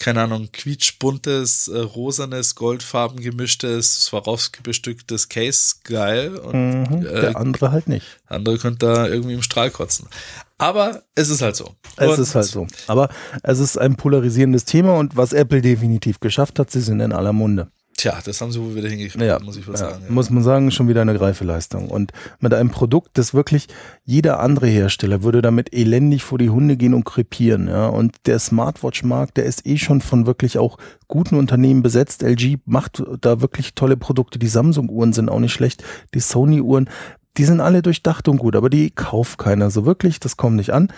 keine 0.04 0.22
Ahnung, 0.22 0.50
quietschbuntes, 0.52 1.70
äh, 1.70 1.80
rosanes, 1.80 2.56
goldfarben 2.56 3.22
gemischtes, 3.22 4.04
Swarovski 4.04 4.62
bestücktes 4.62 5.30
Case 5.30 5.76
geil. 5.86 6.36
Und, 6.36 6.90
mhm, 6.90 7.02
der 7.04 7.32
äh, 7.32 7.36
andere 7.36 7.72
halt 7.72 7.88
nicht. 7.88 8.06
Andere 8.28 8.58
könnte 8.58 8.86
da 8.86 9.08
irgendwie 9.08 9.36
im 9.36 9.42
Strahl 9.42 9.72
kotzen. 9.72 10.10
Aber 10.58 11.04
es 11.16 11.30
ist 11.30 11.42
halt 11.42 11.56
so. 11.56 11.74
Es 11.96 12.12
und 12.12 12.20
ist 12.20 12.36
halt 12.36 12.48
so. 12.48 12.68
Aber 12.88 13.08
es 13.44 13.60
ist 13.60 13.78
ein 13.78 13.96
polarisierendes 13.96 14.66
Thema 14.66 14.98
und 14.98 15.16
was 15.16 15.32
Apple 15.32 15.62
definitiv 15.62 16.20
geschafft 16.20 16.60
hat, 16.60 16.70
sie 16.70 16.82
sind 16.82 17.00
in 17.00 17.14
aller 17.14 17.34
Munde. 17.34 17.72
Tja, 17.96 18.20
das 18.26 18.42
haben 18.42 18.52
sie 18.52 18.60
wohl 18.60 18.76
wieder 18.76 18.90
hingekriegt, 18.90 19.24
ja, 19.24 19.40
muss 19.40 19.56
ich 19.56 19.68
wohl 19.68 19.76
ja, 19.76 19.80
sagen. 19.80 20.04
Ja. 20.06 20.12
Muss 20.12 20.30
man 20.30 20.44
sagen, 20.44 20.72
schon 20.72 20.88
wieder 20.88 21.02
eine 21.02 21.16
Greifeleistung. 21.16 21.90
Und 21.90 22.12
mit 22.40 22.54
einem 22.54 22.72
Produkt, 22.72 23.18
das 23.18 23.34
wirklich 23.34 23.68
jeder 24.04 24.40
andere 24.40 24.68
Hersteller 24.68 25.24
würde 25.24 25.42
damit 25.42 25.74
elendig 25.74 26.24
vor 26.24 26.38
die 26.38 26.50
Hunde 26.50 26.76
gehen 26.76 26.94
und 26.94 27.06
krepieren. 27.06 27.68
Ja. 27.68 27.88
Und 27.88 28.16
der 28.26 28.40
Smartwatch-Markt, 28.40 29.38
der 29.38 29.46
ist 29.46 29.66
eh 29.68 29.78
schon 29.78 30.02
von 30.02 30.26
wirklich 30.26 30.58
auch 30.58 30.78
guten 31.08 31.36
Unternehmen 31.36 31.84
besetzt. 31.84 32.24
LG 32.24 32.58
macht 32.66 33.04
da 33.22 33.42
wirklich 33.42 33.76
tolle 33.76 33.96
Produkte. 33.96 34.40
Die 34.40 34.48
Samsung-Uhren 34.48 35.14
sind 35.14 35.30
auch 35.30 35.40
nicht 35.40 35.54
schlecht. 35.54 35.84
Die 36.16 36.20
Sony-Uhren, 36.20 36.90
die 37.38 37.46
sind 37.46 37.62
alle 37.62 37.82
durchdacht 37.82 38.28
und 38.28 38.38
gut, 38.38 38.56
aber 38.56 38.70
die 38.70 38.90
kauft 38.90 39.38
keiner 39.38 39.70
so 39.70 39.86
wirklich. 39.86 40.20
Das 40.20 40.36
kommt 40.36 40.56
nicht 40.56 40.74
an. 40.74 40.92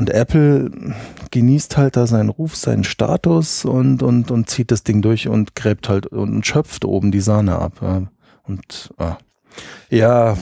Und 0.00 0.08
Apple 0.08 0.70
genießt 1.30 1.76
halt 1.76 1.94
da 1.94 2.06
seinen 2.06 2.30
Ruf, 2.30 2.56
seinen 2.56 2.84
Status 2.84 3.66
und, 3.66 4.02
und, 4.02 4.30
und 4.30 4.48
zieht 4.48 4.70
das 4.70 4.82
Ding 4.82 5.02
durch 5.02 5.28
und 5.28 5.54
gräbt 5.54 5.90
halt 5.90 6.06
und 6.06 6.46
schöpft 6.46 6.86
oben 6.86 7.12
die 7.12 7.20
Sahne 7.20 7.58
ab. 7.58 8.08
Und 8.44 8.94
ah. 8.96 9.18
ja, 9.90 10.38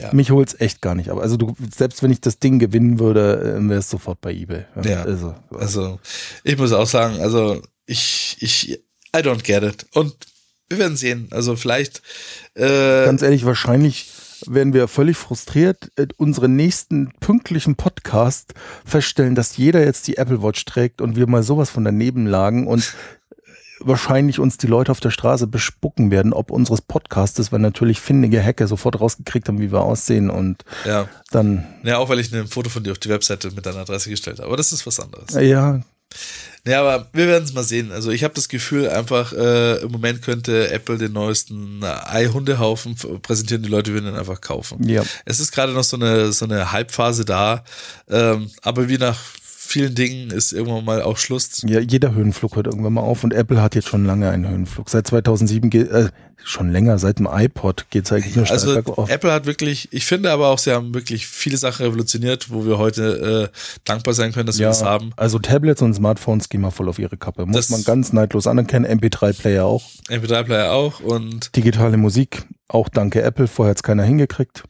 ja. 0.00 0.12
mich 0.12 0.32
holt's 0.32 0.56
echt 0.58 0.82
gar 0.82 0.96
nicht 0.96 1.10
ab. 1.10 1.18
Also 1.18 1.36
du, 1.36 1.54
selbst 1.72 2.02
wenn 2.02 2.10
ich 2.10 2.20
das 2.20 2.40
Ding 2.40 2.58
gewinnen 2.58 2.98
würde, 2.98 3.60
wäre 3.68 3.78
es 3.78 3.88
sofort 3.88 4.20
bei 4.20 4.32
eBay. 4.32 4.64
Ja, 4.82 5.04
also, 5.04 5.36
also 5.56 6.00
ich 6.42 6.58
muss 6.58 6.72
auch 6.72 6.88
sagen, 6.88 7.20
also 7.20 7.62
ich, 7.86 8.36
ich, 8.40 8.80
I 9.16 9.20
don't 9.20 9.44
get 9.44 9.62
it. 9.62 9.86
Und 9.94 10.16
wir 10.68 10.78
werden 10.78 10.96
sehen. 10.96 11.28
Also 11.30 11.54
vielleicht. 11.54 12.02
Äh, 12.54 13.04
Ganz 13.04 13.22
ehrlich, 13.22 13.44
wahrscheinlich 13.44 14.10
werden 14.46 14.72
wir 14.72 14.88
völlig 14.88 15.16
frustriert 15.16 15.90
in 15.96 16.08
unseren 16.16 16.56
nächsten 16.56 17.12
pünktlichen 17.20 17.76
Podcast 17.76 18.54
feststellen, 18.84 19.34
dass 19.34 19.56
jeder 19.56 19.84
jetzt 19.84 20.06
die 20.06 20.16
Apple 20.16 20.42
Watch 20.42 20.64
trägt 20.64 21.00
und 21.00 21.16
wir 21.16 21.26
mal 21.26 21.42
sowas 21.42 21.70
von 21.70 21.84
daneben 21.84 22.26
lagen 22.26 22.66
und 22.66 22.94
wahrscheinlich 23.86 24.38
uns 24.38 24.58
die 24.58 24.66
Leute 24.66 24.92
auf 24.92 25.00
der 25.00 25.10
Straße 25.10 25.46
bespucken 25.46 26.10
werden, 26.10 26.32
ob 26.32 26.50
unseres 26.50 26.80
Podcastes, 26.80 27.52
weil 27.52 27.60
natürlich 27.60 28.00
findige 28.00 28.42
Hacker 28.42 28.66
sofort 28.66 29.00
rausgekriegt 29.00 29.48
haben, 29.48 29.60
wie 29.60 29.72
wir 29.72 29.80
aussehen 29.80 30.30
und 30.30 30.64
ja. 30.84 31.08
dann. 31.30 31.66
Ja, 31.82 31.98
auch 31.98 32.08
weil 32.08 32.20
ich 32.20 32.32
ein 32.32 32.46
Foto 32.46 32.70
von 32.70 32.82
dir 32.82 32.92
auf 32.92 32.98
die 32.98 33.08
Webseite 33.08 33.50
mit 33.50 33.66
deiner 33.66 33.80
Adresse 33.80 34.10
gestellt 34.10 34.38
habe. 34.38 34.48
Aber 34.48 34.56
das 34.56 34.72
ist 34.72 34.86
was 34.86 35.00
anderes. 35.00 35.34
Ja, 35.34 35.80
ja, 36.64 36.80
aber 36.80 37.08
wir 37.12 37.26
werden 37.26 37.42
es 37.42 37.52
mal 37.52 37.64
sehen. 37.64 37.90
Also 37.90 38.10
ich 38.10 38.22
habe 38.22 38.34
das 38.34 38.48
Gefühl, 38.48 38.88
einfach 38.88 39.32
äh, 39.32 39.78
im 39.82 39.90
Moment 39.90 40.22
könnte 40.22 40.70
Apple 40.70 40.96
den 40.96 41.12
neuesten 41.12 41.82
Ei-Hundehaufen 41.82 42.94
präsentieren, 43.20 43.64
die 43.64 43.68
Leute 43.68 43.92
würden 43.92 44.08
ihn 44.08 44.18
einfach 44.18 44.40
kaufen. 44.40 44.88
Ja. 44.88 45.02
Es 45.24 45.40
ist 45.40 45.50
gerade 45.52 45.72
noch 45.72 45.82
so 45.82 45.96
eine 45.96 46.32
so 46.32 46.44
eine 46.44 46.70
Halbphase 46.70 47.24
da, 47.24 47.64
ähm, 48.08 48.50
aber 48.62 48.88
wie 48.88 48.98
nach 48.98 49.18
vielen 49.72 49.94
Dingen 49.94 50.30
ist 50.30 50.52
irgendwann 50.52 50.84
mal 50.84 51.02
auch 51.02 51.16
Schluss. 51.16 51.62
Ja, 51.66 51.80
jeder 51.80 52.14
Höhenflug 52.14 52.56
hört 52.56 52.66
irgendwann 52.66 52.92
mal 52.92 53.00
auf 53.00 53.24
und 53.24 53.32
Apple 53.32 53.62
hat 53.62 53.74
jetzt 53.74 53.88
schon 53.88 54.04
lange 54.04 54.28
einen 54.28 54.46
Höhenflug. 54.46 54.90
Seit 54.90 55.06
2007 55.06 55.70
geht, 55.70 55.90
äh, 55.90 56.10
schon 56.44 56.70
länger, 56.70 56.98
seit 56.98 57.18
dem 57.18 57.28
iPod 57.30 57.86
geht 57.90 58.04
es 58.04 58.12
eigentlich 58.12 58.36
nur 58.36 58.44
stark 58.44 58.60
also 58.60 58.74
bergauf. 58.74 59.10
Apple 59.10 59.32
hat 59.32 59.46
wirklich, 59.46 59.88
ich 59.92 60.04
finde 60.04 60.30
aber 60.30 60.48
auch, 60.48 60.58
sie 60.58 60.72
haben 60.72 60.92
wirklich 60.92 61.26
viele 61.26 61.56
Sachen 61.56 61.86
revolutioniert, 61.86 62.50
wo 62.50 62.66
wir 62.66 62.78
heute 62.78 63.50
äh, 63.52 63.56
dankbar 63.84 64.12
sein 64.14 64.32
können, 64.32 64.46
dass 64.46 64.58
ja, 64.58 64.66
wir 64.66 64.68
das 64.68 64.84
haben. 64.84 65.12
Also 65.16 65.38
Tablets 65.38 65.80
und 65.80 65.94
Smartphones 65.94 66.48
gehen 66.48 66.60
mal 66.60 66.70
voll 66.70 66.88
auf 66.88 66.98
ihre 66.98 67.16
Kappe. 67.16 67.46
Muss 67.46 67.56
das 67.56 67.70
man 67.70 67.84
ganz 67.84 68.12
neidlos 68.12 68.46
anerkennen. 68.46 68.84
MP3-Player 68.84 69.64
auch. 69.64 69.84
MP3-Player 70.08 70.72
auch 70.72 71.00
und 71.00 71.56
digitale 71.56 71.96
Musik, 71.96 72.44
auch 72.68 72.88
danke 72.88 73.22
Apple, 73.22 73.48
vorher 73.48 73.70
hat 73.70 73.78
es 73.78 73.82
keiner 73.82 74.04
hingekriegt. 74.04 74.64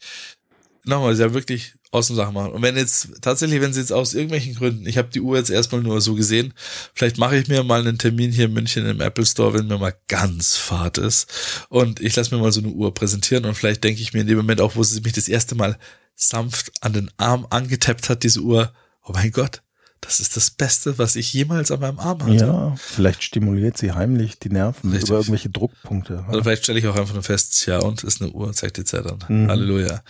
Nochmal, 0.84 1.14
sie 1.14 1.22
haben 1.22 1.34
wirklich 1.34 1.74
Außensachen 1.92 2.32
machen. 2.32 2.52
Und 2.52 2.62
wenn 2.62 2.76
jetzt 2.76 3.20
tatsächlich, 3.20 3.60
wenn 3.60 3.72
sie 3.72 3.80
jetzt 3.80 3.92
aus 3.92 4.14
irgendwelchen 4.14 4.54
Gründen, 4.54 4.86
ich 4.86 4.96
habe 4.96 5.08
die 5.08 5.20
Uhr 5.20 5.36
jetzt 5.36 5.50
erstmal 5.50 5.82
nur 5.82 6.00
so 6.00 6.14
gesehen, 6.14 6.54
vielleicht 6.94 7.18
mache 7.18 7.36
ich 7.36 7.48
mir 7.48 7.62
mal 7.62 7.80
einen 7.80 7.98
Termin 7.98 8.32
hier 8.32 8.46
in 8.46 8.54
München 8.54 8.86
im 8.86 9.00
Apple 9.00 9.26
Store, 9.26 9.52
wenn 9.52 9.66
mir 9.66 9.78
mal 9.78 9.94
ganz 10.08 10.56
fad 10.56 10.96
ist. 10.96 11.66
Und 11.68 12.00
ich 12.00 12.16
lasse 12.16 12.34
mir 12.34 12.40
mal 12.40 12.50
so 12.50 12.60
eine 12.60 12.70
Uhr 12.70 12.94
präsentieren 12.94 13.44
und 13.44 13.54
vielleicht 13.54 13.84
denke 13.84 14.00
ich 14.00 14.14
mir 14.14 14.22
in 14.22 14.26
dem 14.26 14.38
Moment 14.38 14.62
auch, 14.62 14.74
wo 14.74 14.82
sie 14.82 15.02
mich 15.02 15.12
das 15.12 15.28
erste 15.28 15.54
Mal 15.54 15.78
sanft 16.14 16.72
an 16.80 16.94
den 16.94 17.10
Arm 17.18 17.46
angetappt 17.50 18.08
hat, 18.08 18.22
diese 18.22 18.40
Uhr, 18.40 18.72
oh 19.04 19.12
mein 19.12 19.30
Gott, 19.30 19.62
das 20.02 20.18
ist 20.18 20.36
das 20.36 20.50
Beste, 20.50 20.98
was 20.98 21.14
ich 21.14 21.32
jemals 21.32 21.70
an 21.70 21.80
meinem 21.80 21.98
Arm 22.00 22.22
hatte. 22.22 22.44
Ja, 22.44 22.74
vielleicht 22.76 23.22
stimuliert 23.22 23.78
sie 23.78 23.92
heimlich 23.92 24.38
die 24.38 24.50
Nerven 24.50 24.90
Richtig. 24.90 25.08
über 25.08 25.18
irgendwelche 25.18 25.48
Druckpunkte. 25.48 26.24
Oder 26.28 26.42
vielleicht 26.42 26.64
stelle 26.64 26.80
ich 26.80 26.86
auch 26.88 26.96
einfach 26.96 27.14
nur 27.14 27.22
fest, 27.22 27.66
ja, 27.66 27.78
und 27.78 28.02
ist 28.02 28.20
eine 28.20 28.32
Uhr, 28.32 28.52
zeigt 28.52 28.78
die 28.78 28.84
Zeit 28.84 29.06
an. 29.06 29.24
Mhm. 29.28 29.48
Halleluja. 29.48 30.02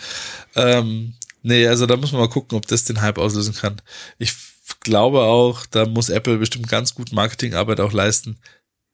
Ähm, 0.56 1.14
Nee, 1.42 1.66
also 1.66 1.86
da 1.86 1.96
muss 1.96 2.12
man 2.12 2.20
mal 2.20 2.28
gucken, 2.28 2.56
ob 2.56 2.66
das 2.66 2.84
den 2.84 3.00
Hype 3.00 3.18
auslösen 3.18 3.54
kann. 3.54 3.80
Ich 4.18 4.34
glaube 4.80 5.22
auch, 5.22 5.66
da 5.66 5.86
muss 5.86 6.08
Apple 6.08 6.38
bestimmt 6.38 6.68
ganz 6.68 6.94
gut 6.94 7.12
Marketingarbeit 7.12 7.80
auch 7.80 7.92
leisten, 7.92 8.38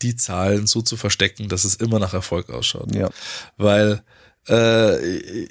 die 0.02 0.16
Zahlen 0.16 0.66
so 0.66 0.82
zu 0.82 0.96
verstecken, 0.96 1.48
dass 1.48 1.64
es 1.64 1.76
immer 1.76 1.98
nach 1.98 2.14
Erfolg 2.14 2.50
ausschaut. 2.50 2.94
Ja. 2.94 3.10
Weil 3.56 4.02
äh, 4.48 5.44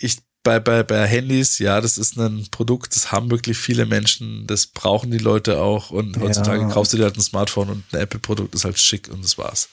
ich 0.00 0.18
bei, 0.42 0.60
bei, 0.60 0.82
bei 0.82 1.06
Handys, 1.06 1.58
ja, 1.58 1.80
das 1.80 1.96
ist 1.96 2.18
ein 2.18 2.46
Produkt, 2.50 2.94
das 2.94 3.10
haben 3.10 3.30
wirklich 3.30 3.56
viele 3.56 3.86
Menschen, 3.86 4.46
das 4.46 4.66
brauchen 4.66 5.10
die 5.10 5.18
Leute 5.18 5.60
auch 5.60 5.90
und 5.90 6.20
heutzutage 6.20 6.62
ja. 6.62 6.68
kaufst 6.68 6.92
du 6.92 6.98
dir 6.98 7.04
halt 7.04 7.16
ein 7.16 7.22
Smartphone 7.22 7.70
und 7.70 7.84
ein 7.92 8.00
Apple-Produkt 8.00 8.54
ist 8.54 8.66
halt 8.66 8.78
schick 8.78 9.08
und 9.08 9.24
das 9.24 9.38
war's. 9.38 9.70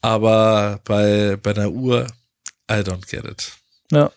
Aber 0.00 0.80
bei, 0.84 1.38
bei 1.40 1.52
einer 1.52 1.70
Uhr, 1.70 2.08
I 2.68 2.74
don't 2.74 3.08
get 3.08 3.24
it. 3.24 3.52
Ja. 3.92 4.10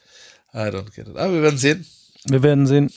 I 0.56 0.70
don't 0.70 0.96
get 0.96 1.08
it. 1.08 1.18
Aber 1.18 1.34
wir 1.34 1.42
werden 1.42 1.58
sehen. 1.58 1.86
Wir 2.26 2.42
werden 2.42 2.66
sehen. 2.66 2.90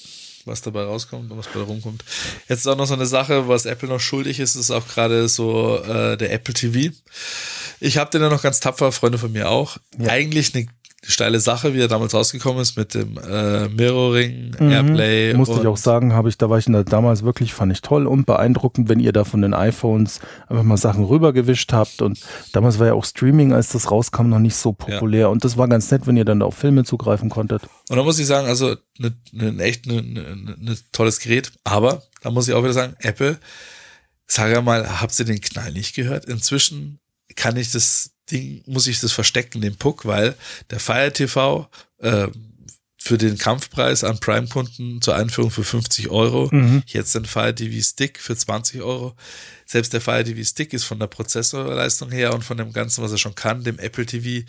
Was 0.45 0.63
dabei 0.63 0.85
rauskommt 0.85 1.31
und 1.31 1.37
was 1.37 1.49
bei 1.49 1.61
rumkommt. 1.61 2.05
Jetzt 2.49 2.61
ist 2.61 2.67
auch 2.69 2.77
noch 2.77 2.87
so 2.87 2.95
eine 2.95 3.05
Sache, 3.05 3.49
was 3.49 3.67
Apple 3.67 3.89
noch 3.89 4.01
schuldig 4.01 4.41
ist, 4.41 4.55
ist 4.55 4.71
auch 4.71 4.87
gerade 4.87 5.29
so 5.29 5.83
äh, 5.83 6.17
der 6.17 6.33
Apple 6.33 6.55
TV. 6.55 6.95
Ich 7.81 7.99
habe 7.99 8.11
den 8.11 8.23
ja 8.23 8.31
noch 8.31 8.43
ganz 8.43 8.61
tapfer, 8.61 8.91
Freunde 8.93 9.19
von 9.19 9.33
mir 9.33 9.51
auch. 9.51 9.77
Ja. 9.99 10.11
Eigentlich 10.11 10.55
eine 10.55 10.67
steile 11.05 11.39
Sache, 11.39 11.75
wie 11.75 11.81
er 11.81 11.89
damals 11.89 12.13
rausgekommen 12.13 12.61
ist 12.61 12.77
mit 12.77 12.95
dem 12.95 13.19
äh, 13.19 13.69
Mirroring, 13.69 14.55
mhm. 14.59 14.71
Airplay. 14.71 15.35
Musste 15.35 15.61
ich 15.61 15.67
auch 15.67 15.77
sagen, 15.77 16.13
habe 16.13 16.29
ich, 16.29 16.39
da 16.39 16.51
war 16.51 16.59
ich 16.59 16.65
da 16.65 16.83
damals 16.83 17.23
wirklich, 17.23 17.55
fand 17.55 17.73
ich 17.73 17.83
toll 17.83 18.07
und 18.07 18.27
beeindruckend, 18.27 18.89
wenn 18.89 18.99
ihr 18.99 19.13
da 19.13 19.25
von 19.25 19.41
den 19.41 19.55
iPhones 19.55 20.21
einfach 20.49 20.65
mal 20.65 20.77
Sachen 20.77 21.05
rübergewischt 21.05 21.73
habt. 21.73 22.03
Und 22.03 22.21
damals 22.53 22.79
war 22.79 22.89
ja 22.89 22.95
auch 22.95 23.05
Streaming, 23.05 23.53
als 23.53 23.71
das 23.71 23.91
rauskam, 23.91 24.29
noch 24.29 24.41
nicht 24.41 24.57
so 24.57 24.73
populär. 24.73 25.21
Ja. 25.21 25.27
Und 25.29 25.45
das 25.45 25.57
war 25.57 25.69
ganz 25.69 25.91
nett, 25.91 26.07
wenn 26.07 26.17
ihr 26.17 26.25
dann 26.25 26.41
da 26.41 26.47
auf 26.47 26.57
Filme 26.57 26.85
zugreifen 26.85 27.31
konntet. 27.31 27.63
Und 27.89 27.97
da 27.97 28.03
muss 28.03 28.19
ich 28.19 28.27
sagen, 28.27 28.49
also 28.49 28.75
ne, 28.99 29.15
ne, 29.33 29.63
echt 29.63 29.87
ein 29.87 30.13
ne, 30.13 30.37
ne, 30.37 30.57
ne, 30.59 30.77
tolles 30.93 31.21
Gerät. 31.21 31.53
Aber 31.63 32.03
da 32.23 32.31
muss 32.31 32.49
ich 32.49 32.55
auch 32.55 32.63
wieder 32.63 32.73
sagen, 32.73 32.97
Apple, 32.99 33.39
sag 34.27 34.51
ja 34.51 34.61
mal, 34.61 35.01
habt 35.01 35.19
ihr 35.19 35.25
den 35.25 35.41
Knall 35.41 35.73
nicht 35.73 35.95
gehört? 35.95 36.25
Inzwischen 36.25 36.99
kann 37.37 37.57
ich 37.57 37.71
das 37.71 38.18
Ding, 38.31 38.63
muss 38.67 38.87
ich 38.87 39.01
das 39.01 39.13
verstecken, 39.13 39.61
den 39.61 39.77
Puck, 39.77 40.07
weil 40.07 40.35
der 40.71 40.81
Fire 40.81 41.13
TV 41.13 41.69
äh, 41.99 42.29
für 43.01 43.17
den 43.17 43.39
Kampfpreis 43.39 44.05
an 44.05 44.19
Prime-Kunden 44.19 45.01
zur 45.01 45.17
Einführung 45.17 45.51
für 45.51 45.65
50 45.65 46.11
Euro, 46.11 46.49
mhm. 46.51 46.83
jetzt 46.87 47.15
den 47.15 47.25
Fire 47.25 47.55
TV 47.55 47.83
Stick 47.83 48.19
für 48.19 48.37
20 48.37 48.83
Euro. 48.83 49.15
Selbst 49.67 49.93
der 49.93 50.01
Fire 50.01 50.25
TV 50.25 50.43
Stick 50.43 50.73
ist 50.73 50.85
von 50.85 50.99
der 50.99 51.07
Prozessorleistung 51.07 52.11
her 52.11 52.35
und 52.35 52.45
von 52.45 52.57
dem 52.57 52.73
Ganzen, 52.73 53.03
was 53.03 53.13
er 53.13 53.19
schon 53.19 53.35
kann, 53.35 53.65
dem 53.65 53.79
Apple 53.79 54.07
TV 54.07 54.47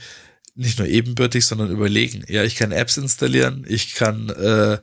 nicht 0.56 0.80
nur 0.80 0.88
ebenbürtig, 0.88 1.46
sondern 1.46 1.70
überlegen. 1.70 2.24
Ja, 2.28 2.44
ich 2.44 2.56
kann 2.56 2.72
Apps 2.72 2.98
installieren, 2.98 3.66
ich 3.68 3.94
kann 3.94 4.30
äh, 4.30 4.78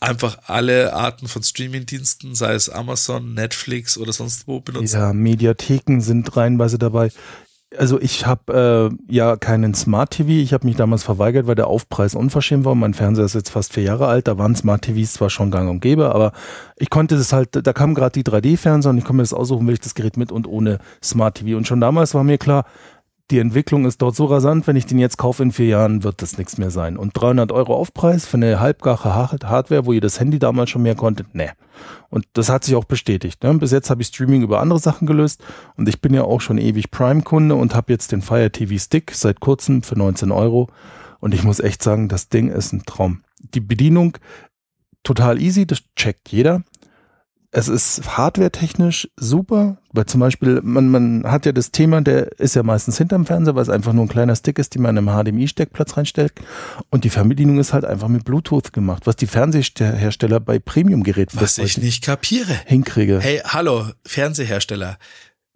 einfach 0.00 0.38
alle 0.44 0.92
Arten 0.92 1.28
von 1.28 1.42
Streaming-Diensten, 1.42 2.34
sei 2.34 2.54
es 2.54 2.68
Amazon, 2.68 3.34
Netflix 3.34 3.98
oder 3.98 4.12
sonst 4.12 4.46
wo 4.46 4.60
benutzen. 4.60 4.96
Ja, 4.96 5.12
Mediatheken 5.12 6.00
sind 6.00 6.36
reihenweise 6.36 6.78
dabei. 6.78 7.10
Also 7.76 8.00
ich 8.00 8.24
habe 8.24 8.90
äh, 8.90 9.12
ja 9.14 9.36
keinen 9.36 9.74
Smart 9.74 10.12
TV. 10.12 10.30
Ich 10.30 10.54
habe 10.54 10.66
mich 10.66 10.76
damals 10.76 11.02
verweigert, 11.02 11.46
weil 11.46 11.54
der 11.54 11.66
Aufpreis 11.66 12.14
unverschämt 12.14 12.64
war. 12.64 12.74
Mein 12.74 12.94
Fernseher 12.94 13.26
ist 13.26 13.34
jetzt 13.34 13.50
fast 13.50 13.74
vier 13.74 13.82
Jahre 13.82 14.06
alt. 14.06 14.26
Da 14.26 14.38
waren 14.38 14.56
Smart 14.56 14.82
TVs 14.82 15.12
zwar 15.12 15.28
schon 15.28 15.50
gang 15.50 15.68
und 15.68 15.80
gäbe, 15.80 16.14
aber 16.14 16.32
ich 16.76 16.88
konnte 16.88 17.16
das 17.16 17.32
halt, 17.32 17.50
da 17.66 17.72
kam 17.74 17.94
gerade 17.94 18.12
die 18.12 18.28
3D-Fernseher 18.28 18.90
und 18.90 18.98
ich 18.98 19.04
konnte 19.04 19.18
mir 19.18 19.22
das 19.22 19.34
aussuchen, 19.34 19.66
will 19.66 19.74
ich 19.74 19.80
das 19.80 19.94
Gerät 19.94 20.16
mit 20.16 20.32
und 20.32 20.46
ohne 20.46 20.78
Smart 21.02 21.36
TV. 21.36 21.58
Und 21.58 21.66
schon 21.66 21.80
damals 21.80 22.14
war 22.14 22.24
mir 22.24 22.38
klar, 22.38 22.64
die 23.30 23.38
Entwicklung 23.38 23.84
ist 23.84 24.00
dort 24.00 24.16
so 24.16 24.24
rasant, 24.24 24.66
wenn 24.66 24.76
ich 24.76 24.86
den 24.86 24.98
jetzt 24.98 25.18
kaufe 25.18 25.42
in 25.42 25.52
vier 25.52 25.66
Jahren, 25.66 26.02
wird 26.02 26.22
das 26.22 26.38
nichts 26.38 26.56
mehr 26.56 26.70
sein. 26.70 26.96
Und 26.96 27.12
300 27.12 27.52
Euro 27.52 27.74
Aufpreis 27.74 28.24
für 28.24 28.38
eine 28.38 28.58
halbgache 28.58 29.14
Hardware, 29.14 29.84
wo 29.84 29.92
ihr 29.92 30.00
das 30.00 30.18
Handy 30.18 30.38
damals 30.38 30.70
schon 30.70 30.82
mehr 30.82 30.94
konntet, 30.94 31.34
nee. 31.34 31.50
Und 32.08 32.26
das 32.32 32.48
hat 32.48 32.64
sich 32.64 32.74
auch 32.74 32.84
bestätigt. 32.84 33.42
Ne? 33.42 33.54
Bis 33.54 33.70
jetzt 33.70 33.90
habe 33.90 34.00
ich 34.00 34.08
Streaming 34.08 34.42
über 34.42 34.60
andere 34.60 34.78
Sachen 34.78 35.06
gelöst 35.06 35.44
und 35.76 35.88
ich 35.88 36.00
bin 36.00 36.14
ja 36.14 36.22
auch 36.22 36.40
schon 36.40 36.58
ewig 36.58 36.90
Prime-Kunde 36.90 37.54
und 37.54 37.74
habe 37.74 37.92
jetzt 37.92 38.12
den 38.12 38.22
Fire 38.22 38.50
TV 38.50 38.78
Stick 38.78 39.12
seit 39.12 39.40
kurzem 39.40 39.82
für 39.82 39.96
19 39.96 40.32
Euro. 40.32 40.68
Und 41.20 41.34
ich 41.34 41.44
muss 41.44 41.60
echt 41.60 41.82
sagen, 41.82 42.08
das 42.08 42.30
Ding 42.30 42.50
ist 42.50 42.72
ein 42.72 42.84
Traum. 42.84 43.22
Die 43.54 43.60
Bedienung 43.60 44.16
total 45.02 45.40
easy, 45.40 45.66
das 45.66 45.82
checkt 45.96 46.30
jeder 46.30 46.62
es 47.50 47.68
ist 47.68 48.16
hardware-technisch 48.18 49.08
super, 49.16 49.78
weil 49.92 50.04
zum 50.04 50.20
Beispiel, 50.20 50.60
man, 50.62 50.90
man 50.90 51.24
hat 51.24 51.46
ja 51.46 51.52
das 51.52 51.70
Thema, 51.70 52.02
der 52.02 52.38
ist 52.38 52.54
ja 52.54 52.62
meistens 52.62 52.98
hinterm 52.98 53.24
Fernseher, 53.24 53.54
weil 53.54 53.62
es 53.62 53.70
einfach 53.70 53.94
nur 53.94 54.04
ein 54.04 54.08
kleiner 54.08 54.36
Stick 54.36 54.58
ist, 54.58 54.74
den 54.74 54.82
man 54.82 54.96
in 54.96 55.08
einem 55.08 55.24
HDMI-Steckplatz 55.24 55.96
reinstellt. 55.96 56.34
Und 56.90 57.04
die 57.04 57.10
Fernbedienung 57.10 57.58
ist 57.58 57.72
halt 57.72 57.86
einfach 57.86 58.08
mit 58.08 58.24
Bluetooth 58.24 58.72
gemacht, 58.74 59.06
was 59.06 59.16
die 59.16 59.26
Fernsehersteller 59.26 60.40
bei 60.40 60.58
Premium-Geräten 60.58 61.40
Was 61.40 61.56
ich 61.56 61.78
nicht 61.78 62.04
kapiere. 62.04 62.52
hinkriege. 62.66 63.18
Hey, 63.20 63.40
hallo, 63.44 63.86
Fernsehersteller. 64.04 64.98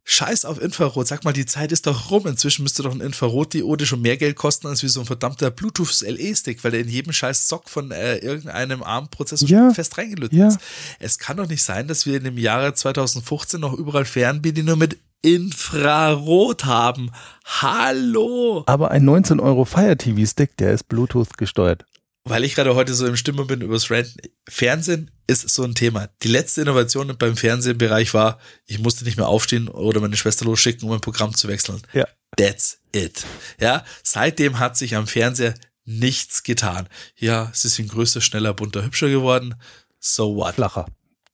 Scheiß 0.04 0.44
auf 0.44 0.60
Infrarot. 0.60 1.06
Sag 1.06 1.24
mal, 1.24 1.32
die 1.32 1.46
Zeit 1.46 1.70
ist 1.70 1.86
doch 1.86 2.10
rum. 2.10 2.26
Inzwischen 2.26 2.64
müsste 2.64 2.82
doch 2.82 2.92
ein 2.92 3.00
Infrarot-Diode 3.00 3.86
schon 3.86 4.02
mehr 4.02 4.16
Geld 4.16 4.36
kosten 4.36 4.66
als 4.66 4.82
wie 4.82 4.88
so 4.88 5.00
ein 5.00 5.06
verdammter 5.06 5.50
Bluetooth-LE-Stick, 5.50 6.62
weil 6.64 6.72
der 6.72 6.80
in 6.80 6.88
jedem 6.88 7.12
scheiß 7.12 7.48
Sock 7.48 7.70
von 7.70 7.92
äh, 7.92 8.16
irgendeinem 8.16 8.82
ARM-Prozessor 8.82 9.48
Ja. 9.48 9.72
fest 9.72 9.96
reingelötet 9.98 10.36
Ja. 10.36 10.48
ist. 10.48 10.58
Es 10.98 11.18
kann 11.18 11.36
doch 11.36 11.48
nicht 11.48 11.62
sein, 11.62 11.86
dass 11.86 12.04
wir 12.04 12.16
in 12.16 12.24
dem 12.24 12.36
Jahre 12.38 12.74
2015 12.74 13.60
noch 13.60 13.74
überall 13.74 14.04
Fernbedienungen 14.04 14.78
mit 14.80 14.98
Infrarot 15.22 16.64
haben. 16.64 17.10
Hallo! 17.44 18.64
Aber 18.66 18.90
ein 18.90 19.04
19 19.04 19.38
Euro 19.38 19.64
Fire 19.64 19.96
TV 19.96 20.26
Stick, 20.28 20.56
der 20.56 20.72
ist 20.72 20.88
Bluetooth 20.88 21.36
gesteuert. 21.38 21.84
Weil 22.24 22.44
ich 22.44 22.54
gerade 22.54 22.74
heute 22.76 22.94
so 22.94 23.04
im 23.06 23.16
Stimmung 23.16 23.48
bin 23.48 23.60
übers 23.62 23.90
Ranten. 23.90 24.14
Fernsehen 24.48 25.10
ist 25.26 25.48
so 25.48 25.64
ein 25.64 25.74
Thema. 25.74 26.08
Die 26.22 26.28
letzte 26.28 26.60
Innovation 26.60 27.14
beim 27.18 27.36
Fernsehbereich 27.36 28.14
war, 28.14 28.38
ich 28.66 28.78
musste 28.78 29.04
nicht 29.04 29.16
mehr 29.16 29.26
aufstehen 29.26 29.68
oder 29.68 30.00
meine 30.00 30.16
Schwester 30.16 30.44
losschicken, 30.44 30.88
um 30.88 30.94
ein 30.94 31.00
Programm 31.00 31.34
zu 31.34 31.48
wechseln. 31.48 31.82
Ja. 31.92 32.06
That's 32.36 32.78
it. 32.94 33.24
Ja, 33.60 33.84
seitdem 34.04 34.58
hat 34.60 34.76
sich 34.76 34.94
am 34.94 35.06
Fernseher 35.08 35.54
nichts 35.84 36.44
getan. 36.44 36.88
Ja, 37.16 37.50
sie 37.52 37.68
sind 37.68 37.90
größer, 37.90 38.20
schneller, 38.20 38.54
bunter, 38.54 38.84
hübscher 38.84 39.08
geworden. 39.08 39.56
So 39.98 40.36
what? 40.36 40.54
Flacher. 40.54 40.86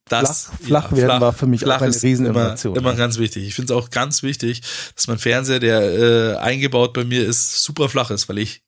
Das, 0.05 0.45
Flach- 0.45 0.89
flach 0.89 0.91
werden 0.93 1.21
war 1.21 1.33
für 1.33 1.45
mich 1.45 1.59
flach 1.61 1.77
auch 1.77 1.81
eine 1.81 1.91
ist 1.91 2.01
Rieseninnovation, 2.03 2.73
Immer, 2.75 2.79
immer 2.81 2.91
ja. 2.93 2.97
ganz 2.97 3.19
wichtig. 3.19 3.45
Ich 3.45 3.53
finde 3.53 3.71
es 3.73 3.79
auch 3.79 3.91
ganz 3.91 4.23
wichtig, 4.23 4.61
dass 4.95 5.05
mein 5.05 5.19
Fernseher, 5.19 5.59
der 5.59 5.81
äh, 5.81 6.35
eingebaut 6.37 6.93
bei 6.93 7.03
mir 7.03 7.23
ist, 7.27 7.63
super 7.63 7.89
flach 7.89 8.09
ist, 8.09 8.27
weil 8.27 8.39
ich 8.39 8.63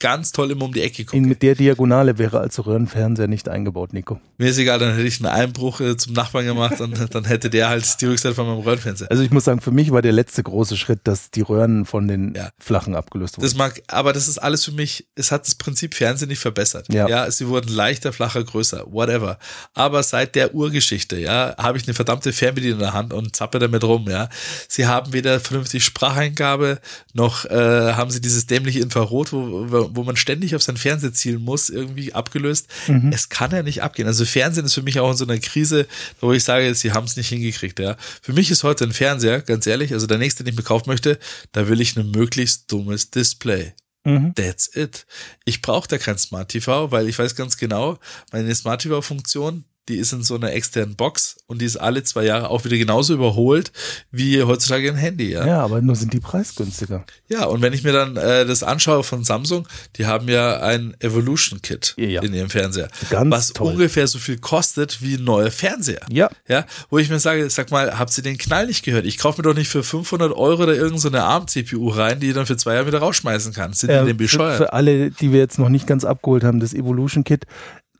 ganz 0.00 0.32
toll 0.32 0.50
immer 0.50 0.66
um 0.66 0.72
die 0.72 0.82
Ecke 0.82 1.04
gucke. 1.04 1.20
Mit 1.22 1.42
der 1.42 1.54
Diagonale 1.54 2.18
wäre 2.18 2.40
also 2.40 2.62
Röhrenfernseher 2.62 3.28
nicht 3.28 3.48
eingebaut, 3.48 3.92
Nico. 3.92 4.20
Mir 4.38 4.50
ist 4.50 4.58
egal, 4.58 4.78
dann 4.78 4.94
hätte 4.94 5.06
ich 5.06 5.20
einen 5.24 5.32
Einbruch 5.32 5.80
äh, 5.80 5.96
zum 5.96 6.12
Nachbarn 6.12 6.44
gemacht 6.44 6.80
und 6.80 6.94
dann 7.14 7.24
hätte 7.24 7.48
der 7.48 7.68
halt 7.68 8.00
die 8.00 8.06
Rückseite 8.06 8.34
von 8.34 8.46
meinem 8.46 8.58
Röhrenfernseher. 8.60 9.10
Also 9.10 9.22
ich 9.22 9.30
muss 9.30 9.44
sagen, 9.44 9.60
für 9.60 9.70
mich 9.70 9.92
war 9.92 10.02
der 10.02 10.12
letzte 10.12 10.42
große 10.42 10.76
Schritt, 10.76 11.00
dass 11.04 11.30
die 11.30 11.40
Röhren 11.40 11.84
von 11.86 12.08
den 12.08 12.34
Ja. 12.34 12.50
flachen 12.58 12.94
abgelöst 12.94 13.36
wurden. 13.38 13.44
Das 13.44 13.54
mag, 13.54 13.80
aber 13.88 14.12
das 14.12 14.28
ist 14.28 14.38
alles 14.38 14.64
für 14.64 14.72
mich, 14.72 15.06
es 15.14 15.30
hat 15.32 15.46
das 15.46 15.54
Prinzip 15.54 15.94
Fernsehen 15.94 16.28
nicht 16.28 16.40
verbessert. 16.40 16.92
Ja. 16.92 17.08
ja, 17.08 17.30
sie 17.30 17.48
wurden 17.48 17.72
leichter, 17.72 18.12
flacher, 18.12 18.42
größer, 18.44 18.84
whatever. 18.90 19.38
Aber 19.72 20.02
seit 20.02 20.34
der 20.34 20.54
Urgeschichte, 20.54 21.18
ja, 21.18 21.54
habe 21.56 21.78
ich 21.78 21.86
eine 21.86 21.94
verdammte 21.94 22.32
Fernbedienung 22.32 22.80
in 22.80 22.84
der 22.84 22.92
Hand 22.94 23.12
und 23.12 23.34
zappe 23.36 23.58
damit 23.58 23.84
rum, 23.84 24.06
ja. 24.10 24.28
Sie 24.68 24.86
haben 24.86 25.12
weder 25.12 25.40
vernünftig 25.40 25.84
Spracheingabe, 25.84 26.80
noch 27.12 27.44
äh, 27.46 27.92
haben 27.94 28.10
sie 28.10 28.20
dieses 28.20 28.46
dämliche 28.46 28.80
Infrarot, 28.80 29.32
wo, 29.32 29.66
wo 29.70 29.93
wo 29.96 30.04
man 30.04 30.16
ständig 30.16 30.54
auf 30.54 30.62
sein 30.62 30.76
Fernseher 30.76 31.12
zielen 31.12 31.42
muss, 31.42 31.70
irgendwie 31.70 32.12
abgelöst. 32.12 32.68
Es 33.12 33.28
kann 33.28 33.50
ja 33.50 33.62
nicht 33.62 33.82
abgehen. 33.82 34.08
Also 34.08 34.24
Fernsehen 34.24 34.66
ist 34.66 34.74
für 34.74 34.82
mich 34.82 35.00
auch 35.00 35.10
in 35.10 35.16
so 35.16 35.24
einer 35.24 35.38
Krise, 35.38 35.86
wo 36.20 36.32
ich 36.32 36.44
sage, 36.44 36.74
sie 36.74 36.92
haben 36.92 37.04
es 37.04 37.16
nicht 37.16 37.28
hingekriegt, 37.28 37.78
ja. 37.78 37.96
Für 38.22 38.32
mich 38.32 38.50
ist 38.50 38.64
heute 38.64 38.84
ein 38.84 38.92
Fernseher, 38.92 39.40
ganz 39.40 39.66
ehrlich, 39.66 39.92
also 39.92 40.06
der 40.06 40.18
nächste, 40.18 40.44
den 40.44 40.52
ich 40.52 40.58
mir 40.58 40.64
kaufen 40.64 40.88
möchte, 40.88 41.18
da 41.52 41.68
will 41.68 41.80
ich 41.80 41.96
ein 41.96 42.10
möglichst 42.10 42.70
dummes 42.70 43.10
Display. 43.10 43.72
Mhm. 44.04 44.34
That's 44.34 44.74
it. 44.74 45.06
Ich 45.44 45.62
brauche 45.62 45.88
da 45.88 45.98
kein 45.98 46.18
Smart 46.18 46.50
TV, 46.50 46.90
weil 46.90 47.08
ich 47.08 47.18
weiß 47.18 47.34
ganz 47.36 47.56
genau, 47.56 47.98
meine 48.32 48.54
Smart 48.54 48.82
TV-Funktion, 48.82 49.64
die 49.88 49.96
ist 49.96 50.12
in 50.12 50.22
so 50.22 50.34
einer 50.36 50.52
externen 50.52 50.96
Box 50.96 51.36
und 51.46 51.60
die 51.60 51.66
ist 51.66 51.76
alle 51.76 52.02
zwei 52.04 52.24
Jahre 52.24 52.48
auch 52.50 52.64
wieder 52.64 52.76
genauso 52.78 53.12
überholt 53.14 53.70
wie 54.10 54.42
heutzutage 54.42 54.88
ein 54.88 54.96
Handy. 54.96 55.30
Ja, 55.32 55.40
ja. 55.40 55.46
Ja, 55.54 55.60
aber 55.64 55.80
nur 55.82 55.94
sind 55.96 56.12
die 56.12 56.20
preisgünstiger. 56.20 57.04
und 57.48 57.62
wenn 57.62 57.72
ich 57.72 57.82
mir 57.84 57.92
dann 57.92 58.16
äh, 58.16 58.44
das 58.46 58.62
anschaue 58.62 59.02
von 59.04 59.24
Samsung, 59.24 59.68
die 59.96 60.06
haben 60.06 60.28
ja 60.28 60.60
ein 60.60 60.94
Evolution 61.00 61.60
Kit 61.62 61.94
Ja. 61.98 62.22
in 62.22 62.32
ihrem 62.34 62.50
Fernseher, 62.50 62.88
Ganz 63.10 63.30
was 63.30 63.48
toll. 63.52 63.72
ungefähr 63.72 64.06
so 64.06 64.18
viel 64.18 64.38
kostet 64.38 65.02
wie 65.02 65.14
ein 65.16 65.24
neuer 65.24 65.50
Fernseher. 65.50 66.00
Ja. 66.10 66.30
Ja, 66.48 66.64
wo 66.90 66.98
ich 66.98 67.08
mir 67.10 67.18
sage, 67.20 67.48
sag 67.50 67.70
mal, 67.70 67.98
habt 67.98 68.16
ihr 68.16 68.22
den 68.24 68.38
Knall 68.38 68.66
nicht 68.66 68.84
gehört? 68.84 69.04
Ich 69.06 69.18
kaufe 69.18 69.40
mir 69.42 69.48
doch 69.48 69.56
nicht 69.56 69.68
für 69.68 69.82
500 69.82 70.32
Euro 70.32 70.66
da 70.66 70.72
irgendeine 70.72 71.18
so 71.18 71.24
ARM-CPU 71.24 71.88
rein, 71.90 72.20
die 72.20 72.28
ich 72.28 72.34
dann 72.34 72.46
für 72.46 72.56
zwei 72.56 72.74
Jahre 72.74 72.86
wieder 72.86 72.98
rausschmeißen 73.00 73.52
kann. 73.52 73.72
Sind 73.72 73.90
die 73.90 73.94
Äh, 73.94 73.98
denn 74.00 74.08
für, 74.08 74.14
bescheuert? 74.14 74.56
für 74.56 74.72
alle, 74.72 75.10
die 75.10 75.32
wir 75.32 75.40
jetzt 75.40 75.58
noch 75.58 75.68
nicht 75.68 75.86
ganz 75.86 76.04
abgeholt 76.04 76.42
haben, 76.44 76.60
das 76.60 76.72
Evolution 76.74 77.22
Kit. 77.24 77.44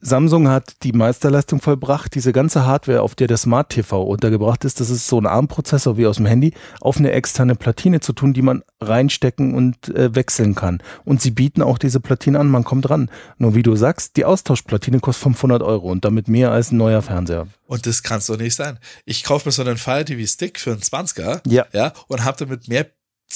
Samsung 0.06 0.48
hat 0.48 0.82
die 0.82 0.92
Meisterleistung 0.92 1.62
vollbracht, 1.62 2.14
diese 2.14 2.32
ganze 2.32 2.66
Hardware, 2.66 3.00
auf 3.00 3.14
der 3.14 3.26
der 3.26 3.38
Smart 3.38 3.70
TV 3.70 4.02
untergebracht 4.02 4.64
ist, 4.66 4.78
das 4.80 4.90
ist 4.90 5.08
so 5.08 5.18
ein 5.18 5.26
ARM-Prozessor 5.26 5.96
wie 5.96 6.06
aus 6.06 6.16
dem 6.16 6.26
Handy, 6.26 6.52
auf 6.82 6.98
eine 6.98 7.12
externe 7.12 7.54
Platine 7.54 8.00
zu 8.00 8.12
tun, 8.12 8.34
die 8.34 8.42
man 8.42 8.62
reinstecken 8.82 9.54
und 9.54 9.88
äh, 9.88 10.14
wechseln 10.14 10.54
kann. 10.54 10.82
Und 11.06 11.22
sie 11.22 11.30
bieten 11.30 11.62
auch 11.62 11.78
diese 11.78 12.00
Platine 12.00 12.38
an, 12.38 12.48
man 12.48 12.64
kommt 12.64 12.90
ran. 12.90 13.10
Nur 13.38 13.54
wie 13.54 13.62
du 13.62 13.76
sagst, 13.76 14.16
die 14.16 14.26
Austauschplatine 14.26 15.00
kostet 15.00 15.22
500 15.22 15.62
Euro 15.62 15.90
und 15.90 16.04
damit 16.04 16.28
mehr 16.28 16.50
als 16.50 16.70
ein 16.70 16.76
neuer 16.76 17.00
Fernseher. 17.00 17.46
Und 17.66 17.86
das 17.86 18.02
kann 18.02 18.18
es 18.18 18.26
doch 18.26 18.36
nicht 18.36 18.54
sein. 18.54 18.78
Ich 19.06 19.24
kaufe 19.24 19.48
mir 19.48 19.52
so 19.52 19.62
einen 19.62 19.78
Fire 19.78 20.04
TV 20.04 20.26
Stick 20.26 20.60
für 20.60 20.72
einen 20.72 20.82
20er 20.82 21.40
Ja. 21.46 21.64
ja, 21.72 21.94
und 22.08 22.24
habe 22.24 22.36
damit 22.38 22.68
mehr 22.68 22.86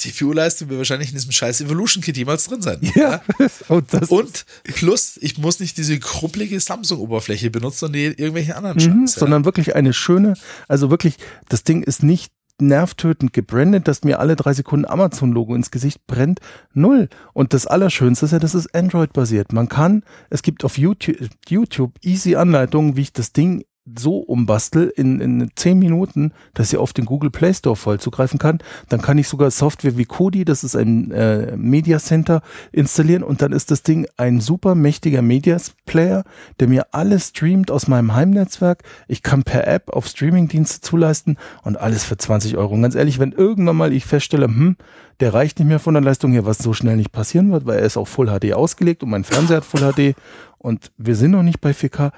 CPU-Leistung, 0.01 0.71
wie 0.71 0.79
wahrscheinlich 0.79 1.11
in 1.11 1.15
diesem 1.17 1.33
scheiß 1.33 1.61
Evolution 1.61 2.03
Kit 2.03 2.17
jemals 2.17 2.45
drin 2.47 2.63
sein. 2.63 2.81
und 3.69 3.93
das 3.93 4.09
Und 4.09 4.45
plus, 4.65 5.19
ich 5.21 5.39
muss 5.39 5.61
nicht 5.61 5.77
diese 5.77 5.99
kruppelige 5.99 6.59
Samsung-Oberfläche 6.61 7.51
benutzen 7.51 7.87
und 7.87 7.93
die 7.95 8.05
irgendwelche 8.07 8.57
anderen 8.57 8.77
Mhm, 8.79 9.07
Scheiß. 9.07 9.15
Ja. 9.17 9.21
sondern 9.21 9.45
wirklich 9.45 9.75
eine 9.75 9.93
schöne, 9.93 10.35
also 10.69 10.91
wirklich, 10.91 11.17
das 11.49 11.65
Ding 11.65 11.83
ist 11.83 12.03
nicht 12.03 12.33
nervtötend 12.61 13.33
gebrandet, 13.33 13.87
dass 13.87 14.03
mir 14.03 14.19
alle 14.19 14.35
drei 14.35 14.53
Sekunden 14.53 14.85
Amazon-Logo 14.85 15.55
ins 15.55 15.71
Gesicht 15.71 16.07
brennt. 16.07 16.41
Null. 16.75 17.09
Und 17.33 17.55
das 17.55 17.67
Allerschönste 17.67 18.27
ist 18.27 18.33
ja, 18.33 18.39
das 18.41 18.55
ist 18.55 18.75
Android-basiert. 18.75 19.53
Man 19.53 19.69
kann, 19.69 20.03
es 20.31 20.43
gibt 20.43 20.65
auf 20.65 20.77
YouTube, 20.77 21.17
YouTube 21.49 21.93
easy 22.03 22.35
Anleitungen, 22.35 22.97
wie 22.97 23.03
ich 23.03 23.13
das 23.13 23.33
Ding 23.33 23.65
so 23.97 24.19
umbastel 24.19 24.93
in, 24.95 25.21
in 25.21 25.51
zehn 25.55 25.79
Minuten, 25.79 26.33
dass 26.55 26.73
ich 26.73 26.79
auf 26.79 26.93
den 26.93 27.05
Google 27.05 27.31
Play 27.31 27.55
Store 27.55 27.77
voll 27.77 28.01
zugreifen 28.01 28.39
kann. 28.39 28.59
Dann 28.89 29.01
kann 29.01 29.19
ich 29.19 29.29
sogar 29.29 29.51
Software 29.51 29.97
wie 29.97 30.05
Kodi, 30.05 30.45
das 30.45 30.65
ist 30.65 30.77
ein 30.77 31.11
äh, 31.11 31.57
Media 31.57 31.99
Center, 31.99 32.43
installieren 32.73 33.23
und 33.23 33.43
dann 33.43 33.53
ist 33.53 33.71
das 33.71 33.83
Ding 33.83 34.07
ein 34.17 34.41
super 34.41 34.75
mächtiger 34.75 35.23
Media 35.23 35.59
Player, 35.87 36.25
der 36.61 36.69
mir 36.69 36.87
alles 36.93 37.29
streamt 37.29 37.71
aus 37.71 37.89
meinem 37.89 38.15
Heimnetzwerk. 38.15 38.83
Ich 39.09 39.23
kann 39.23 39.43
per 39.43 39.67
App 39.67 39.91
auf 39.91 40.07
Streamingdienste 40.07 40.81
zuleisten 40.81 41.39
und 41.63 41.79
alles 41.79 42.05
für 42.05 42.17
20 42.17 42.57
Euro. 42.57 42.75
Und 42.75 42.83
ganz 42.83 42.95
ehrlich, 42.95 43.19
wenn 43.19 43.33
irgendwann 43.33 43.77
mal 43.77 43.93
ich 43.93 44.05
feststelle, 44.05 44.47
hm, 44.47 44.77
der 45.21 45.35
reicht 45.35 45.59
nicht 45.59 45.69
mehr 45.69 45.81
von 45.81 45.95
der 45.95 46.03
Leistung 46.03 46.33
her, 46.33 46.47
was 46.47 46.59
so 46.59 46.73
schnell 46.73 46.97
nicht 46.97 47.13
passieren 47.13 47.51
wird, 47.51 47.67
weil 47.67 47.79
er 47.79 47.87
ist 47.87 47.97
auf 47.97 48.09
Full 48.09 48.29
HD 48.29 48.53
ausgelegt 48.53 49.03
und 49.03 49.11
mein 49.11 49.25
Fernseher 49.25 49.59
hat 49.59 49.65
Full 49.65 49.93
HD 49.93 50.15
und 50.59 50.93
wir 50.97 51.17
sind 51.17 51.33
noch 51.33 51.43
nicht 51.43 51.61
bei 51.61 51.71
4K. 51.71 52.13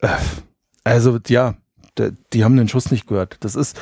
Äh, 0.00 0.08
also 0.84 1.18
ja, 1.28 1.56
die 2.32 2.44
haben 2.44 2.56
den 2.56 2.68
Schuss 2.68 2.90
nicht 2.90 3.06
gehört. 3.06 3.36
Das 3.40 3.54
ist 3.54 3.76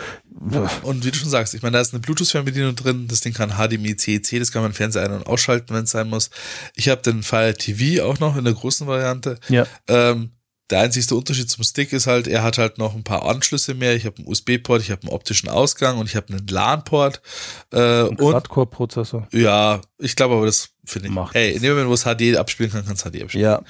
Und 0.82 1.04
wie 1.04 1.10
du 1.10 1.16
schon 1.16 1.30
sagst, 1.30 1.54
ich 1.54 1.62
meine, 1.62 1.74
da 1.74 1.80
ist 1.80 1.92
eine 1.92 2.00
Bluetooth-Fernbedienung 2.00 2.74
drin, 2.74 3.06
das 3.08 3.20
Ding 3.20 3.32
kann 3.32 3.50
HDMI, 3.50 3.96
CEC, 3.96 4.38
das 4.38 4.52
kann 4.52 4.62
man 4.62 4.72
Fernseher 4.72 5.04
ein- 5.04 5.12
und 5.12 5.26
ausschalten, 5.26 5.74
wenn 5.74 5.84
es 5.84 5.90
sein 5.90 6.08
muss. 6.08 6.30
Ich 6.74 6.88
habe 6.88 7.02
den 7.02 7.22
Fire 7.22 7.54
TV 7.54 8.04
auch 8.04 8.18
noch 8.18 8.36
in 8.36 8.44
der 8.44 8.54
großen 8.54 8.86
Variante. 8.86 9.38
ja 9.48 9.66
Ähm, 9.88 10.30
der 10.70 10.80
einzigste 10.80 11.14
Unterschied 11.14 11.48
zum 11.48 11.64
Stick 11.64 11.92
ist 11.94 12.06
halt, 12.06 12.26
er 12.26 12.42
hat 12.42 12.58
halt 12.58 12.76
noch 12.76 12.94
ein 12.94 13.02
paar 13.02 13.24
Anschlüsse 13.24 13.72
mehr. 13.72 13.96
Ich 13.96 14.04
habe 14.04 14.18
einen 14.18 14.26
USB-Port, 14.26 14.82
ich 14.82 14.90
habe 14.90 15.02
einen 15.02 15.12
optischen 15.12 15.48
Ausgang 15.48 15.96
und 15.98 16.06
ich 16.06 16.16
habe 16.16 16.28
einen 16.28 16.46
LAN-Port. 16.46 17.22
Äh, 17.72 18.08
ein 18.08 18.16
Quad-Core-Prozessor. 18.16 19.28
ja, 19.32 19.80
ich 19.98 20.14
glaube 20.14 20.34
aber, 20.34 20.46
das 20.46 20.70
finde 20.90 21.08
ich. 21.08 21.14
Macht 21.14 21.34
hey, 21.34 21.52
in 21.52 21.62
dem 21.62 21.70
Moment, 21.72 21.88
wo 21.88 21.94
es 21.94 22.04
HD 22.04 22.36
abspielen 22.36 22.72
kann, 22.72 22.84
kann 22.84 22.94
es 22.94 23.02
HD 23.02 23.22
abspielen. 23.22 23.44
Ja, 23.44 23.62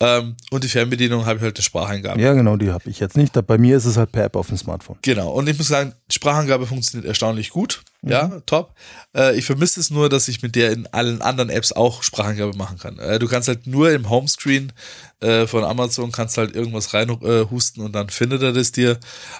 Ähm, 0.00 0.36
und 0.50 0.64
die 0.64 0.68
Fernbedienung 0.68 1.26
habe 1.26 1.36
ich 1.38 1.42
halt 1.42 1.56
eine 1.56 1.62
Spracheingabe. 1.62 2.20
ja 2.20 2.32
genau, 2.32 2.56
die 2.56 2.70
habe 2.70 2.88
ich 2.88 3.00
jetzt 3.00 3.16
nicht. 3.16 3.34
Bei 3.46 3.58
mir 3.58 3.76
ist 3.76 3.84
es 3.84 3.96
halt 3.96 4.12
per 4.12 4.24
App 4.24 4.36
auf 4.36 4.48
dem 4.48 4.56
Smartphone. 4.56 4.96
Genau. 5.02 5.30
Und 5.32 5.48
ich 5.48 5.58
muss 5.58 5.68
sagen, 5.68 5.94
die 6.10 6.14
Sprachangabe 6.14 6.66
funktioniert 6.66 7.06
erstaunlich 7.08 7.50
gut. 7.50 7.82
Ja, 8.02 8.28
Mhm. 8.28 8.42
top. 8.46 8.74
Äh, 9.14 9.36
ich 9.36 9.44
vermisse 9.44 9.78
es 9.78 9.90
nur, 9.90 10.08
dass 10.08 10.26
ich 10.28 10.40
mit 10.42 10.56
der 10.56 10.72
in 10.72 10.86
allen 10.86 11.20
anderen 11.20 11.50
Apps 11.50 11.70
auch 11.72 12.02
Sprachangabe 12.02 12.56
machen 12.56 12.78
kann. 12.78 12.98
Äh, 12.98 13.18
du 13.18 13.28
kannst 13.28 13.46
halt 13.48 13.66
nur 13.66 13.90
im 13.92 14.08
Homescreen 14.08 14.72
äh, 15.20 15.46
von 15.46 15.64
Amazon 15.64 16.10
kannst 16.10 16.38
halt 16.38 16.56
irgendwas 16.56 16.94
rein 16.94 17.10
äh, 17.10 17.44
husten 17.50 17.82
und 17.82 17.92
dann 17.92 18.08
findet 18.08 18.40
er 18.40 18.54
das 18.54 18.72
dir. 18.72 18.98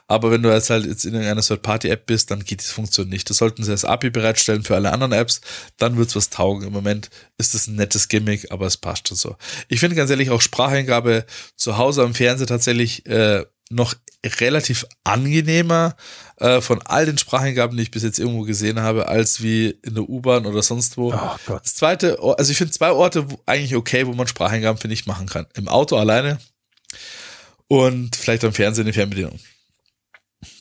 Aber 0.08 0.30
wenn 0.30 0.42
du 0.42 0.50
jetzt 0.52 0.68
halt 0.68 0.84
jetzt 0.84 1.06
in 1.06 1.14
irgendeiner 1.14 1.40
Third-Party-App 1.40 2.04
bist, 2.04 2.30
dann 2.30 2.44
geht 2.44 2.60
diese 2.60 2.74
Funktion 2.74 3.08
nicht. 3.08 3.30
Das 3.30 3.38
sollten 3.38 3.64
sie 3.64 3.70
als 3.70 3.86
API 3.86 4.10
bereitstellen 4.10 4.62
für 4.62 4.74
alle 4.74 4.92
anderen 4.92 5.12
Apps. 5.12 5.40
Dann 5.78 5.96
wird's 5.96 6.14
was 6.14 6.28
taugen. 6.28 6.66
Im 6.66 6.74
Moment 6.74 7.08
ist 7.38 7.54
das 7.54 7.66
ein 7.66 7.76
nettes 7.76 8.08
Gimmick, 8.08 8.50
aber 8.50 8.66
es 8.66 8.76
passt 8.76 9.08
schon 9.08 9.16
so. 9.16 9.36
Ich 9.68 9.80
finde 9.80 9.96
ganz 9.96 10.10
ehrlich 10.10 10.30
auch 10.30 10.40
Spracheingabe 10.40 11.24
zu 11.56 11.76
Hause 11.76 12.02
am 12.02 12.14
Fernseher 12.14 12.46
tatsächlich 12.46 13.06
äh, 13.06 13.44
noch 13.70 13.94
relativ 14.24 14.84
angenehmer 15.04 15.96
äh, 16.36 16.60
von 16.60 16.82
all 16.82 17.06
den 17.06 17.18
Spracheingaben, 17.18 17.76
die 17.76 17.84
ich 17.84 17.90
bis 17.90 18.02
jetzt 18.02 18.18
irgendwo 18.18 18.42
gesehen 18.42 18.80
habe, 18.80 19.08
als 19.08 19.42
wie 19.42 19.70
in 19.82 19.94
der 19.94 20.08
U-Bahn 20.08 20.44
oder 20.44 20.62
sonst 20.62 20.96
wo. 20.96 21.14
Oh 21.14 21.36
Gott. 21.46 21.64
Das 21.64 21.76
zweite, 21.76 22.18
also 22.20 22.50
ich 22.50 22.58
finde 22.58 22.72
zwei 22.72 22.90
Orte 22.90 23.30
wo, 23.30 23.40
eigentlich 23.46 23.76
okay, 23.76 24.06
wo 24.06 24.12
man 24.12 24.26
Spracheingaben, 24.26 24.80
finde 24.80 24.94
ich, 24.94 25.06
machen 25.06 25.28
kann. 25.28 25.46
Im 25.54 25.68
Auto 25.68 25.96
alleine 25.96 26.38
und 27.68 28.16
vielleicht 28.16 28.44
am 28.44 28.52
Fernsehen 28.52 28.86
eine 28.86 28.92
Fernbedienung. 28.92 29.38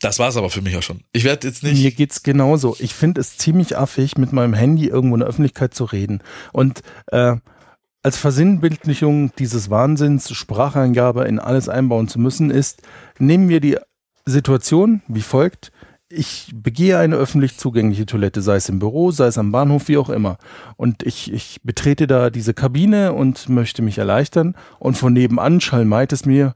Das 0.01 0.19
war's 0.19 0.35
aber 0.35 0.49
für 0.49 0.61
mich 0.61 0.75
auch 0.75 0.83
schon. 0.83 1.01
Ich 1.13 1.23
werde 1.23 1.47
jetzt 1.47 1.63
nicht. 1.63 1.81
Mir 1.81 1.91
geht's 1.91 2.23
genauso. 2.23 2.75
Ich 2.79 2.93
finde 2.93 3.21
es 3.21 3.37
ziemlich 3.37 3.77
affig, 3.77 4.17
mit 4.17 4.33
meinem 4.33 4.53
Handy 4.53 4.87
irgendwo 4.87 5.15
in 5.15 5.21
der 5.21 5.29
Öffentlichkeit 5.29 5.73
zu 5.73 5.85
reden. 5.85 6.21
Und 6.51 6.81
äh, 7.07 7.37
als 8.03 8.17
Versinnbildlichung 8.17 9.33
dieses 9.37 9.69
Wahnsinns, 9.69 10.31
Spracheingabe 10.31 11.25
in 11.25 11.39
alles 11.39 11.69
einbauen 11.69 12.07
zu 12.07 12.19
müssen, 12.19 12.49
ist, 12.49 12.81
nehmen 13.19 13.49
wir 13.49 13.61
die 13.61 13.77
Situation 14.25 15.01
wie 15.07 15.21
folgt. 15.21 15.71
Ich 16.11 16.51
begehe 16.53 16.97
eine 16.97 17.17
öffentlich 17.17 17.57
zugängliche 17.57 18.05
Toilette, 18.05 18.41
sei 18.41 18.55
es 18.55 18.67
im 18.67 18.79
Büro, 18.79 19.11
sei 19.11 19.27
es 19.27 19.37
am 19.37 19.51
Bahnhof, 19.51 19.87
wie 19.87 19.97
auch 19.97 20.09
immer. 20.09 20.37
Und 20.75 21.03
ich, 21.03 21.31
ich 21.31 21.59
betrete 21.63 22.07
da 22.07 22.29
diese 22.29 22.53
Kabine 22.53 23.13
und 23.13 23.47
möchte 23.47 23.81
mich 23.81 23.97
erleichtern. 23.97 24.55
Und 24.79 24.97
von 24.97 25.13
nebenan 25.13 25.61
schalmeit 25.61 26.11
es 26.11 26.25
mir, 26.25 26.55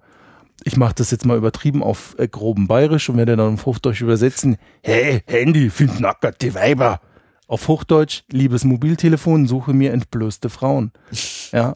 ich 0.66 0.78
mache 0.78 0.96
das 0.96 1.12
jetzt 1.12 1.26
mal 1.26 1.38
übertrieben 1.38 1.84
auf 1.84 2.16
äh, 2.18 2.28
groben 2.28 2.68
Bayerisch 2.68 3.10
und 3.10 3.18
werde 3.18 3.36
dann 3.36 3.56
auf 3.56 3.66
Hochdeutsch 3.66 4.02
übersetzen. 4.02 4.58
Hey, 4.82 5.22
Handy, 5.28 5.70
find 5.70 6.00
nackert 6.00 6.42
die 6.42 6.56
Weiber. 6.56 7.02
Auf 7.48 7.68
Hochdeutsch, 7.68 8.24
liebes 8.32 8.64
Mobiltelefon, 8.64 9.48
suche 9.48 9.74
mir 9.74 9.92
entblößte 9.92 10.50
Frauen. 10.50 10.92
Ja. 11.52 11.76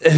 Äh, 0.00 0.12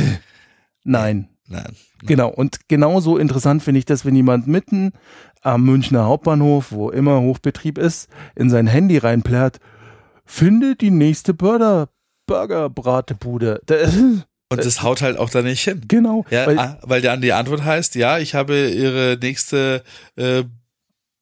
nein. 0.85 1.29
Nein. 1.49 1.65
nein. 1.65 1.77
Genau. 2.03 2.29
Und 2.29 2.69
genauso 2.69 3.17
interessant 3.19 3.63
finde 3.63 3.79
ich 3.79 3.85
das, 3.85 4.05
wenn 4.05 4.15
jemand 4.15 4.47
mitten 4.47 4.93
am 5.41 5.65
Münchner 5.65 6.05
Hauptbahnhof, 6.05 6.73
wo 6.73 6.91
immer 6.91 7.21
Hochbetrieb 7.21 7.79
ist, 7.79 8.09
in 8.37 8.49
sein 8.49 8.67
Handy 8.67 8.99
reinplärt, 8.99 9.59
finde 10.25 10.77
die 10.77 10.91
nächste 10.91 11.35
Burger, 11.35 11.89
Burger-Bratebude. 12.27 13.61
Und 14.53 14.65
das 14.65 14.83
haut 14.83 15.03
halt 15.03 15.19
auch 15.19 15.31
da 15.31 15.43
nicht 15.43 15.63
hin. 15.63 15.83
Genau. 15.89 16.25
Ja, 16.31 16.47
weil, 16.47 16.59
ah, 16.59 16.79
weil 16.83 17.01
dann 17.01 17.21
die 17.21 17.33
Antwort 17.33 17.65
heißt, 17.65 17.95
ja, 17.95 18.19
ich 18.19 18.35
habe 18.35 18.69
ihre 18.69 19.19
nächste 19.21 19.83
äh, 20.17 20.45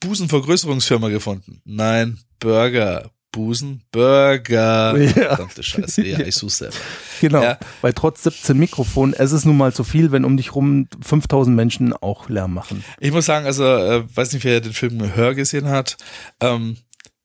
Busenvergrößerungsfirma 0.00 1.08
gefunden. 1.08 1.60
Nein, 1.64 2.18
Burger. 2.38 3.10
Busen, 3.32 3.82
Burger. 3.92 4.96
Ja. 4.98 5.12
Verdammte 5.12 5.62
Scheiße. 5.62 6.04
Ja, 6.04 6.20
ich 6.26 6.34
suche 6.34 6.50
selber. 6.50 6.76
Genau. 7.20 7.42
Ja. 7.42 7.58
Weil 7.80 7.92
trotz 7.92 8.24
17 8.24 8.58
Mikrofonen, 8.58 9.14
es 9.14 9.32
ist 9.32 9.44
nun 9.44 9.56
mal 9.56 9.72
zu 9.72 9.84
viel, 9.84 10.10
wenn 10.12 10.24
um 10.24 10.36
dich 10.36 10.54
rum 10.54 10.88
5000 11.00 11.54
Menschen 11.54 11.92
auch 11.92 12.28
Lärm 12.28 12.54
machen. 12.54 12.84
Ich 12.98 13.12
muss 13.12 13.26
sagen, 13.26 13.46
also, 13.46 13.64
äh, 13.64 14.04
weiß 14.14 14.32
nicht, 14.32 14.44
wer 14.44 14.60
den 14.60 14.72
Film 14.72 15.14
Hör 15.14 15.34
gesehen 15.34 15.68
hat. 15.68 15.96
Ähm, 16.40 16.76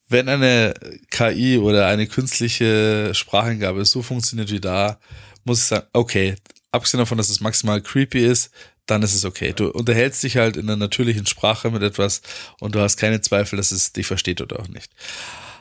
wenn 0.07 0.29
eine 0.29 0.75
KI 1.09 1.57
oder 1.57 1.87
eine 1.87 2.05
künstliche 2.05 3.13
Spracheingabe 3.13 3.85
so 3.85 4.03
funktioniert 4.03 4.51
wie 4.51 4.59
da, 4.61 4.99
muss 5.45 5.59
ich 5.59 5.65
sagen, 5.65 5.87
okay, 5.93 6.35
abgesehen 6.71 6.99
davon, 6.99 7.17
dass 7.17 7.29
es 7.29 7.39
maximal 7.39 7.81
creepy 7.81 8.25
ist, 8.25 8.51
dann 8.85 9.01
ist 9.01 9.15
es 9.15 9.25
okay. 9.25 9.53
Du 9.53 9.69
unterhältst 9.69 10.21
dich 10.23 10.37
halt 10.37 10.57
in 10.57 10.65
einer 10.65 10.75
natürlichen 10.75 11.25
Sprache 11.25 11.71
mit 11.71 11.81
etwas 11.81 12.21
und 12.59 12.75
du 12.75 12.79
hast 12.79 12.97
keine 12.97 13.21
Zweifel, 13.21 13.57
dass 13.57 13.71
es 13.71 13.93
dich 13.93 14.05
versteht 14.05 14.41
oder 14.41 14.59
auch 14.59 14.67
nicht. 14.67 14.91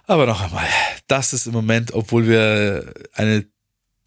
Aber 0.07 0.27
noch 0.27 0.43
einmal, 0.43 0.67
das 1.07 1.33
ist 1.33 1.47
im 1.47 1.53
Moment, 1.53 1.95
obwohl 1.95 2.29
wir 2.29 2.93
eine 3.15 3.47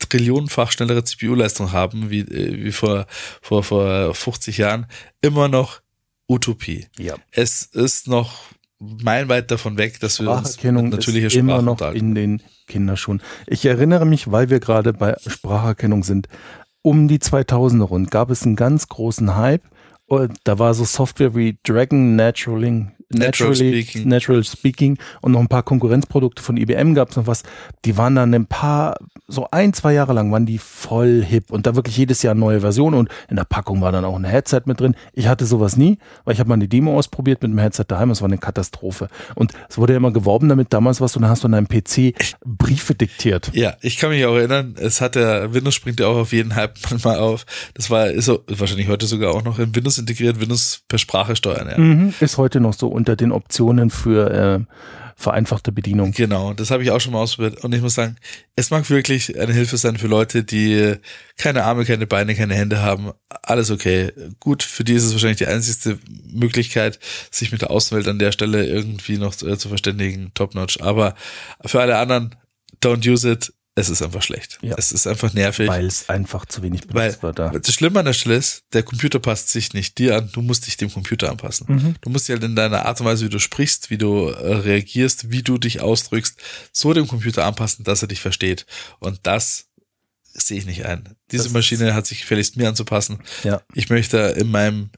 trillionenfach 0.09 0.71
schnellere 0.71 1.03
CPU-Leistung 1.03 1.71
haben, 1.71 2.09
wie, 2.11 2.19
äh, 2.19 2.63
wie 2.65 2.71
vor, 2.71 3.07
vor, 3.41 3.63
vor 3.63 4.13
50 4.13 4.57
Jahren, 4.57 4.85
immer 5.21 5.47
noch 5.47 5.81
Utopie. 6.27 6.87
Ja. 6.97 7.15
Es 7.31 7.63
ist 7.63 8.07
noch 8.07 8.41
meilenweit 8.79 9.49
davon 9.51 9.77
weg, 9.77 9.99
dass 9.99 10.19
wir 10.19 10.31
uns 10.31 10.61
mit 10.61 10.73
natürlicher 10.73 11.29
Sprache 11.29 11.39
immer 11.39 11.61
noch 11.61 11.81
in 11.93 12.15
den 12.15 12.41
Kinderschuhen. 12.67 13.21
Ich 13.47 13.65
erinnere 13.65 14.05
mich, 14.05 14.31
weil 14.31 14.49
wir 14.49 14.59
gerade 14.59 14.93
bei 14.93 15.15
Spracherkennung 15.25 16.03
sind, 16.03 16.27
um 16.81 17.07
die 17.07 17.19
2000er 17.19 17.83
rund 17.83 18.11
gab 18.11 18.29
es 18.29 18.43
einen 18.43 18.55
ganz 18.55 18.87
großen 18.87 19.35
Hype. 19.35 19.63
Und 20.05 20.37
da 20.45 20.57
war 20.57 20.73
so 20.73 20.85
Software 20.85 21.35
wie 21.35 21.59
Dragon 21.63 22.15
Naturaling 22.15 22.93
Natural 23.09 23.55
Speaking. 23.55 24.07
Natural 24.07 24.43
Speaking 24.43 24.97
und 25.21 25.31
noch 25.31 25.39
ein 25.39 25.47
paar 25.47 25.63
Konkurrenzprodukte 25.63 26.41
von 26.41 26.57
IBM 26.57 26.93
gab 26.93 27.09
es 27.09 27.15
noch 27.15 27.27
was. 27.27 27.43
Die 27.85 27.97
waren 27.97 28.15
dann 28.15 28.33
ein 28.33 28.47
paar, 28.47 28.97
so 29.27 29.47
ein, 29.51 29.73
zwei 29.73 29.93
Jahre 29.93 30.13
lang 30.13 30.31
waren 30.31 30.45
die 30.45 30.57
voll 30.57 31.21
hip 31.21 31.51
und 31.51 31.67
da 31.67 31.75
wirklich 31.75 31.97
jedes 31.97 32.23
Jahr 32.23 32.33
neue 32.33 32.61
Versionen 32.61 32.97
und 32.97 33.09
in 33.29 33.35
der 33.35 33.43
Packung 33.43 33.81
war 33.81 33.91
dann 33.91 34.05
auch 34.05 34.15
ein 34.15 34.23
Headset 34.23 34.61
mit 34.65 34.79
drin. 34.79 34.95
Ich 35.13 35.27
hatte 35.27 35.45
sowas 35.45 35.75
nie, 35.75 35.97
weil 36.23 36.33
ich 36.33 36.39
habe 36.39 36.47
mal 36.47 36.55
eine 36.55 36.67
Demo 36.67 36.97
ausprobiert 36.97 37.41
mit 37.41 37.51
einem 37.51 37.59
Headset 37.59 37.85
daheim, 37.89 38.09
es 38.09 38.21
war 38.21 38.29
eine 38.29 38.37
Katastrophe. 38.37 39.09
Und 39.35 39.51
es 39.69 39.77
wurde 39.77 39.93
ja 39.93 39.97
immer 39.97 40.11
geworben 40.11 40.47
damit, 40.47 40.71
damals 40.71 41.01
was 41.01 41.15
und 41.17 41.23
dann 41.23 41.31
hast 41.31 41.43
du 41.43 41.47
an 41.47 41.51
deinem 41.51 41.67
PC 41.67 42.15
Briefe 42.45 42.95
diktiert. 42.95 43.51
Ja, 43.53 43.75
ich 43.81 43.97
kann 43.97 44.11
mich 44.11 44.25
auch 44.25 44.35
erinnern, 44.35 44.75
es 44.79 45.01
hat 45.01 45.15
der 45.15 45.53
Windows 45.53 45.75
springt 45.75 45.99
ja 45.99 46.07
auch 46.07 46.17
auf 46.17 46.31
jeden 46.31 46.55
Hype 46.55 46.77
manchmal 46.89 47.19
auf. 47.19 47.45
Das 47.73 47.89
war, 47.89 48.07
ist 48.07 48.25
so, 48.25 48.43
wahrscheinlich 48.47 48.87
heute 48.87 49.07
sogar 49.07 49.33
auch 49.33 49.43
noch 49.43 49.59
in 49.59 49.75
Windows 49.75 49.97
integriert, 49.97 50.39
Windows 50.39 50.83
per 50.87 50.99
Sprache 50.99 51.35
steuern. 51.35 51.67
Ja. 51.69 51.77
Mhm, 51.77 52.13
ist 52.21 52.37
heute 52.37 52.61
noch 52.61 52.73
so 52.73 52.87
unter 52.87 53.17
den 53.17 53.33
Optionen 53.33 53.89
für 53.89 54.31
äh, 54.31 54.59
vereinfachte 55.19 55.71
Bedienung. 55.71 56.11
Genau, 56.11 56.53
das 56.53 56.69
habe 56.69 56.83
ich 56.83 56.91
auch 56.91 57.01
schon 57.01 57.13
mal 57.13 57.21
ausprobiert. 57.21 57.63
Und 57.63 57.73
ich 57.73 57.81
muss 57.81 57.95
sagen, 57.95 58.17
es 58.55 58.69
mag 58.69 58.87
wirklich 58.91 59.37
eine 59.39 59.51
Hilfe 59.51 59.75
sein 59.75 59.97
für 59.97 60.05
Leute, 60.05 60.43
die 60.43 60.93
keine 61.37 61.63
Arme, 61.63 61.85
keine 61.85 62.05
Beine, 62.05 62.35
keine 62.35 62.53
Hände 62.53 62.83
haben. 62.83 63.11
Alles 63.41 63.71
okay. 63.71 64.11
Gut, 64.39 64.61
für 64.61 64.83
die 64.83 64.93
ist 64.93 65.05
es 65.05 65.13
wahrscheinlich 65.13 65.39
die 65.39 65.47
einzigste 65.47 65.97
Möglichkeit, 66.31 66.99
sich 67.31 67.51
mit 67.51 67.63
der 67.63 67.71
Außenwelt 67.71 68.07
an 68.07 68.19
der 68.19 68.31
Stelle 68.31 68.67
irgendwie 68.67 69.17
noch 69.17 69.33
zu, 69.33 69.47
äh, 69.47 69.57
zu 69.57 69.69
verständigen. 69.69 70.31
Top-notch. 70.35 70.81
Aber 70.81 71.15
für 71.65 71.81
alle 71.81 71.97
anderen, 71.97 72.35
don't 72.83 73.09
use 73.09 73.29
it 73.29 73.51
es 73.77 73.89
ist 73.89 74.01
einfach 74.01 74.23
schlecht. 74.23 74.57
Ja. 74.61 74.73
Es 74.75 74.91
ist 74.91 75.05
einfach 75.05 75.33
nervig. 75.33 75.67
Weil 75.67 75.85
es 75.85 76.09
einfach 76.09 76.47
zu 76.47 76.63
wenig 76.63 76.87
benutzt 76.87 77.21
wird 77.21 77.37
da. 77.37 77.49
Das 77.49 77.71
Schlimme 77.71 77.99
an 77.99 78.05
der 78.05 78.13
Stelle 78.13 78.35
ist, 78.35 78.63
der 78.73 78.81
Computer 78.81 79.19
passt 79.19 79.49
sich 79.49 79.73
nicht 79.73 79.99
dir 79.99 80.17
an, 80.17 80.29
du 80.33 80.41
musst 80.41 80.65
dich 80.65 80.77
dem 80.77 80.91
Computer 80.91 81.29
anpassen. 81.29 81.67
Mhm. 81.69 81.95
Du 82.01 82.09
musst 82.09 82.27
dich 82.27 82.33
halt 82.33 82.43
in 82.43 82.55
deiner 82.55 82.87
Art 82.87 82.99
und 82.99 83.05
Weise, 83.05 83.25
wie 83.25 83.29
du 83.29 83.37
sprichst, 83.37 83.91
wie 83.91 83.99
du 83.99 84.29
äh, 84.29 84.55
reagierst, 84.55 85.29
wie 85.29 85.43
du 85.43 85.59
dich 85.59 85.79
ausdrückst, 85.81 86.41
so 86.71 86.91
dem 86.93 87.07
Computer 87.07 87.45
anpassen, 87.45 87.85
dass 87.85 88.01
er 88.01 88.07
dich 88.07 88.19
versteht. 88.19 88.65
Und 88.99 89.19
das 89.23 89.67
sehe 90.23 90.57
ich 90.57 90.65
nicht 90.65 90.85
ein. 90.85 91.15
Diese 91.31 91.43
das 91.43 91.53
Maschine 91.53 91.93
hat 91.93 92.07
sich 92.07 92.21
gefälligst 92.21 92.57
mir 92.57 92.69
anzupassen. 92.69 93.19
Ja. 93.43 93.61
Ich 93.75 93.89
möchte 93.89 94.17
in 94.17 94.49
meinem 94.49 94.89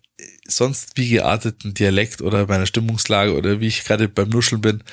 sonst 0.47 0.93
wie 0.95 1.09
gearteten 1.09 1.73
Dialekt 1.73 2.21
oder 2.21 2.47
meiner 2.47 2.65
Stimmungslage 2.65 3.35
oder 3.35 3.59
wie 3.59 3.67
ich 3.67 3.83
gerade 3.83 4.07
beim 4.07 4.29
Nuscheln 4.29 4.61
bin, 4.61 4.83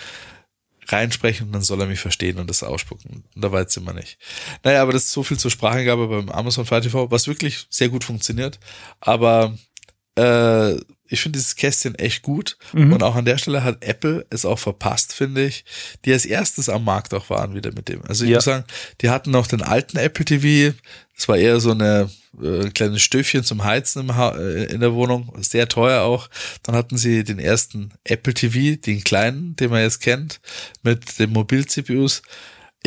reinsprechen 0.88 1.48
und 1.48 1.52
dann 1.52 1.62
soll 1.62 1.80
er 1.80 1.86
mich 1.86 2.00
verstehen 2.00 2.38
und 2.38 2.48
das 2.48 2.62
ausspucken. 2.62 3.24
Und 3.34 3.42
da 3.42 3.50
weiß 3.50 3.76
immer 3.76 3.92
nicht. 3.92 4.18
Naja, 4.62 4.82
aber 4.82 4.92
das 4.92 5.04
ist 5.04 5.12
so 5.12 5.22
viel 5.22 5.38
zur 5.38 5.50
Spracheingabe 5.50 6.08
beim 6.08 6.28
Amazon 6.28 6.66
Fire 6.66 6.80
TV, 6.80 7.10
was 7.10 7.26
wirklich 7.26 7.66
sehr 7.70 7.88
gut 7.88 8.04
funktioniert. 8.04 8.58
Aber 9.00 9.56
äh, 10.16 10.76
ich 11.08 11.20
finde 11.20 11.38
dieses 11.38 11.56
Kästchen 11.56 11.94
echt 11.94 12.22
gut. 12.22 12.56
Mhm. 12.72 12.92
Und 12.92 13.02
auch 13.02 13.14
an 13.14 13.24
der 13.24 13.38
Stelle 13.38 13.62
hat 13.62 13.84
Apple 13.84 14.26
es 14.30 14.44
auch 14.44 14.58
verpasst, 14.58 15.12
finde 15.12 15.44
ich, 15.44 15.64
die 16.04 16.12
als 16.12 16.26
erstes 16.26 16.68
am 16.68 16.84
Markt 16.84 17.14
auch 17.14 17.30
waren 17.30 17.54
wieder 17.54 17.72
mit 17.72 17.88
dem. 17.88 18.02
Also 18.06 18.24
ich 18.24 18.30
ja. 18.30 18.38
muss 18.38 18.44
sagen, 18.44 18.64
die 19.00 19.10
hatten 19.10 19.30
noch 19.30 19.46
den 19.46 19.62
alten 19.62 19.98
Apple 19.98 20.24
TV. 20.24 20.74
Das 21.14 21.28
war 21.28 21.36
eher 21.36 21.60
so 21.60 21.70
eine 21.70 22.10
äh, 22.42 22.68
kleines 22.70 23.02
Stöfchen 23.02 23.44
zum 23.44 23.64
Heizen 23.64 24.00
im 24.00 24.16
ha 24.16 24.36
äh, 24.36 24.64
in 24.64 24.80
der 24.80 24.94
Wohnung. 24.94 25.32
Sehr 25.40 25.68
teuer 25.68 26.02
auch. 26.02 26.28
Dann 26.62 26.74
hatten 26.74 26.98
sie 26.98 27.24
den 27.24 27.38
ersten 27.38 27.92
Apple 28.04 28.34
TV, 28.34 28.80
den 28.80 29.04
kleinen, 29.04 29.56
den 29.56 29.70
man 29.70 29.82
jetzt 29.82 30.00
kennt, 30.00 30.40
mit 30.82 31.18
den 31.18 31.30
Mobil-CPUs. 31.30 32.22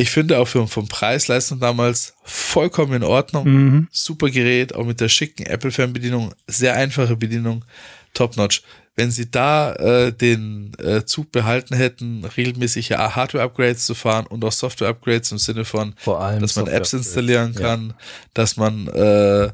Ich 0.00 0.10
finde 0.10 0.38
auch 0.38 0.48
für, 0.48 0.66
vom 0.66 0.88
Preis-Leistung 0.88 1.60
damals 1.60 2.14
vollkommen 2.24 2.94
in 2.94 3.02
Ordnung. 3.02 3.46
Mhm. 3.46 3.88
Super 3.90 4.30
Gerät, 4.30 4.74
auch 4.74 4.86
mit 4.86 4.98
der 4.98 5.10
schicken 5.10 5.44
Apple-Fernbedienung. 5.44 6.32
Sehr 6.46 6.74
einfache 6.74 7.16
Bedienung. 7.16 7.66
Top-notch. 8.14 8.62
Wenn 8.96 9.10
sie 9.10 9.30
da 9.30 9.74
äh, 9.74 10.10
den 10.10 10.72
äh, 10.78 11.04
Zug 11.04 11.32
behalten 11.32 11.76
hätten, 11.76 12.24
regelmäßige 12.24 12.92
Hardware-Upgrades 12.92 13.84
zu 13.84 13.94
fahren 13.94 14.26
und 14.26 14.42
auch 14.42 14.52
Software-Upgrades 14.52 15.32
im 15.32 15.38
Sinne 15.38 15.66
von, 15.66 15.94
dass 16.40 16.56
man 16.56 16.66
Apps 16.68 16.94
installieren 16.94 17.54
kann, 17.54 17.88
ja. 17.88 17.94
dass 18.32 18.56
man 18.56 18.88
äh, 18.88 19.50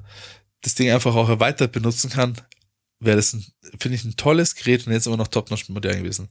das 0.62 0.76
Ding 0.76 0.92
einfach 0.92 1.16
auch 1.16 1.28
erweitert 1.28 1.72
benutzen 1.72 2.08
kann, 2.08 2.36
wäre 3.00 3.16
das, 3.16 3.36
finde 3.78 3.96
ich, 3.96 4.04
ein 4.04 4.16
tolles 4.16 4.54
Gerät 4.54 4.86
und 4.86 4.92
jetzt 4.92 5.06
immer 5.06 5.16
noch 5.16 5.28
top-notch 5.28 5.68
modern 5.68 6.02
gewesen. 6.02 6.28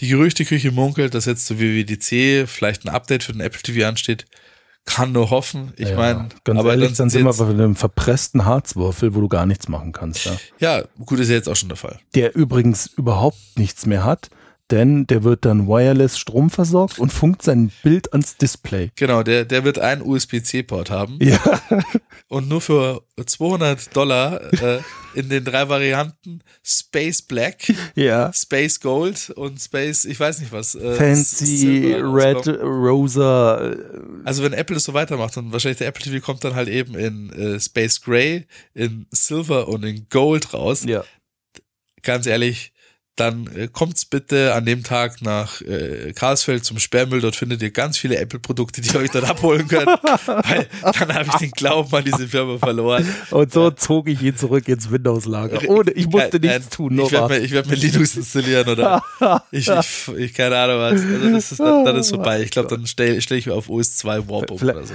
Die 0.00 0.08
Gerüchteküche 0.08 0.70
munkelt, 0.70 1.14
dass 1.14 1.24
jetzt 1.24 1.46
so 1.46 1.58
wie 1.58 1.86
WWDC 1.86 2.48
vielleicht 2.48 2.84
ein 2.84 2.88
Update 2.88 3.24
für 3.24 3.32
den 3.32 3.40
Apple 3.40 3.62
TV 3.62 3.86
ansteht. 3.88 4.26
Kann 4.86 5.12
nur 5.12 5.30
hoffen. 5.30 5.72
Ich 5.76 5.88
ja, 5.88 5.96
meine, 5.96 6.28
aber 6.46 6.72
ehrlich, 6.72 6.92
dann 6.92 7.08
sind 7.08 7.24
wir 7.24 7.32
bei 7.32 7.48
einem 7.48 7.74
verpressten 7.74 8.44
Harzwürfel, 8.44 9.14
wo 9.14 9.22
du 9.22 9.28
gar 9.28 9.46
nichts 9.46 9.66
machen 9.68 9.92
kannst. 9.92 10.26
Ja. 10.26 10.36
ja, 10.58 10.84
gut, 11.06 11.20
ist 11.20 11.30
ja 11.30 11.36
jetzt 11.36 11.48
auch 11.48 11.56
schon 11.56 11.70
der 11.70 11.78
Fall. 11.78 12.00
Der 12.14 12.36
übrigens 12.36 12.86
überhaupt 12.86 13.38
nichts 13.56 13.86
mehr 13.86 14.04
hat 14.04 14.28
denn 14.74 15.06
der 15.06 15.22
wird 15.22 15.44
dann 15.44 15.68
wireless 15.68 16.18
Strom 16.18 16.50
versorgt 16.50 16.98
und 16.98 17.12
funkt 17.12 17.42
sein 17.42 17.70
Bild 17.84 18.12
ans 18.12 18.36
Display. 18.36 18.90
Genau, 18.96 19.22
der, 19.22 19.44
der 19.44 19.62
wird 19.62 19.78
einen 19.78 20.02
USB-C-Port 20.02 20.90
haben. 20.90 21.18
Ja. 21.22 21.38
Und 22.28 22.48
nur 22.48 22.60
für 22.60 23.04
200 23.24 23.94
Dollar 23.94 24.40
äh, 24.52 24.80
in 25.14 25.28
den 25.28 25.44
drei 25.44 25.68
Varianten 25.68 26.40
Space 26.64 27.22
Black, 27.22 27.72
ja. 27.94 28.32
Space 28.32 28.80
Gold 28.80 29.30
und 29.30 29.60
Space, 29.60 30.04
ich 30.06 30.18
weiß 30.18 30.40
nicht 30.40 30.50
was. 30.50 30.74
Äh, 30.74 30.94
Fancy 30.94 31.94
Red 31.94 32.48
Rosa. 32.48 33.70
Äh, 33.70 33.76
also 34.24 34.42
wenn 34.42 34.54
Apple 34.54 34.76
es 34.76 34.84
so 34.84 34.94
weitermacht 34.94 35.36
und 35.36 35.52
wahrscheinlich 35.52 35.78
der 35.78 35.88
Apple 35.88 36.02
TV 36.02 36.24
kommt 36.24 36.42
dann 36.42 36.54
halt 36.54 36.68
eben 36.68 36.96
in 36.96 37.30
äh, 37.34 37.60
Space 37.60 38.00
Gray, 38.00 38.46
in 38.72 39.06
Silver 39.12 39.68
und 39.68 39.84
in 39.84 40.08
Gold 40.08 40.52
raus. 40.54 40.84
Ja. 40.84 41.04
Ganz 42.02 42.26
ehrlich, 42.26 42.73
dann 43.16 43.48
äh, 43.54 43.68
kommt's 43.70 44.04
bitte 44.04 44.54
an 44.54 44.64
dem 44.64 44.82
Tag 44.82 45.22
nach 45.22 45.60
äh, 45.60 46.12
Karlsfeld 46.14 46.64
zum 46.64 46.80
Sperrmüll. 46.80 47.20
Dort 47.20 47.36
findet 47.36 47.62
ihr 47.62 47.70
ganz 47.70 47.96
viele 47.96 48.16
Apple-Produkte, 48.16 48.80
die 48.80 48.88
ihr 48.88 49.00
euch 49.00 49.10
dort 49.10 49.28
abholen 49.28 49.68
könnt. 49.68 49.86
Weil 50.26 50.66
dann 50.82 51.14
habe 51.14 51.28
ich 51.28 51.36
den 51.36 51.50
Glauben 51.52 51.94
an 51.94 52.04
diese 52.04 52.26
Firma 52.26 52.58
verloren. 52.58 53.06
Und 53.30 53.52
so 53.52 53.68
ja. 53.68 53.76
zog 53.76 54.08
ich 54.08 54.20
ihn 54.20 54.36
zurück 54.36 54.66
ins 54.66 54.90
Windows-Lager. 54.90 55.68
Ohne, 55.68 55.92
ich 55.92 56.08
musste 56.08 56.40
Nein, 56.40 56.58
nichts 56.58 56.70
tun. 56.70 56.98
Ich 56.98 57.12
werde 57.12 57.40
mir, 57.40 57.50
werd 57.50 57.66
mir 57.68 57.76
Linux 57.76 58.16
installieren 58.16 58.68
oder 58.68 59.02
ich, 59.52 59.68
ich, 59.68 60.08
ich, 60.16 60.34
keine 60.34 60.56
Ahnung 60.56 60.78
was. 60.78 61.02
Also 61.02 61.30
das 61.30 61.52
ist, 61.52 61.60
dann, 61.60 61.84
dann 61.84 61.96
ist 61.96 62.10
vorbei. 62.10 62.42
Ich 62.42 62.50
glaube, 62.50 62.68
dann 62.68 62.86
stelle 62.86 63.20
stell 63.20 63.38
ich 63.38 63.46
mir 63.46 63.54
auf 63.54 63.68
OS 63.68 63.96
2 63.96 64.28
Warp 64.28 64.50
um 64.50 64.56
oder 64.56 64.84
so. 64.84 64.94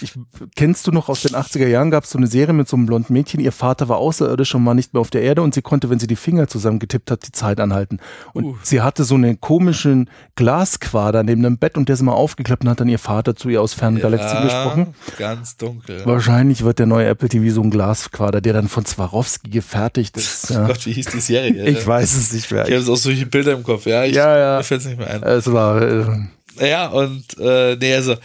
Ich, 0.00 0.12
kennst 0.56 0.86
du 0.86 0.90
noch 0.90 1.10
aus 1.10 1.20
den 1.20 1.32
80er 1.32 1.66
Jahren 1.66 1.90
gab 1.90 2.04
es 2.04 2.10
so 2.10 2.18
eine 2.18 2.28
Serie 2.28 2.54
mit 2.54 2.68
so 2.68 2.76
einem 2.76 2.86
blonden 2.86 3.12
Mädchen. 3.12 3.40
Ihr 3.40 3.52
Vater 3.52 3.90
war 3.90 3.98
außerirdisch 3.98 4.54
und 4.54 4.64
war 4.64 4.74
nicht 4.74 4.94
mehr 4.94 5.02
auf 5.02 5.10
der 5.10 5.22
Erde 5.22 5.42
und 5.42 5.52
sie 5.52 5.60
konnte, 5.60 5.90
wenn 5.90 5.98
sie 5.98 6.06
die 6.06 6.16
Finger 6.16 6.48
zusammengetippt 6.48 7.10
hat, 7.10 7.26
die 7.26 7.32
Zeit 7.32 7.57
anhalten. 7.60 7.98
Und 8.32 8.44
uh. 8.44 8.58
sie 8.62 8.80
hatte 8.80 9.04
so 9.04 9.14
einen 9.14 9.40
komischen 9.40 10.10
Glasquader 10.36 11.22
neben 11.22 11.42
dem 11.42 11.58
Bett 11.58 11.76
und 11.76 11.88
der 11.88 11.94
ist 11.94 12.00
immer 12.00 12.14
aufgeklappt 12.14 12.64
und 12.64 12.70
hat 12.70 12.80
dann 12.80 12.88
ihr 12.88 12.98
Vater 12.98 13.36
zu 13.36 13.48
ihr 13.48 13.62
aus 13.62 13.74
fernen 13.74 13.96
ja, 13.96 14.02
Galaxien 14.02 14.42
gesprochen. 14.42 14.94
Ganz 15.18 15.56
dunkel. 15.56 16.04
Wahrscheinlich 16.04 16.64
wird 16.64 16.78
der 16.78 16.86
neue 16.86 17.06
Apple 17.06 17.28
TV 17.28 17.54
so 17.54 17.62
ein 17.62 17.70
Glasquader, 17.70 18.40
der 18.40 18.52
dann 18.52 18.68
von 18.68 18.84
Swarovski 18.84 19.50
gefertigt 19.50 20.16
ist. 20.16 20.50
Ja. 20.58 20.66
Gott, 20.66 20.86
wie 20.86 20.92
hieß 20.92 21.06
die 21.06 21.20
Serie? 21.20 21.66
ich 21.68 21.86
weiß 21.86 22.16
es 22.16 22.32
nicht 22.32 22.50
mehr. 22.50 22.66
Ich 22.66 22.74
habe 22.74 22.92
auch 22.92 22.96
solche 22.96 23.26
Bilder 23.26 23.52
im 23.52 23.62
Kopf, 23.62 23.86
ja. 23.86 24.04
Ich, 24.04 24.14
ja, 24.14 24.36
ja. 24.36 24.56
Mir 24.58 24.64
fällt 24.64 24.80
es 24.80 24.86
nicht 24.86 24.98
mehr 24.98 25.10
ein. 25.10 25.22
Es 25.22 25.52
war. 25.52 25.82
Äh, 25.82 26.06
ja, 26.60 26.88
und 26.88 27.24
äh, 27.38 27.76
nee, 27.76 27.94
also 27.94 28.16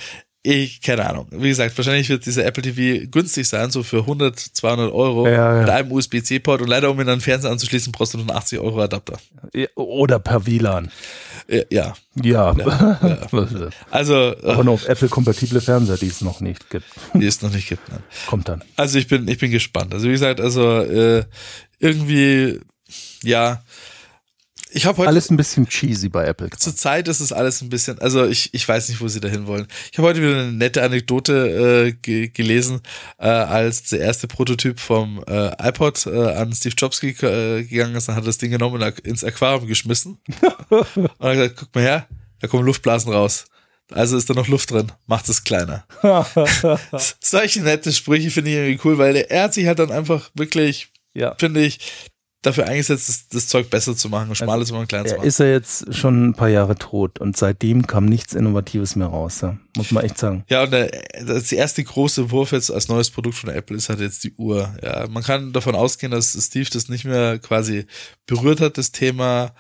ich, 0.46 0.82
keine 0.82 1.10
Ahnung. 1.10 1.28
Wie 1.32 1.48
gesagt, 1.48 1.78
wahrscheinlich 1.78 2.10
wird 2.10 2.26
dieser 2.26 2.46
Apple 2.46 2.64
TV 2.64 3.08
günstig 3.10 3.48
sein, 3.48 3.72
so 3.72 3.82
für 3.82 4.00
100, 4.00 4.38
200 4.38 4.92
Euro 4.92 5.26
ja, 5.26 5.56
ja. 5.56 5.62
mit 5.62 5.70
einem 5.70 5.92
USB-C-Port 5.94 6.62
und 6.62 6.68
leider, 6.68 6.92
um 6.92 6.98
ihn 7.00 7.08
an 7.08 7.16
den 7.16 7.22
Fernseher 7.22 7.52
anzuschließen, 7.52 7.94
brauchst 7.94 8.14
du 8.14 8.18
nur 8.18 8.28
einen 8.28 8.38
80 8.38 8.60
Euro 8.60 8.82
Adapter. 8.82 9.18
Oder 9.76 10.20
per 10.20 10.46
WLAN. 10.46 10.92
Ja. 11.48 11.94
Ja. 12.22 12.54
ja. 12.56 13.20
Also. 13.90 14.36
Aber 14.44 14.64
nur 14.66 14.74
auf 14.74 14.88
Apple-kompatible 14.88 15.62
Fernseher, 15.62 15.98
die 15.98 16.08
es 16.08 16.22
noch 16.22 16.42
nicht 16.42 16.70
gibt. 16.70 16.86
Die 17.14 17.26
es 17.26 17.42
noch 17.42 17.52
nicht 17.52 17.70
gibt, 17.70 17.88
ne? 17.90 18.00
Kommt 18.28 18.50
dann. 18.50 18.64
Also 18.76 18.98
ich 18.98 19.08
bin, 19.08 19.28
ich 19.28 19.38
bin 19.38 19.52
gespannt. 19.52 19.94
Also 19.94 20.08
wie 20.08 20.12
gesagt, 20.12 20.42
also 20.42 20.80
äh, 20.80 21.24
irgendwie, 21.80 22.60
ja, 23.24 23.64
ich 24.74 24.86
habe 24.86 24.98
heute 24.98 25.10
alles 25.10 25.30
ein 25.30 25.38
bisschen 25.38 25.68
cheesy 25.68 26.10
bei 26.10 26.26
Apple. 26.26 26.50
Zur 26.58 26.76
Zeit 26.76 27.08
ist 27.08 27.20
es 27.20 27.32
alles 27.32 27.62
ein 27.62 27.70
bisschen, 27.70 28.00
also 28.00 28.26
ich, 28.26 28.54
ich 28.54 28.68
weiß 28.68 28.90
nicht, 28.90 29.00
wo 29.02 29.08
sie 29.08 29.20
dahin 29.20 29.48
wollen. 29.48 29.68
Ich 29.92 29.98
habe 29.98 30.08
heute 30.08 30.22
wieder 30.22 30.40
eine 30.40 30.52
nette 30.52 30.84
Anekdote 30.84 31.94
äh, 32.04 32.28
gelesen, 32.28 32.82
äh, 33.20 33.28
als 33.28 33.84
der 33.84 34.00
erste 34.00 34.28
Prototyp 34.28 34.80
vom 34.80 35.24
äh, 35.28 35.52
iPod 35.70 36.06
äh, 36.08 36.34
an 36.34 36.54
Steve 36.54 36.76
Jobs 36.78 37.00
ge 37.00 37.12
äh, 37.12 37.64
gegangen 37.64 37.96
ist, 37.96 38.08
dann 38.08 38.16
hat 38.16 38.24
er 38.24 38.28
das 38.28 38.40
Ding 38.40 38.52
genommen 38.52 38.82
und 38.82 39.00
ins 39.02 39.24
Aquarium 39.24 39.68
geschmissen 39.68 40.18
und 40.70 41.10
hat 41.20 41.34
gesagt, 41.34 41.56
guck 41.58 41.76
mal 41.76 41.82
her, 41.82 42.08
da 42.40 42.48
kommen 42.48 42.66
Luftblasen 42.66 43.14
raus. 43.14 43.46
Also 43.92 44.18
ist 44.18 44.30
da 44.30 44.34
noch 44.34 44.48
Luft 44.48 44.72
drin, 44.72 44.92
macht 45.06 45.30
es 45.30 45.44
kleiner. 45.44 45.86
Solche 47.20 47.62
nette 47.62 47.92
Sprüche 47.92 48.32
finde 48.32 48.50
ich 48.50 48.58
irgendwie 48.58 48.80
cool, 48.88 48.98
weil 48.98 49.18
er 49.18 49.44
hat 49.44 49.54
sich 49.54 49.68
halt 49.68 49.80
dann 49.80 49.92
einfach 49.92 50.32
wirklich, 50.34 50.88
ja. 51.14 51.36
finde 51.38 51.64
ich, 51.64 51.80
dafür 52.44 52.68
eingesetzt, 52.68 53.10
das, 53.10 53.28
das 53.28 53.48
Zeug 53.48 53.70
besser 53.70 53.96
zu 53.96 54.10
machen, 54.10 54.36
schmaler 54.36 54.60
also, 54.60 54.66
zu 54.66 54.74
machen, 54.76 54.88
kleiner 54.88 55.06
zu 55.06 55.16
machen. 55.16 55.26
Ist 55.26 55.40
er 55.40 55.52
jetzt 55.52 55.94
schon 55.96 56.30
ein 56.30 56.34
paar 56.34 56.50
Jahre 56.50 56.76
tot 56.76 57.20
und 57.20 57.36
seitdem 57.36 57.88
kam 57.88 58.06
nichts 58.06 58.34
Innovatives 58.34 58.96
mehr 58.96 59.08
raus, 59.08 59.42
ja? 59.42 59.58
muss 59.76 59.92
man 59.92 60.04
echt 60.04 60.18
sagen. 60.18 60.44
Ja, 60.50 60.64
und 60.64 60.72
der, 60.72 60.92
das 61.26 61.52
erste 61.52 61.84
große 61.84 62.30
Wurf 62.32 62.52
jetzt 62.52 62.72
als 62.72 62.90
neues 62.90 63.10
Produkt 63.10 63.36
von 63.36 63.50
Apple 63.50 63.76
ist 63.76 63.90
halt 63.90 64.00
jetzt 64.00 64.24
die 64.24 64.34
Uhr. 64.34 64.76
Ja, 64.84 65.08
man 65.08 65.24
kann 65.24 65.54
davon 65.54 65.76
ausgehen, 65.76 66.12
dass 66.12 66.38
Steve 66.40 66.70
das 66.72 66.90
nicht 66.90 67.06
mehr 67.06 67.40
quasi 67.40 67.86
berührt 68.28 68.62
hat, 68.62 68.78
das 68.78 68.92
Thema. 68.92 69.54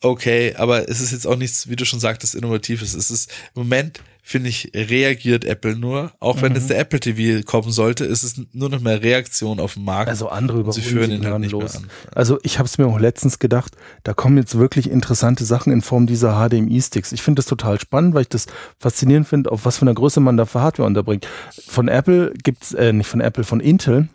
Okay, 0.00 0.54
aber 0.56 0.88
es 0.88 1.00
ist 1.00 1.12
jetzt 1.12 1.26
auch 1.26 1.36
nichts, 1.36 1.68
wie 1.68 1.76
du 1.76 1.84
schon 1.84 2.00
sagtest, 2.00 2.34
Innovatives. 2.34 2.94
Es 2.94 3.10
ist 3.10 3.30
im 3.54 3.62
Moment 3.62 4.00
finde 4.28 4.50
ich, 4.50 4.70
reagiert 4.74 5.46
Apple 5.46 5.74
nur. 5.74 6.12
Auch 6.20 6.42
wenn 6.42 6.52
mhm. 6.52 6.58
jetzt 6.58 6.68
der 6.68 6.78
Apple 6.78 7.00
TV 7.00 7.42
kommen 7.46 7.72
sollte, 7.72 8.04
ist 8.04 8.24
es 8.24 8.38
nur 8.52 8.68
noch 8.68 8.80
mehr 8.80 9.02
Reaktion 9.02 9.58
auf 9.58 9.74
den 9.74 9.84
Markt. 9.84 10.10
Also 10.10 10.28
andere 10.28 10.58
überholen 10.58 10.74
sie 10.74 10.82
führen 10.82 11.10
ihn 11.10 11.24
halt 11.24 11.38
nicht 11.38 11.52
los. 11.52 11.72
Mehr 11.72 11.82
an. 11.84 11.90
Also 12.14 12.38
ich 12.42 12.58
habe 12.58 12.66
es 12.66 12.76
mir 12.76 12.86
auch 12.86 12.98
letztens 12.98 13.38
gedacht, 13.38 13.74
da 14.04 14.12
kommen 14.12 14.36
jetzt 14.36 14.58
wirklich 14.58 14.90
interessante 14.90 15.46
Sachen 15.46 15.72
in 15.72 15.80
Form 15.80 16.06
dieser 16.06 16.34
HDMI-Sticks. 16.34 17.12
Ich 17.12 17.22
finde 17.22 17.40
das 17.40 17.46
total 17.46 17.80
spannend, 17.80 18.14
weil 18.14 18.22
ich 18.22 18.28
das 18.28 18.46
faszinierend 18.78 19.26
finde, 19.26 19.50
auf 19.50 19.64
was 19.64 19.78
für 19.78 19.82
eine 19.82 19.94
Größe 19.94 20.20
man 20.20 20.36
da 20.36 20.44
für 20.44 20.60
Hardware 20.60 20.86
unterbringt. 20.86 21.26
Von 21.66 21.88
Apple 21.88 22.34
gibt's, 22.42 22.74
äh, 22.74 22.92
nicht 22.92 23.08
von 23.08 23.22
Apple, 23.22 23.44
von 23.44 23.60
Intel 23.60 24.10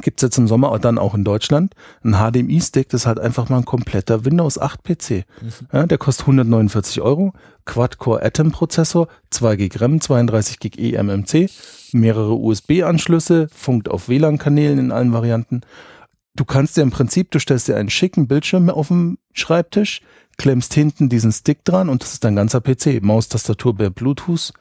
gibt 0.00 0.20
es 0.20 0.22
jetzt 0.26 0.38
im 0.38 0.48
Sommer 0.48 0.76
dann 0.78 0.98
auch 0.98 1.14
in 1.14 1.24
Deutschland 1.24 1.74
ein 2.02 2.14
HDMI-Stick, 2.14 2.88
das 2.88 3.02
ist 3.02 3.06
halt 3.06 3.20
einfach 3.20 3.48
mal 3.48 3.58
ein 3.58 3.64
kompletter 3.64 4.24
Windows 4.24 4.58
8 4.58 4.82
PC. 4.82 5.10
Mhm. 5.10 5.24
Ja, 5.72 5.86
der 5.86 5.98
kostet 5.98 6.24
149 6.24 7.00
Euro, 7.00 7.32
Quad-Core 7.64 8.24
Atom-Prozessor, 8.24 9.08
2 9.30 9.56
GB 9.56 9.78
RAM, 9.78 10.00
32 10.00 10.58
GB 10.58 10.94
eMMC, 10.94 11.50
mehrere 11.92 12.34
USB-Anschlüsse, 12.34 13.48
funkt 13.52 13.88
auf 13.88 14.08
WLAN-Kanälen 14.08 14.78
in 14.78 14.92
allen 14.92 15.12
Varianten. 15.12 15.62
Du 16.34 16.44
kannst 16.44 16.76
dir 16.76 16.82
im 16.82 16.90
Prinzip, 16.90 17.30
du 17.30 17.38
stellst 17.38 17.68
dir 17.68 17.76
einen 17.76 17.90
schicken 17.90 18.26
Bildschirm 18.26 18.68
auf 18.68 18.88
dem 18.88 19.18
Schreibtisch, 19.32 20.00
klemmst 20.36 20.74
hinten 20.74 21.08
diesen 21.08 21.30
Stick 21.30 21.64
dran 21.64 21.88
und 21.88 22.02
das 22.02 22.14
ist 22.14 22.24
dein 22.24 22.34
ganzer 22.34 22.60
PC. 22.60 23.00
Maus, 23.02 23.28
Tastatur 23.28 23.76
per 23.76 23.90
Bluetooth, 23.90 24.52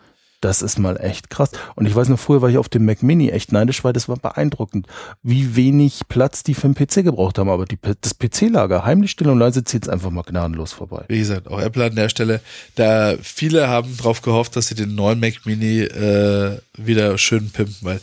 das 0.43 0.61
ist 0.61 0.77
mal 0.77 0.97
echt 0.99 1.29
krass. 1.29 1.51
Und 1.75 1.85
ich 1.85 1.95
weiß 1.95 2.09
noch, 2.09 2.19
früher 2.19 2.41
war 2.41 2.49
ich 2.49 2.57
auf 2.57 2.69
dem 2.69 2.85
Mac 2.85 3.01
Mini 3.01 3.29
echt 3.29 3.51
neidisch, 3.51 3.83
weil 3.83 3.93
das 3.93 4.09
war 4.09 4.17
beeindruckend, 4.17 4.87
wie 5.21 5.55
wenig 5.55 6.01
Platz 6.09 6.43
die 6.43 6.53
für 6.53 6.67
den 6.67 6.75
PC 6.75 7.03
gebraucht 7.03 7.37
haben. 7.37 7.49
Aber 7.49 7.65
die, 7.65 7.77
das 8.01 8.17
PC-Lager, 8.17 8.83
heimlich 8.83 9.11
still 9.11 9.29
und 9.29 9.39
leise, 9.39 9.63
zieht 9.63 9.83
es 9.83 9.89
einfach 9.89 10.09
mal 10.09 10.23
gnadenlos 10.23 10.73
vorbei. 10.73 11.05
Wie 11.07 11.19
gesagt, 11.19 11.47
auch 11.47 11.61
Apple 11.61 11.85
an 11.85 11.95
der 11.95 12.09
Stelle, 12.09 12.41
da 12.75 13.15
viele 13.21 13.69
haben 13.69 13.95
drauf 13.97 14.21
gehofft, 14.21 14.55
dass 14.55 14.67
sie 14.67 14.75
den 14.75 14.95
neuen 14.95 15.19
Mac 15.19 15.45
Mini 15.45 15.81
äh, 15.81 16.57
wieder 16.77 17.17
schön 17.17 17.49
pimpen, 17.49 17.75
weil 17.81 18.01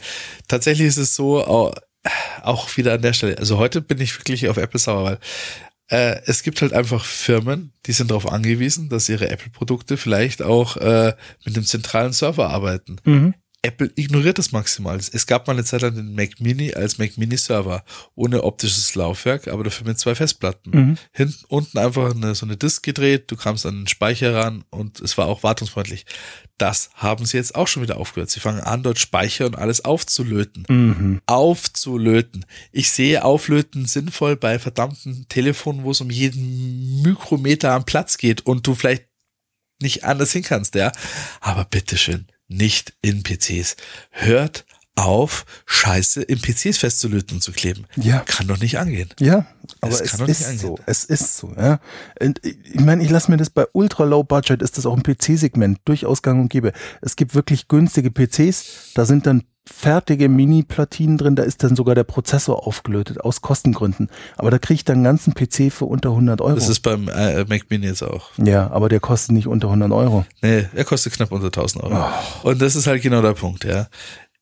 tatsächlich 0.48 0.88
ist 0.88 0.96
es 0.96 1.14
so, 1.14 1.44
auch, 1.44 1.74
auch 2.42 2.74
wieder 2.76 2.94
an 2.94 3.02
der 3.02 3.12
Stelle, 3.12 3.36
also 3.38 3.58
heute 3.58 3.82
bin 3.82 4.00
ich 4.00 4.18
wirklich 4.18 4.48
auf 4.48 4.56
Apple 4.56 4.80
sauer, 4.80 5.04
weil 5.04 5.18
äh, 5.90 6.20
es 6.26 6.42
gibt 6.42 6.62
halt 6.62 6.72
einfach 6.72 7.04
Firmen, 7.04 7.72
die 7.86 7.92
sind 7.92 8.10
darauf 8.10 8.30
angewiesen, 8.30 8.88
dass 8.88 9.08
ihre 9.08 9.28
Apple-Produkte 9.28 9.96
vielleicht 9.96 10.40
auch 10.40 10.76
äh, 10.76 11.14
mit 11.44 11.56
dem 11.56 11.64
zentralen 11.64 12.12
Server 12.12 12.48
arbeiten. 12.48 12.96
Mhm. 13.04 13.34
Apple 13.62 13.92
ignoriert 13.94 14.38
das 14.38 14.52
maximal. 14.52 14.96
Es 14.96 15.26
gab 15.26 15.46
mal 15.46 15.52
eine 15.52 15.64
Zeit 15.64 15.82
lang 15.82 15.94
den 15.94 16.14
Mac 16.14 16.40
Mini 16.40 16.72
als 16.72 16.96
Mac 16.96 17.18
Mini 17.18 17.36
Server 17.36 17.84
ohne 18.14 18.42
optisches 18.42 18.94
Laufwerk, 18.94 19.48
aber 19.48 19.64
dafür 19.64 19.86
mit 19.86 19.98
zwei 19.98 20.14
Festplatten. 20.14 20.70
Mhm. 20.70 20.98
Hinten 21.12 21.44
unten 21.48 21.78
einfach 21.78 22.14
eine, 22.14 22.34
so 22.34 22.46
eine 22.46 22.56
Disk 22.56 22.82
gedreht, 22.82 23.30
du 23.30 23.36
kamst 23.36 23.66
an 23.66 23.80
den 23.80 23.86
Speicher 23.86 24.34
ran 24.34 24.64
und 24.70 25.00
es 25.00 25.18
war 25.18 25.26
auch 25.26 25.42
wartungsfreundlich. 25.42 26.06
Das 26.56 26.90
haben 26.94 27.26
sie 27.26 27.36
jetzt 27.36 27.54
auch 27.54 27.68
schon 27.68 27.82
wieder 27.82 27.98
aufgehört. 27.98 28.30
Sie 28.30 28.40
fangen 28.40 28.60
an, 28.60 28.82
dort 28.82 28.98
Speicher 28.98 29.44
und 29.44 29.58
alles 29.58 29.84
aufzulöten. 29.84 30.64
Mhm. 30.68 31.20
Aufzulöten. 31.26 32.46
Ich 32.72 32.90
sehe 32.90 33.24
Auflöten 33.24 33.84
sinnvoll 33.84 34.36
bei 34.36 34.58
verdammten 34.58 35.26
Telefonen, 35.28 35.84
wo 35.84 35.90
es 35.90 36.00
um 36.00 36.10
jeden 36.10 37.02
Mikrometer 37.02 37.72
am 37.72 37.84
Platz 37.84 38.16
geht 38.16 38.46
und 38.46 38.66
du 38.66 38.74
vielleicht 38.74 39.06
nicht 39.82 40.04
anders 40.04 40.32
hin 40.32 40.42
kannst, 40.42 40.74
ja. 40.74 40.92
Aber 41.40 41.64
bitteschön, 41.64 42.26
nicht 42.50 42.92
in 43.00 43.22
PCs. 43.22 43.76
Hört 44.10 44.66
auf, 44.96 45.44
Scheiße 45.66 46.22
in 46.22 46.40
PCs 46.40 46.78
festzulöten 46.78 47.36
und 47.36 47.40
zu 47.40 47.52
kleben. 47.52 47.86
Ja. 47.96 48.20
Kann 48.20 48.48
doch 48.48 48.58
nicht 48.60 48.78
angehen. 48.78 49.08
Ja, 49.18 49.46
aber 49.80 49.92
es, 49.92 50.00
es 50.00 50.40
ist 50.40 50.58
so. 50.60 50.78
Es 50.86 51.04
ist 51.04 51.36
so, 51.36 51.52
ja. 51.56 51.80
Und 52.20 52.40
ich 52.44 52.80
meine, 52.80 53.02
ich 53.02 53.10
lasse 53.10 53.30
mir 53.30 53.36
das 53.36 53.50
bei 53.50 53.66
ultra 53.72 54.04
low 54.04 54.22
budget 54.22 54.62
ist 54.62 54.78
das 54.78 54.86
auch 54.86 54.96
im 54.96 55.02
PC-Segment 55.02 55.78
durchaus 55.84 56.22
gang 56.22 56.40
und 56.40 56.48
gäbe. 56.50 56.72
Es 57.00 57.16
gibt 57.16 57.34
wirklich 57.34 57.68
günstige 57.68 58.10
PCs, 58.10 58.92
da 58.94 59.04
sind 59.04 59.26
dann 59.26 59.44
fertige 59.66 60.28
Mini-Platinen 60.28 61.16
drin, 61.16 61.36
da 61.36 61.42
ist 61.42 61.62
dann 61.62 61.76
sogar 61.76 61.94
der 61.94 62.04
Prozessor 62.04 62.66
aufgelötet, 62.66 63.20
aus 63.20 63.40
Kostengründen. 63.40 64.08
Aber 64.36 64.50
da 64.50 64.58
kriege 64.58 64.76
ich 64.76 64.84
dann 64.84 64.96
einen 64.96 65.04
ganzen 65.04 65.34
PC 65.34 65.72
für 65.72 65.84
unter 65.84 66.10
100 66.10 66.40
Euro. 66.40 66.54
Das 66.54 66.68
ist 66.68 66.80
beim 66.80 67.08
äh, 67.08 67.44
Mac 67.44 67.70
Mini 67.70 67.86
jetzt 67.86 68.02
auch. 68.02 68.30
Ja, 68.36 68.70
aber 68.70 68.88
der 68.88 69.00
kostet 69.00 69.32
nicht 69.32 69.46
unter 69.46 69.68
100 69.68 69.92
Euro. 69.92 70.24
Nee, 70.42 70.66
er 70.74 70.84
kostet 70.84 71.12
knapp 71.12 71.30
unter 71.30 71.46
1000 71.46 71.84
Euro. 71.84 72.04
Oh. 72.42 72.48
Und 72.48 72.60
das 72.60 72.74
ist 72.74 72.86
halt 72.86 73.02
genau 73.02 73.22
der 73.22 73.34
Punkt, 73.34 73.64
ja. 73.64 73.86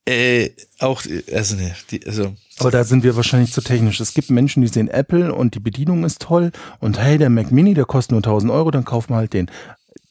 Äh, 0.08 0.50
auch, 0.78 1.02
also 1.32 1.56
nee, 1.56 1.72
die, 1.90 2.06
also. 2.06 2.34
Aber 2.58 2.70
da 2.70 2.84
sind 2.84 3.02
wir 3.02 3.14
wahrscheinlich 3.14 3.52
zu 3.52 3.60
technisch. 3.60 4.00
Es 4.00 4.14
gibt 4.14 4.30
Menschen, 4.30 4.62
die 4.62 4.68
sehen 4.68 4.88
Apple 4.88 5.34
und 5.34 5.54
die 5.54 5.60
Bedienung 5.60 6.04
ist 6.04 6.22
toll 6.22 6.50
und 6.80 6.98
hey, 6.98 7.18
der 7.18 7.28
Mac 7.28 7.52
Mini, 7.52 7.74
der 7.74 7.84
kostet 7.84 8.12
nur 8.12 8.20
1000 8.20 8.50
Euro, 8.50 8.70
dann 8.70 8.84
kaufen 8.84 9.10
wir 9.10 9.16
halt 9.16 9.34
den 9.34 9.50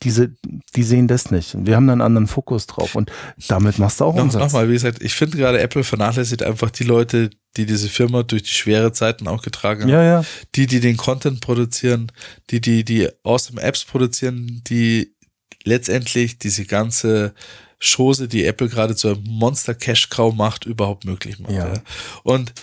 diese, 0.04 0.32
die 0.76 0.84
sehen 0.84 1.08
das 1.08 1.32
nicht. 1.32 1.56
Wir 1.66 1.76
haben 1.76 1.88
da 1.88 1.94
einen 1.94 2.02
anderen 2.02 2.28
Fokus 2.28 2.68
drauf 2.68 2.94
und 2.94 3.12
damit 3.48 3.80
machst 3.80 4.00
du 4.00 4.06
auch 4.06 4.16
Noch, 4.16 4.24
Umsatz. 4.24 4.42
Nochmal, 4.42 4.70
wie 4.70 4.74
gesagt, 4.74 5.02
ich 5.02 5.16
finde 5.16 5.38
gerade 5.38 5.60
Apple 5.60 5.84
vernachlässigt 5.84 6.44
einfach 6.44 6.70
die 6.70 6.84
Leute, 6.84 7.32
die 7.56 7.66
diese 7.66 7.90
Firma 7.90 8.22
durch 8.22 8.44
die 8.44 8.52
schwere 8.52 8.92
Zeiten 8.92 9.28
auch 9.28 9.42
getragen 9.42 9.84
haben. 9.84 9.90
Ja, 9.90 10.04
ja. 10.04 10.26
Die, 10.54 10.68
die 10.68 10.80
den 10.80 10.98
Content 10.98 11.42
produzieren, 11.42 12.12
die, 12.52 12.62
die, 12.62 12.84
die 12.84 13.10
awesome 13.24 13.60
Apps 13.60 13.86
produzieren, 13.86 14.62
die 14.68 15.16
letztendlich 15.64 16.38
diese 16.38 16.66
ganze 16.66 17.34
Chose, 17.80 18.28
die 18.28 18.46
Apple 18.46 18.70
gerade 18.70 18.96
zur 18.96 19.18
Monster 19.28 19.76
Cash 19.76 20.10
Cow 20.10 20.34
macht, 20.34 20.66
überhaupt 20.66 21.06
möglich 21.06 21.40
macht. 21.40 21.52
Ja. 21.54 21.74
ja. 21.74 21.82
Und 22.24 22.54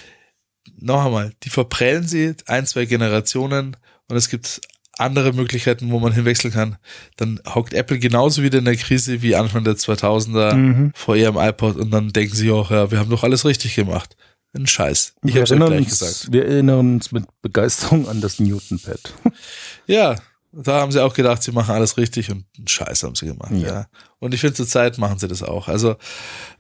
noch 0.79 1.05
einmal, 1.05 1.33
die 1.43 1.51
verprellen 1.51 2.07
sie 2.07 2.35
ein, 2.47 2.67
zwei 2.67 2.85
Generationen 2.87 3.77
und 4.09 4.17
es 4.17 4.29
gibt 4.29 4.61
andere 4.97 5.33
Möglichkeiten, 5.33 5.91
wo 5.91 5.99
man 5.99 6.13
hinwechseln 6.13 6.53
kann, 6.53 6.77
dann 7.17 7.41
hockt 7.47 7.75
Apple 7.75 7.99
genauso 7.99 8.43
wieder 8.43 8.59
in 8.59 8.65
der 8.65 8.77
Krise 8.77 9.23
wie 9.23 9.35
Anfang 9.35 9.65
der 9.65 9.75
2000er 9.75 10.55
Mhm. 10.55 10.93
vor 10.95 11.17
ihrem 11.17 11.37
iPod 11.37 11.77
und 11.77 11.91
dann 11.91 12.11
denken 12.11 12.35
sie 12.35 12.51
auch, 12.53 12.71
ja, 12.71 12.91
wir 12.91 12.99
haben 12.99 13.11
doch 13.11 13.25
alles 13.25 13.45
richtig 13.45 13.75
gemacht. 13.75 14.17
Ein 14.57 14.69
Scheiß. 14.69 15.15
Ich 15.25 15.35
wir, 15.35 15.43
erinnern 15.43 15.73
uns, 15.73 15.89
gesagt. 15.99 16.33
wir 16.33 16.45
erinnern 16.47 16.95
uns 16.95 17.11
mit 17.11 17.25
Begeisterung 17.43 18.09
an 18.09 18.21
das 18.21 18.39
Newton-Pad. 18.39 19.13
Ja, 19.89 20.15
da 20.57 20.81
haben 20.81 20.93
sie 20.93 21.03
auch 21.03 21.15
gedacht, 21.15 21.43
sie 21.43 21.53
machen 21.53 21.75
alles 21.75 21.97
richtig 21.97 22.31
und 22.31 22.45
einen 22.57 22.69
Scheiß 22.69 23.03
haben 23.03 23.15
sie 23.15 23.27
gemacht. 23.27 23.53
Ja. 23.53 23.69
Ja. 23.69 23.87
Und 24.19 24.35
ich 24.35 24.41
finde, 24.41 24.55
zur 24.55 24.67
Zeit 24.67 24.99
machen 24.99 25.19
sie 25.19 25.29
das 25.29 25.43
auch. 25.43 25.69
Also, 25.69 25.97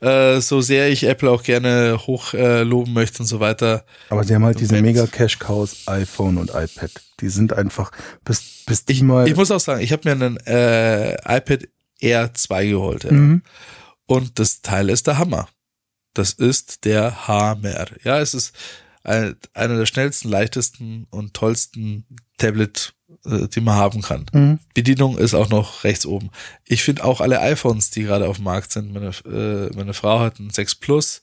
äh, 0.00 0.40
so 0.40 0.60
sehr 0.60 0.90
ich 0.90 1.04
Apple 1.04 1.30
auch 1.30 1.42
gerne 1.42 1.98
hoch 2.06 2.34
äh, 2.34 2.62
loben 2.62 2.92
möchte 2.92 3.20
und 3.20 3.26
so 3.26 3.40
weiter. 3.40 3.84
Aber 4.10 4.24
sie 4.24 4.34
haben 4.34 4.44
halt 4.44 4.60
diese 4.60 4.80
mega 4.80 5.06
Cash 5.06 5.38
Cows, 5.38 5.86
iPhone 5.86 6.38
und 6.38 6.50
iPad. 6.50 6.90
Die 7.20 7.28
sind 7.28 7.52
einfach, 7.52 7.90
bis, 8.24 8.64
bis 8.66 8.84
die 8.84 9.02
mal. 9.02 9.28
Ich 9.28 9.36
muss 9.36 9.50
auch 9.50 9.60
sagen, 9.60 9.80
ich 9.80 9.92
habe 9.92 10.02
mir 10.08 10.12
einen 10.12 10.36
äh, 10.46 11.14
iPad 11.36 11.68
Air 12.00 12.34
2 12.34 12.66
geholt. 12.66 13.04
Ja. 13.04 13.12
Mhm. 13.12 13.42
Und 14.06 14.38
das 14.38 14.60
Teil 14.60 14.90
ist 14.90 15.06
der 15.06 15.18
Hammer. 15.18 15.48
Das 16.12 16.32
ist 16.32 16.84
der 16.84 17.26
Hammer. 17.26 17.86
Ja, 18.02 18.20
es 18.20 18.34
ist 18.34 18.54
ein, 19.02 19.36
einer 19.52 19.76
der 19.76 19.86
schnellsten, 19.86 20.28
leichtesten 20.28 21.06
und 21.10 21.34
tollsten 21.34 22.06
Tablet, 22.38 22.93
die 23.24 23.60
man 23.60 23.74
haben 23.74 24.02
kann. 24.02 24.26
Mhm. 24.32 24.58
Bedienung 24.74 25.16
ist 25.16 25.34
auch 25.34 25.48
noch 25.48 25.84
rechts 25.84 26.06
oben. 26.06 26.30
Ich 26.66 26.82
finde 26.82 27.04
auch 27.04 27.20
alle 27.20 27.40
iPhones, 27.40 27.90
die 27.90 28.02
gerade 28.02 28.28
auf 28.28 28.36
dem 28.36 28.44
Markt 28.44 28.72
sind. 28.72 28.92
Meine, 28.92 29.10
äh, 29.26 29.74
meine 29.74 29.94
Frau 29.94 30.20
hat 30.20 30.38
einen 30.38 30.50
6 30.50 30.74
Plus, 30.76 31.22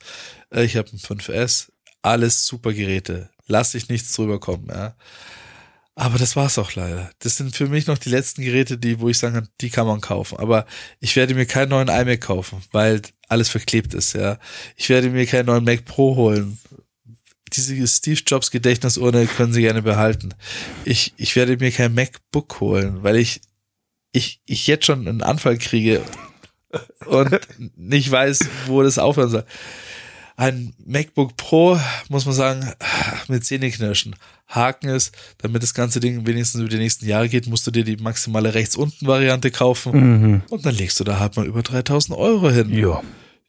äh, 0.53 0.63
ich 0.63 0.77
habe 0.77 0.89
einen 0.89 0.99
5S. 0.99 1.67
Alles 2.01 2.47
super 2.47 2.73
Geräte. 2.73 3.29
Lass 3.47 3.71
dich 3.71 3.89
nichts 3.89 4.13
drüber 4.15 4.39
kommen, 4.39 4.67
ja. 4.69 4.95
Aber 5.93 6.17
das 6.17 6.35
war's 6.35 6.57
auch 6.57 6.73
leider. 6.73 7.11
Das 7.19 7.37
sind 7.37 7.55
für 7.55 7.67
mich 7.67 7.85
noch 7.85 7.97
die 7.97 8.09
letzten 8.09 8.41
Geräte, 8.41 8.77
die, 8.77 8.99
wo 8.99 9.09
ich 9.09 9.19
sagen 9.19 9.35
kann, 9.35 9.49
die 9.59 9.69
kann 9.69 9.85
man 9.85 10.01
kaufen. 10.01 10.39
Aber 10.39 10.65
ich 10.99 11.15
werde 11.15 11.35
mir 11.35 11.45
keinen 11.45 11.69
neuen 11.69 11.89
iMac 11.89 12.21
kaufen, 12.21 12.63
weil 12.71 13.01
alles 13.27 13.49
verklebt 13.49 13.93
ist, 13.93 14.13
ja. 14.13 14.39
Ich 14.75 14.89
werde 14.89 15.09
mir 15.09 15.25
keinen 15.27 15.45
neuen 15.45 15.63
Mac 15.63 15.85
Pro 15.85 16.15
holen. 16.15 16.57
Diese 17.53 17.87
Steve 17.87 18.21
Jobs 18.25 18.51
Gedächtnisurne 18.51 19.25
können 19.27 19.53
Sie 19.53 19.61
gerne 19.61 19.81
behalten. 19.81 20.33
Ich, 20.85 21.13
ich 21.17 21.35
werde 21.35 21.57
mir 21.57 21.71
kein 21.71 21.93
MacBook 21.93 22.59
holen, 22.61 23.03
weil 23.03 23.17
ich, 23.17 23.41
ich, 24.13 24.41
ich 24.45 24.67
jetzt 24.67 24.85
schon 24.85 25.07
einen 25.07 25.21
Anfall 25.21 25.57
kriege 25.57 26.01
und 27.07 27.39
nicht 27.75 28.09
weiß, 28.09 28.39
wo 28.67 28.81
das 28.83 28.97
aufhören 28.97 29.29
soll. 29.29 29.45
Ein 30.37 30.73
MacBook 30.85 31.35
Pro, 31.37 31.77
muss 32.09 32.25
man 32.25 32.33
sagen, 32.33 32.71
mit 33.27 33.45
Zähneknirschen. 33.45 34.15
Haken 34.47 34.89
ist, 34.89 35.15
damit 35.37 35.61
das 35.61 35.73
ganze 35.73 35.99
Ding 35.99 36.25
wenigstens 36.25 36.61
über 36.61 36.69
die 36.69 36.77
nächsten 36.77 37.05
Jahre 37.05 37.29
geht, 37.29 37.47
musst 37.47 37.67
du 37.67 37.71
dir 37.71 37.83
die 37.83 37.97
maximale 37.97 38.53
rechts-unten-Variante 38.53 39.51
kaufen 39.51 39.91
Mhm. 40.21 40.41
und 40.49 40.65
dann 40.65 40.73
legst 40.75 40.99
du 40.99 41.03
da 41.03 41.19
halt 41.19 41.35
mal 41.35 41.45
über 41.45 41.61
3000 41.61 42.17
Euro 42.17 42.49
hin. 42.49 42.69
Ja. 42.75 43.01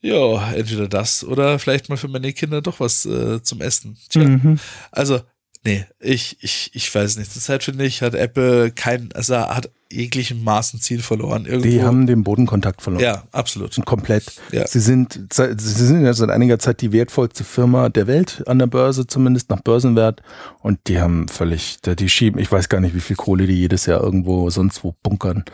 Ja, 0.03 0.53
entweder 0.53 0.89
das 0.89 1.25
oder 1.25 1.59
vielleicht 1.59 1.89
mal 1.89 1.97
für 1.97 2.09
meine 2.09 2.33
Kinder 2.33 2.61
doch 2.61 2.81
was 2.81 3.07
äh, 3.07 3.43
zum 3.43 3.61
Essen. 3.61 3.97
Tja, 4.11 4.25
Mhm. 4.25 4.59
also, 4.91 5.21
nee, 5.65 5.87
ich, 6.01 6.37
ich, 6.41 6.71
ich 6.75 6.93
weiß 6.95 7.17
nicht. 7.19 7.33
Zurzeit 7.33 7.63
finde 7.63 7.85
ich, 7.85 8.03
hat 8.03 8.15
Apple 8.15 8.73
kein, 8.73 9.11
also 9.15 9.37
hat 9.37 9.71
jeglichen 9.93 10.43
Maßen 10.43 10.81
Ziel 10.81 11.03
verloren. 11.03 11.45
Irgendwo. 11.45 11.69
Die 11.69 11.83
haben 11.83 12.07
den 12.07 12.25
Bodenkontakt 12.25 12.81
verloren. 12.83 13.05
ja, 13.05 13.25
absolut. 13.31 13.79
Komplett. 13.85 14.25
Ja. 14.51 14.67
Sie 14.67 14.81
sind, 14.81 15.21
sie 15.33 15.87
sind 15.87 16.03
ja 16.05 16.15
seit 16.15 16.31
einiger 16.31 16.59
Zeit 16.59 16.81
die 16.81 16.93
wertvollste 16.93 17.45
Firma 17.45 17.91
der 17.91 18.07
Welt 18.07 18.43
an 18.47 18.59
der 18.59 18.67
Börse, 18.69 19.07
zumindest 19.07 19.51
nach 19.51 19.61
Börsenwert. 19.61 20.23
Und 20.61 20.81
die 20.89 20.99
haben 20.99 21.29
völlig, 21.29 21.79
die 21.83 22.09
schieben, 22.09 22.41
ich 22.41 22.51
weiß 22.51 22.71
gar 22.71 22.81
nicht, 22.81 22.95
wie 22.95 23.01
viel 23.01 23.17
Kohle 23.17 23.47
die 23.47 23.53
jedes 23.55 23.85
Jahr 23.87 24.03
irgendwo 24.03 24.49
sonst 24.51 24.83
wo 24.83 24.97
bunkern. 25.03 25.45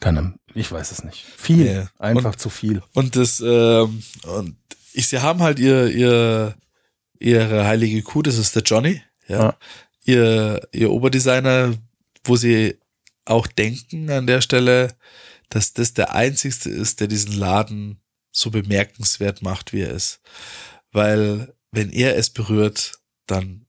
Keine, 0.00 0.34
ich 0.60 0.70
weiß 0.72 0.90
es 0.92 1.04
nicht. 1.04 1.24
Viel, 1.36 1.66
Ja. 1.66 1.90
einfach 1.98 2.36
zu 2.36 2.50
viel. 2.50 2.82
Und 2.94 3.16
das, 3.16 3.40
ähm, 3.40 4.02
und 4.24 4.56
ich, 4.92 5.08
sie 5.08 5.20
haben 5.20 5.40
halt 5.40 5.58
ihr, 5.58 5.88
ihr, 5.88 6.56
ihre 7.18 7.66
heilige 7.66 8.02
Kuh, 8.02 8.22
das 8.22 8.38
ist 8.38 8.54
der 8.56 8.62
Johnny, 8.62 9.02
ja. 9.28 9.38
Ja. 9.38 9.56
Ihr, 10.04 10.68
ihr 10.72 10.90
Oberdesigner, 10.90 11.74
wo 12.24 12.36
sie 12.36 12.78
auch 13.26 13.46
denken 13.46 14.08
an 14.10 14.26
der 14.26 14.40
Stelle, 14.40 14.94
dass 15.50 15.74
das 15.74 15.92
der 15.94 16.14
einzigste 16.14 16.70
ist, 16.70 17.00
der 17.00 17.08
diesen 17.08 17.32
Laden 17.32 18.00
so 18.32 18.50
bemerkenswert 18.50 19.42
macht, 19.42 19.72
wie 19.72 19.80
er 19.82 19.90
ist. 19.90 20.20
Weil, 20.92 21.54
wenn 21.72 21.90
er 21.90 22.16
es 22.16 22.30
berührt, 22.30 22.98
dann 23.26 23.66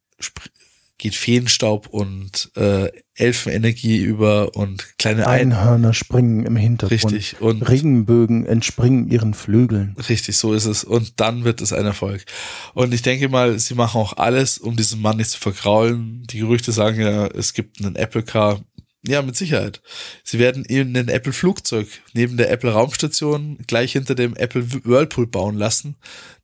geht 1.00 1.16
Feenstaub 1.16 1.88
und 1.88 2.52
äh, 2.56 2.92
Elfenenergie 3.16 3.98
über 3.98 4.56
und 4.56 4.98
kleine 4.98 5.28
Ein 5.28 5.54
Einhörner 5.54 5.94
springen 5.94 6.46
im 6.46 6.56
Hintergrund. 6.56 7.04
Richtig. 7.14 7.42
Und 7.42 7.68
Regenbögen 7.68 8.46
entspringen 8.46 9.10
ihren 9.10 9.34
Flügeln. 9.34 9.96
Richtig, 10.08 10.38
so 10.38 10.54
ist 10.54 10.66
es. 10.66 10.84
Und 10.84 11.20
dann 11.20 11.44
wird 11.44 11.62
es 11.62 11.74
ein 11.74 11.86
Erfolg. 11.86 12.26
Und 12.74 12.94
ich 12.94 13.02
denke 13.02 13.28
mal, 13.28 13.58
sie 13.60 13.76
machen 13.76 14.00
auch 14.00 14.14
alles, 14.18 14.58
um 14.58 14.76
diesen 14.76 15.02
Mann 15.02 15.18
nicht 15.18 15.32
zu 15.32 15.40
vergraulen. 15.40 16.24
Die 16.30 16.40
Gerüchte 16.40 16.72
sagen 16.72 17.02
ja, 17.02 17.28
es 17.28 17.54
gibt 17.54 17.84
einen 17.84 17.96
Apple 17.96 18.24
Car. 18.24 18.62
Ja, 19.06 19.22
mit 19.22 19.38
Sicherheit. 19.38 19.82
Sie 20.26 20.40
werden 20.40 20.66
eben 20.66 20.94
ein 20.94 21.08
Apple 21.08 21.32
Flugzeug 21.32 21.88
neben 22.14 22.36
der 22.36 22.52
Apple 22.52 22.74
Raumstation 22.74 23.58
gleich 23.66 23.94
hinter 23.94 24.14
dem 24.14 24.36
Apple 24.36 24.66
Whirlpool 24.84 25.26
bauen 25.26 25.56
lassen. 25.56 25.96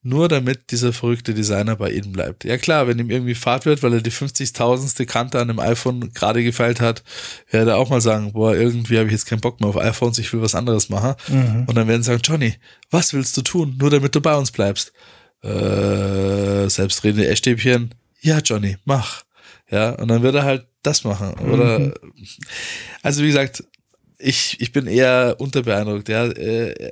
Nur 0.03 0.29
damit 0.29 0.71
dieser 0.71 0.93
verrückte 0.93 1.33
Designer 1.33 1.75
bei 1.75 1.91
ihnen 1.91 2.13
bleibt. 2.13 2.45
Ja 2.45 2.57
klar, 2.57 2.87
wenn 2.87 2.99
ihm 2.99 3.09
irgendwie 3.09 3.35
Fahrt 3.35 3.65
wird, 3.65 3.83
weil 3.83 3.93
er 3.93 4.01
die 4.01 4.11
50.000ste 4.11 5.05
Kante 5.05 5.39
an 5.39 5.49
dem 5.49 5.59
iPhone 5.59 6.13
gerade 6.13 6.43
gefeilt 6.43 6.79
hat, 6.79 7.03
werde 7.49 7.71
er 7.71 7.77
auch 7.77 7.89
mal 7.89 7.99
sagen, 7.99 8.31
boah, 8.31 8.55
irgendwie 8.55 8.97
habe 8.99 9.07
ich 9.07 9.13
jetzt 9.13 9.25
keinen 9.25 9.41
Bock 9.41 9.59
mehr 9.59 9.69
auf 9.69 9.77
iPhones, 9.77 10.17
ich 10.19 10.31
will 10.31 10.41
was 10.41 10.55
anderes 10.55 10.87
machen. 10.87 11.15
Und 11.67 11.75
dann 11.75 11.89
werden 11.89 12.03
sie 12.03 12.07
sagen, 12.11 12.21
Johnny, 12.23 12.53
was 12.89 13.13
willst 13.13 13.35
du 13.35 13.41
tun, 13.41 13.75
nur 13.79 13.89
damit 13.89 14.15
du 14.15 14.21
bei 14.21 14.35
uns 14.35 14.51
bleibst? 14.51 14.93
Äh, 15.43 16.69
selbstredende 16.69 17.27
Essstäbchen. 17.27 17.93
Ja, 18.21 18.39
Johnny, 18.39 18.77
mach. 18.85 19.23
Ja, 19.69 19.89
und 19.91 20.07
dann 20.07 20.21
wird 20.21 20.35
er 20.35 20.43
halt 20.43 20.67
das 20.85 21.03
machen. 21.03 21.33
Oder, 21.35 21.93
also 23.01 23.23
wie 23.23 23.27
gesagt, 23.27 23.63
ich, 24.17 24.59
ich 24.61 24.71
bin 24.71 24.87
eher 24.87 25.35
unterbeeindruckt, 25.39 26.09
ja. 26.09 26.25
Äh, 26.25 26.91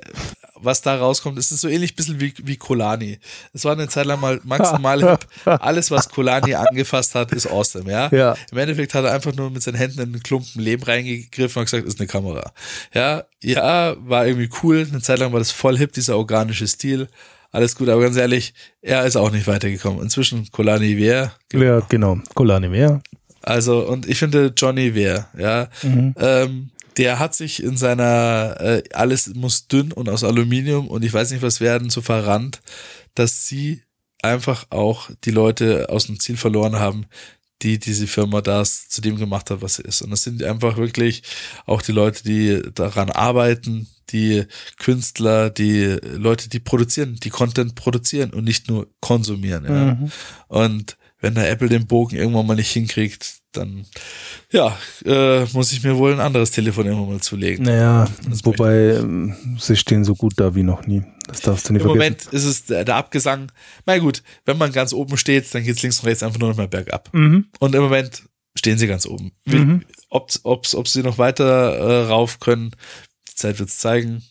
was 0.56 0.82
da 0.82 0.96
rauskommt, 0.96 1.38
ist 1.38 1.50
es 1.50 1.60
so 1.60 1.68
ähnlich 1.68 1.92
ein 1.92 1.96
bisschen 1.96 2.20
wie, 2.20 2.32
wie 2.42 2.56
Colani. 2.56 3.18
Es 3.52 3.64
war 3.64 3.72
eine 3.72 3.88
Zeit 3.88 4.06
lang 4.06 4.20
mal 4.20 4.40
maximal 4.44 5.00
hip. 5.00 5.26
Alles, 5.44 5.90
was 5.90 6.08
Colani 6.08 6.54
angefasst 6.54 7.14
hat, 7.14 7.32
ist 7.32 7.46
awesome, 7.46 7.90
ja. 7.90 8.08
Ja. 8.12 8.36
Im 8.50 8.58
Endeffekt 8.58 8.94
hat 8.94 9.04
er 9.04 9.12
einfach 9.12 9.34
nur 9.34 9.50
mit 9.50 9.62
seinen 9.62 9.76
Händen 9.76 10.00
in 10.00 10.08
einen 10.14 10.22
Klumpen 10.22 10.60
Lehm 10.62 10.82
reingegriffen 10.82 11.60
und 11.60 11.66
gesagt, 11.66 11.86
ist 11.86 11.98
eine 11.98 12.06
Kamera. 12.06 12.52
Ja, 12.94 13.24
ja, 13.42 13.96
war 13.98 14.26
irgendwie 14.26 14.50
cool. 14.62 14.86
Eine 14.90 15.02
Zeit 15.02 15.18
lang 15.18 15.32
war 15.32 15.38
das 15.38 15.50
voll 15.50 15.76
hip, 15.76 15.92
dieser 15.92 16.16
organische 16.16 16.66
Stil. 16.66 17.08
Alles 17.50 17.76
gut, 17.76 17.88
aber 17.88 18.00
ganz 18.02 18.16
ehrlich, 18.16 18.52
er 18.82 19.04
ist 19.04 19.16
auch 19.16 19.30
nicht 19.30 19.46
weitergekommen. 19.46 20.02
Inzwischen 20.02 20.50
Colani 20.50 20.96
wer? 20.96 21.34
Ja, 21.52 21.80
genau. 21.80 22.18
Colani 22.34 22.68
mehr. 22.68 23.00
Also, 23.44 23.86
und 23.86 24.08
ich 24.08 24.18
finde 24.18 24.52
Johnny 24.56 24.94
Wehr, 24.94 25.28
ja, 25.36 25.68
ähm, 25.82 26.70
der 26.96 27.18
hat 27.18 27.34
sich 27.34 27.62
in 27.62 27.76
seiner, 27.76 28.56
äh, 28.60 28.82
alles 28.92 29.34
muss 29.34 29.68
dünn 29.68 29.92
und 29.92 30.08
aus 30.08 30.24
Aluminium 30.24 30.88
und 30.88 31.04
ich 31.04 31.12
weiß 31.12 31.30
nicht 31.30 31.42
was 31.42 31.60
werden, 31.60 31.90
so 31.90 32.00
verrannt, 32.00 32.60
dass 33.14 33.46
sie 33.46 33.82
einfach 34.22 34.66
auch 34.70 35.10
die 35.24 35.30
Leute 35.30 35.90
aus 35.90 36.06
dem 36.06 36.18
Ziel 36.18 36.36
verloren 36.36 36.76
haben, 36.76 37.06
die 37.62 37.78
diese 37.78 38.06
Firma 38.06 38.40
das 38.40 38.88
zu 38.88 39.00
dem 39.00 39.16
gemacht 39.16 39.50
hat, 39.50 39.62
was 39.62 39.76
sie 39.76 39.82
ist. 39.82 40.02
Und 40.02 40.10
das 40.10 40.22
sind 40.22 40.42
einfach 40.42 40.76
wirklich 40.76 41.22
auch 41.66 41.82
die 41.82 41.92
Leute, 41.92 42.22
die 42.24 42.62
daran 42.74 43.10
arbeiten, 43.10 43.88
die 44.10 44.44
Künstler, 44.78 45.50
die 45.50 45.96
Leute, 46.02 46.48
die 46.48 46.60
produzieren, 46.60 47.16
die 47.22 47.30
Content 47.30 47.74
produzieren 47.74 48.30
und 48.30 48.44
nicht 48.44 48.68
nur 48.68 48.88
konsumieren. 49.00 49.64
Ja. 49.64 49.98
Und 50.48 50.96
wenn 51.24 51.34
der 51.34 51.50
Apple 51.50 51.70
den 51.70 51.86
Bogen 51.86 52.16
irgendwann 52.16 52.46
mal 52.46 52.54
nicht 52.54 52.70
hinkriegt, 52.70 53.36
dann 53.52 53.86
ja, 54.52 54.76
äh, 55.06 55.46
muss 55.54 55.72
ich 55.72 55.82
mir 55.82 55.96
wohl 55.96 56.12
ein 56.12 56.20
anderes 56.20 56.50
Telefon 56.50 56.84
irgendwann 56.84 57.08
mal 57.08 57.20
zulegen. 57.20 57.64
Naja, 57.64 58.06
Das 58.28 58.44
wobei 58.44 58.96
ähm, 58.96 59.34
sie 59.58 59.74
stehen 59.74 60.04
so 60.04 60.14
gut 60.14 60.34
da 60.36 60.54
wie 60.54 60.62
noch 60.62 60.86
nie. 60.86 61.02
Das 61.26 61.40
darfst 61.40 61.66
du 61.66 61.72
nicht 61.72 61.80
Im 61.80 61.88
vergessen. 61.88 62.16
Moment 62.16 62.34
ist 62.34 62.44
es 62.44 62.66
der, 62.66 62.84
der 62.84 62.96
Abgesang. 62.96 63.50
Na 63.86 63.96
gut, 63.96 64.22
wenn 64.44 64.58
man 64.58 64.70
ganz 64.70 64.92
oben 64.92 65.16
steht, 65.16 65.52
dann 65.54 65.64
geht's 65.64 65.80
links 65.80 66.00
und 66.00 66.08
rechts 66.08 66.22
einfach 66.22 66.38
nur 66.38 66.50
noch 66.50 66.58
mal 66.58 66.68
bergab. 66.68 67.08
Mhm. 67.14 67.46
Und 67.58 67.74
im 67.74 67.82
Moment 67.82 68.24
stehen 68.54 68.76
sie 68.76 68.86
ganz 68.86 69.06
oben. 69.06 69.32
Mhm. 69.46 69.82
ob, 70.10 70.30
ob's, 70.42 70.74
ob 70.74 70.88
sie 70.88 71.02
noch 71.02 71.16
weiter 71.16 71.44
äh, 71.44 72.06
rauf 72.08 72.38
können, 72.38 72.72
die 73.30 73.34
Zeit 73.34 73.58
wird's 73.58 73.78
zeigen. 73.78 74.22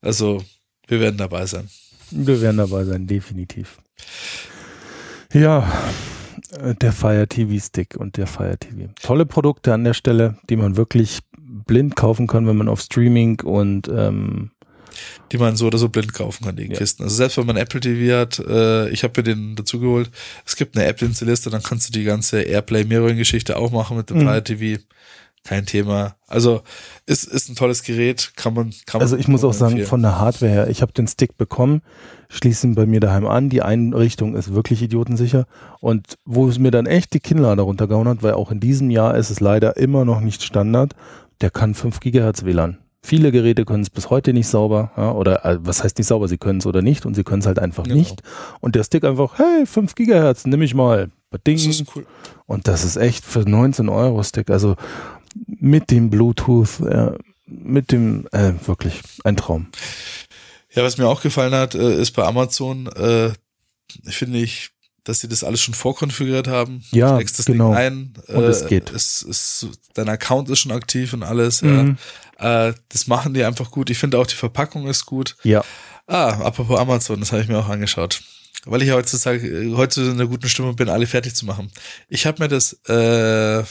Also, 0.00 0.44
wir 0.86 1.00
werden 1.00 1.16
dabei 1.16 1.46
sein. 1.46 1.68
Wir 2.12 2.40
werden 2.40 2.58
dabei 2.58 2.84
sein, 2.84 3.08
definitiv. 3.08 3.78
Ja, 5.32 5.90
der 6.80 6.92
Fire 6.92 7.26
TV 7.28 7.58
Stick 7.64 7.96
und 7.96 8.16
der 8.16 8.26
Fire 8.26 8.56
TV. 8.58 8.88
Tolle 9.02 9.26
Produkte 9.26 9.72
an 9.74 9.84
der 9.84 9.94
Stelle, 9.94 10.38
die 10.48 10.56
man 10.56 10.76
wirklich 10.76 11.20
blind 11.38 11.96
kaufen 11.96 12.26
kann, 12.26 12.46
wenn 12.46 12.56
man 12.56 12.68
auf 12.68 12.80
Streaming 12.80 13.40
und 13.42 13.88
ähm, 13.88 14.50
die 15.32 15.38
man 15.38 15.56
so 15.56 15.66
oder 15.66 15.78
so 15.78 15.88
blind 15.88 16.12
kaufen 16.14 16.44
kann, 16.44 16.56
die 16.56 16.64
Ja. 16.70 16.76
Kisten. 16.78 17.02
Also 17.02 17.16
selbst 17.16 17.36
wenn 17.36 17.46
man 17.46 17.56
Apple 17.56 17.80
TV 17.80 18.16
hat, 18.18 18.38
äh, 18.38 18.88
ich 18.90 19.04
habe 19.04 19.12
mir 19.20 19.24
den 19.24 19.54
dazu 19.56 19.78
geholt, 19.80 20.10
es 20.46 20.56
gibt 20.56 20.76
eine 20.76 20.86
App 20.86 21.02
installierst, 21.02 21.46
dann 21.52 21.62
kannst 21.62 21.88
du 21.88 21.92
die 21.92 22.04
ganze 22.04 22.40
Airplay 22.42 22.84
Mirroring 22.84 23.16
Geschichte 23.18 23.56
auch 23.56 23.70
machen 23.70 23.96
mit 23.96 24.08
dem 24.10 24.18
Mhm. 24.18 24.22
Fire 24.22 24.42
TV. 24.44 24.82
Kein 25.46 25.64
Thema. 25.64 26.16
Also 26.26 26.62
ist, 27.06 27.24
ist 27.24 27.48
ein 27.48 27.54
tolles 27.54 27.84
Gerät, 27.84 28.32
kann 28.34 28.52
man, 28.54 28.72
kann 28.84 29.00
Also 29.00 29.16
ich 29.16 29.28
muss 29.28 29.44
auch 29.44 29.52
sagen, 29.52 29.72
empfehlen. 29.72 29.88
von 29.88 30.02
der 30.02 30.18
Hardware 30.18 30.50
her, 30.50 30.68
ich 30.68 30.82
habe 30.82 30.92
den 30.92 31.06
Stick 31.06 31.36
bekommen, 31.38 31.82
schließe 32.28 32.66
ihn 32.66 32.74
bei 32.74 32.84
mir 32.84 32.98
daheim 32.98 33.26
an. 33.26 33.48
Die 33.48 33.62
Einrichtung 33.62 34.34
ist 34.34 34.52
wirklich 34.52 34.82
idiotensicher. 34.82 35.46
Und 35.80 36.16
wo 36.24 36.48
es 36.48 36.58
mir 36.58 36.72
dann 36.72 36.86
echt 36.86 37.14
die 37.14 37.20
Kinnlade 37.20 37.62
runtergehauen 37.62 38.08
hat, 38.08 38.22
weil 38.24 38.32
auch 38.34 38.50
in 38.50 38.58
diesem 38.58 38.90
Jahr 38.90 39.16
ist 39.16 39.30
es 39.30 39.38
leider 39.38 39.76
immer 39.76 40.04
noch 40.04 40.20
nicht 40.20 40.42
Standard, 40.42 40.94
der 41.40 41.50
kann 41.50 41.74
5 41.74 42.00
Gigahertz 42.00 42.44
WLAN. 42.44 42.78
Viele 43.02 43.30
Geräte 43.30 43.64
können 43.64 43.84
es 43.84 43.90
bis 43.90 44.10
heute 44.10 44.32
nicht 44.32 44.48
sauber, 44.48 44.90
ja, 44.96 45.12
oder 45.12 45.44
äh, 45.44 45.58
was 45.60 45.84
heißt 45.84 45.96
nicht 45.96 46.08
sauber, 46.08 46.26
sie 46.26 46.38
können 46.38 46.58
es 46.58 46.66
oder 46.66 46.82
nicht 46.82 47.06
und 47.06 47.14
sie 47.14 47.22
können 47.22 47.38
es 47.38 47.46
halt 47.46 47.60
einfach 47.60 47.84
Genau. 47.84 47.94
nicht. 47.98 48.20
Und 48.58 48.74
der 48.74 48.82
Stick 48.82 49.04
einfach, 49.04 49.38
hey, 49.38 49.64
5 49.64 49.94
Gigahertz, 49.94 50.44
nimm 50.44 50.60
ich 50.62 50.74
mal. 50.74 51.10
Ding. 51.46 51.56
das 51.56 51.66
ist 51.66 51.84
cool. 51.94 52.06
Und 52.46 52.66
das 52.66 52.84
ist 52.84 52.96
echt 52.96 53.24
für 53.24 53.40
19 53.40 53.88
Euro 53.90 54.22
Stick, 54.22 54.50
also 54.50 54.74
mit 55.46 55.90
dem 55.90 56.10
Bluetooth, 56.10 56.80
äh, 56.80 57.12
mit 57.46 57.92
dem, 57.92 58.26
äh, 58.32 58.52
wirklich 58.66 59.00
ein 59.24 59.36
Traum. 59.36 59.68
Ja, 60.72 60.82
was 60.82 60.98
mir 60.98 61.06
auch 61.06 61.22
gefallen 61.22 61.54
hat, 61.54 61.74
äh, 61.74 62.00
ist 62.00 62.12
bei 62.12 62.24
Amazon, 62.24 62.86
äh, 62.88 63.32
finde 64.04 64.38
ich, 64.38 64.70
dass 65.04 65.20
sie 65.20 65.28
das 65.28 65.44
alles 65.44 65.60
schon 65.60 65.74
vorkonfiguriert 65.74 66.48
haben. 66.48 66.82
Ja, 66.90 67.14
Steckst 67.14 67.38
das 67.38 67.46
genau. 67.46 67.68
Ding 67.68 67.76
ein. 67.76 68.12
Und 68.26 68.42
äh, 68.42 68.48
es 68.48 68.66
geht. 68.66 68.90
Es, 68.90 69.22
es, 69.22 69.68
dein 69.94 70.08
Account 70.08 70.50
ist 70.50 70.58
schon 70.58 70.72
aktiv 70.72 71.12
und 71.12 71.22
alles. 71.22 71.62
Mhm. 71.62 71.96
Ja. 72.40 72.68
Äh, 72.68 72.74
das 72.88 73.06
machen 73.06 73.32
die 73.32 73.44
einfach 73.44 73.70
gut. 73.70 73.88
Ich 73.88 73.98
finde 73.98 74.18
auch 74.18 74.26
die 74.26 74.34
Verpackung 74.34 74.88
ist 74.88 75.06
gut. 75.06 75.36
Ja, 75.44 75.64
Ah, 76.06 76.28
apropos 76.44 76.78
Amazon, 76.78 77.18
das 77.18 77.32
habe 77.32 77.42
ich 77.42 77.48
mir 77.48 77.58
auch 77.58 77.68
angeschaut. 77.68 78.22
Weil 78.64 78.82
ich 78.82 78.88
ja 78.88 78.94
heutzutage, 78.94 79.46
äh, 79.46 79.74
heute 79.74 80.02
in 80.02 80.12
einer 80.12 80.26
guten 80.26 80.48
Stimmung 80.48 80.76
bin, 80.76 80.88
alle 80.88 81.06
fertig 81.06 81.34
zu 81.34 81.46
machen. 81.46 81.70
Ich 82.08 82.26
habe 82.26 82.42
mir 82.42 82.48
das 82.48 82.74
äh, 82.88 83.64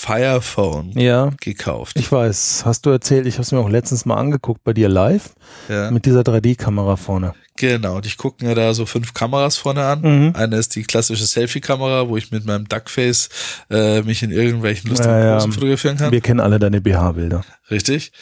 Fire 0.00 0.40
Phone 0.40 0.92
ja. 0.92 1.32
gekauft. 1.40 1.98
Ich 1.98 2.12
weiß, 2.12 2.62
hast 2.64 2.86
du 2.86 2.90
erzählt, 2.90 3.26
ich 3.26 3.34
habe 3.34 3.42
es 3.42 3.50
mir 3.50 3.58
auch 3.58 3.68
letztens 3.68 4.06
mal 4.06 4.14
angeguckt 4.14 4.62
bei 4.62 4.72
dir 4.72 4.88
live 4.88 5.34
ja. 5.68 5.90
mit 5.90 6.06
dieser 6.06 6.20
3D-Kamera 6.20 6.94
vorne. 6.94 7.34
Genau, 7.56 7.96
und 7.96 8.06
ich 8.06 8.16
gucke 8.16 8.46
mir 8.46 8.54
da 8.54 8.72
so 8.74 8.86
fünf 8.86 9.12
Kameras 9.12 9.56
vorne 9.56 9.84
an. 9.84 10.00
Mhm. 10.02 10.36
Eine 10.36 10.56
ist 10.56 10.76
die 10.76 10.84
klassische 10.84 11.26
Selfie-Kamera, 11.26 12.08
wo 12.08 12.16
ich 12.16 12.30
mit 12.30 12.46
meinem 12.46 12.68
Duckface 12.68 13.28
äh, 13.70 14.02
mich 14.02 14.22
in 14.22 14.30
irgendwelchen 14.30 14.88
lustigen 14.88 15.10
Ja, 15.10 15.24
ja. 15.24 15.34
Posen 15.34 15.52
fotografieren 15.52 15.96
kann. 15.96 16.12
Wir 16.12 16.20
kennen 16.20 16.38
alle 16.38 16.60
deine 16.60 16.80
BH-Bilder. 16.80 17.44
Richtig. 17.68 18.12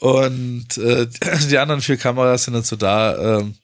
Und 0.00 0.76
äh, 0.76 1.06
die 1.50 1.56
anderen 1.56 1.80
vier 1.80 1.96
Kameras 1.96 2.44
sind 2.44 2.52
dazu 2.52 2.76
da, 2.76 3.38
ähm, 3.38 3.54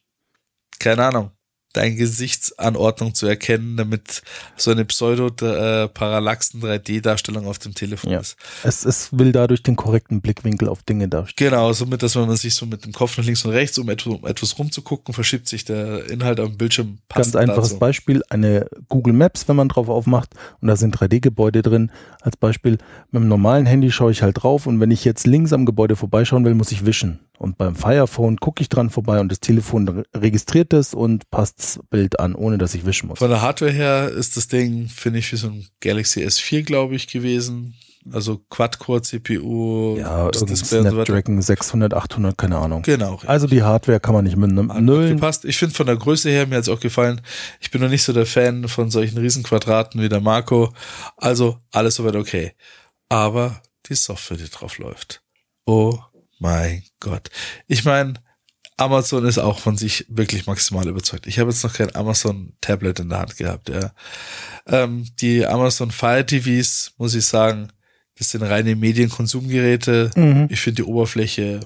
keine 0.78 1.04
Ahnung, 1.04 1.32
deine 1.74 1.94
Gesichtsanordnung 1.96 3.14
zu 3.14 3.26
erkennen, 3.26 3.76
damit 3.76 4.22
so 4.56 4.70
eine 4.70 4.84
pseudo-parallaxen 4.84 6.62
3D-Darstellung 6.62 7.46
auf 7.46 7.58
dem 7.58 7.74
Telefon 7.74 8.10
Ja. 8.10 8.20
ist. 8.20 8.36
Es, 8.64 8.84
es 8.84 9.08
will 9.12 9.32
dadurch 9.32 9.62
den 9.62 9.76
korrekten 9.76 10.20
Blickwinkel 10.20 10.68
auf 10.68 10.82
Dinge 10.82 11.08
darstellen. 11.08 11.50
Genau, 11.50 11.72
somit, 11.72 12.02
dass 12.02 12.16
wenn 12.16 12.26
man 12.26 12.36
sich 12.36 12.54
so 12.54 12.66
mit 12.66 12.84
dem 12.84 12.92
Kopf 12.92 13.16
nach 13.18 13.24
links 13.24 13.44
und 13.44 13.52
rechts, 13.52 13.78
um 13.78 13.88
etwas, 13.88 14.14
um 14.14 14.26
etwas 14.26 14.58
rumzugucken, 14.58 15.14
verschiebt 15.14 15.48
sich 15.48 15.64
der 15.64 16.08
Inhalt 16.10 16.38
dem 16.38 16.56
Bildschirm 16.56 16.98
Ganz 17.14 17.34
einfaches 17.36 17.68
dazu. 17.70 17.78
Beispiel, 17.78 18.22
eine 18.30 18.66
Google 18.88 19.12
Maps, 19.12 19.48
wenn 19.48 19.56
man 19.56 19.68
drauf 19.68 19.88
aufmacht 19.88 20.30
und 20.60 20.68
da 20.68 20.76
sind 20.76 20.96
3D-Gebäude 20.96 21.62
drin. 21.62 21.90
Als 22.20 22.36
Beispiel, 22.36 22.78
mit 23.10 23.22
dem 23.22 23.28
normalen 23.28 23.66
Handy 23.66 23.90
schaue 23.90 24.12
ich 24.12 24.22
halt 24.22 24.42
drauf 24.42 24.66
und 24.66 24.80
wenn 24.80 24.90
ich 24.90 25.04
jetzt 25.04 25.26
links 25.26 25.52
am 25.52 25.66
Gebäude 25.66 25.96
vorbeischauen 25.96 26.44
will, 26.44 26.54
muss 26.54 26.72
ich 26.72 26.86
wischen. 26.86 27.20
Und 27.39 27.57
beim 27.57 27.76
Firephone 27.76 28.36
gucke 28.39 28.62
ich 28.62 28.68
dran 28.68 28.91
vorbei 28.91 29.20
und 29.20 29.30
das 29.30 29.39
Telefon 29.39 29.89
re- 29.89 30.05
registriert 30.14 30.72
es 30.72 30.93
und 30.93 31.30
passt 31.30 31.59
das 31.61 31.80
Bild 31.89 32.18
an, 32.18 32.34
ohne 32.34 32.59
dass 32.59 32.74
ich 32.74 32.84
wischen 32.84 33.07
muss. 33.09 33.20
Von 33.20 33.30
der 33.30 33.43
Hardware 33.43 33.70
her 33.70 34.09
ist 34.09 34.36
das 34.36 34.49
Ding, 34.49 34.89
finde 34.89 35.20
ich, 35.20 35.30
wie 35.32 35.36
so 35.36 35.47
ein 35.49 35.66
Galaxy 35.80 36.24
S4, 36.26 36.62
glaube 36.64 36.97
ich, 36.97 37.07
gewesen. 37.07 37.74
Also 38.12 38.39
Quad-Core-CPU, 38.51 39.99
Ja, 39.99 40.30
das 40.30 40.45
Display 40.45 40.78
und 40.80 40.84
so 40.91 40.97
weiter. 40.97 41.07
Snapdragon 41.07 41.43
600, 41.43 41.95
800, 41.95 42.39
keine 42.39 42.59
Ahnung. 42.59 42.82
Genau. 42.82 43.20
Also 43.26 43.47
die 43.47 43.62
Hardware 43.62 44.01
kann 44.01 44.14
man 44.14 44.24
nicht 44.24 44.36
mit 44.36 44.51
einem 44.51 44.72
Hat 44.72 44.82
Nullen. 44.82 45.14
gepasst. 45.16 45.45
Ich 45.45 45.59
finde 45.59 45.74
von 45.74 45.86
der 45.86 45.97
Größe 45.97 46.30
her, 46.30 46.47
mir 46.47 46.57
hat's 46.57 46.68
auch 46.68 46.80
gefallen. 46.80 47.20
Ich 47.61 47.70
bin 47.70 47.80
noch 47.80 47.89
nicht 47.91 48.03
so 48.03 48.12
der 48.12 48.26
Fan 48.26 48.66
von 48.68 48.91
solchen 48.91 49.18
Riesenquadraten 49.18 50.01
wie 50.03 50.09
der 50.09 50.20
Marco. 50.20 50.72
Also 51.16 51.59
alles 51.72 51.97
soweit 51.97 52.16
okay. 52.16 52.53
Aber 53.09 53.61
die 53.89 53.95
Software, 53.95 54.36
die 54.39 54.49
drauf 54.49 54.78
läuft. 54.78 55.22
Oh 55.66 55.99
mein 56.39 56.82
Gott. 57.01 57.30
Ich 57.66 57.84
meine, 57.84 58.14
Amazon 58.76 59.26
ist 59.26 59.39
auch 59.39 59.59
von 59.59 59.76
sich 59.76 60.07
wirklich 60.09 60.47
maximal 60.47 60.86
überzeugt. 60.86 61.26
Ich 61.26 61.39
habe 61.39 61.51
jetzt 61.51 61.64
noch 61.64 61.72
kein 61.72 61.95
Amazon 61.97 62.53
Tablet 62.61 63.01
in 63.01 63.09
der 63.09 63.18
Hand 63.18 63.36
gehabt, 63.36 63.68
ja. 63.68 63.93
Ähm, 64.66 65.07
die 65.20 65.45
Amazon 65.45 65.91
Fire 65.91 66.24
TVs, 66.24 66.93
muss 66.97 67.14
ich 67.14 67.26
sagen, 67.26 67.68
das 68.18 68.30
sind 68.30 68.43
reine 68.43 68.76
Medienkonsumgeräte. 68.76 70.11
Mhm. 70.14 70.47
Ich 70.51 70.61
finde 70.61 70.82
die 70.82 70.89
Oberfläche 70.89 71.61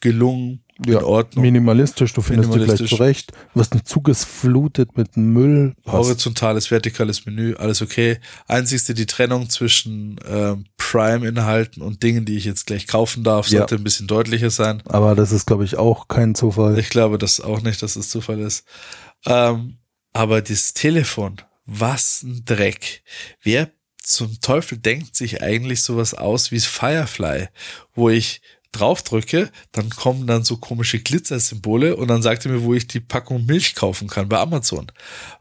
gelungen, 0.00 0.63
Ja, 0.84 0.98
in 0.98 1.04
Ordnung. 1.04 1.42
Minimalistisch, 1.42 2.12
du 2.14 2.20
findest 2.22 2.48
dich 2.48 2.54
gleich 2.56 2.66
Minimalistisch. 2.68 2.98
zurecht. 2.98 3.32
Du 3.52 3.60
wirst 3.60 3.74
nicht 3.74 3.86
zugesflutet 3.88 4.96
mit 4.96 5.16
Müll. 5.16 5.74
Passt. 5.84 5.96
horizontales, 5.96 6.70
vertikales 6.70 7.26
Menü, 7.26 7.54
alles 7.54 7.80
okay. 7.80 8.18
Einzigste 8.48 8.92
die 8.94 9.06
Trennung 9.06 9.48
zwischen 9.50 10.18
ähm, 10.28 10.64
Prime-Inhalten 10.76 11.80
und 11.82 12.02
Dingen, 12.02 12.24
die 12.24 12.36
ich 12.36 12.44
jetzt 12.44 12.66
gleich 12.66 12.86
kaufen 12.86 13.22
darf, 13.22 13.48
Ja. 13.48 13.58
sollte 13.60 13.76
ein 13.76 13.84
bisschen 13.84 14.06
deutlicher 14.08 14.50
sein. 14.50 14.82
Aber 14.86 15.14
das 15.14 15.30
ist, 15.32 15.46
glaube 15.46 15.64
ich, 15.64 15.76
auch 15.76 16.08
kein 16.08 16.34
Zufall. 16.34 16.78
Ich 16.78 16.88
glaube 16.88 17.18
das 17.18 17.40
auch 17.40 17.62
nicht, 17.62 17.82
dass 17.82 17.94
es 17.96 18.10
Zufall 18.10 18.40
ist. 18.40 18.64
Ähm, 19.26 19.78
aber 20.12 20.42
das 20.42 20.74
Telefon, 20.74 21.36
was 21.66 22.22
ein 22.24 22.42
Dreck. 22.44 23.02
Wer 23.42 23.70
zum 24.00 24.38
Teufel 24.40 24.76
denkt 24.78 25.16
sich 25.16 25.42
eigentlich 25.42 25.82
sowas 25.82 26.12
aus 26.14 26.50
wie 26.50 26.60
Firefly, 26.60 27.48
wo 27.94 28.10
ich 28.10 28.42
draufdrücke, 28.74 29.50
dann 29.72 29.90
kommen 29.90 30.26
dann 30.26 30.44
so 30.44 30.56
komische 30.56 30.98
Glitzersymbole 31.00 31.96
und 31.96 32.08
dann 32.08 32.22
sagt 32.22 32.44
er 32.44 32.52
mir, 32.52 32.62
wo 32.62 32.74
ich 32.74 32.86
die 32.86 33.00
Packung 33.00 33.46
Milch 33.46 33.74
kaufen 33.74 34.08
kann 34.08 34.28
bei 34.28 34.38
Amazon. 34.38 34.90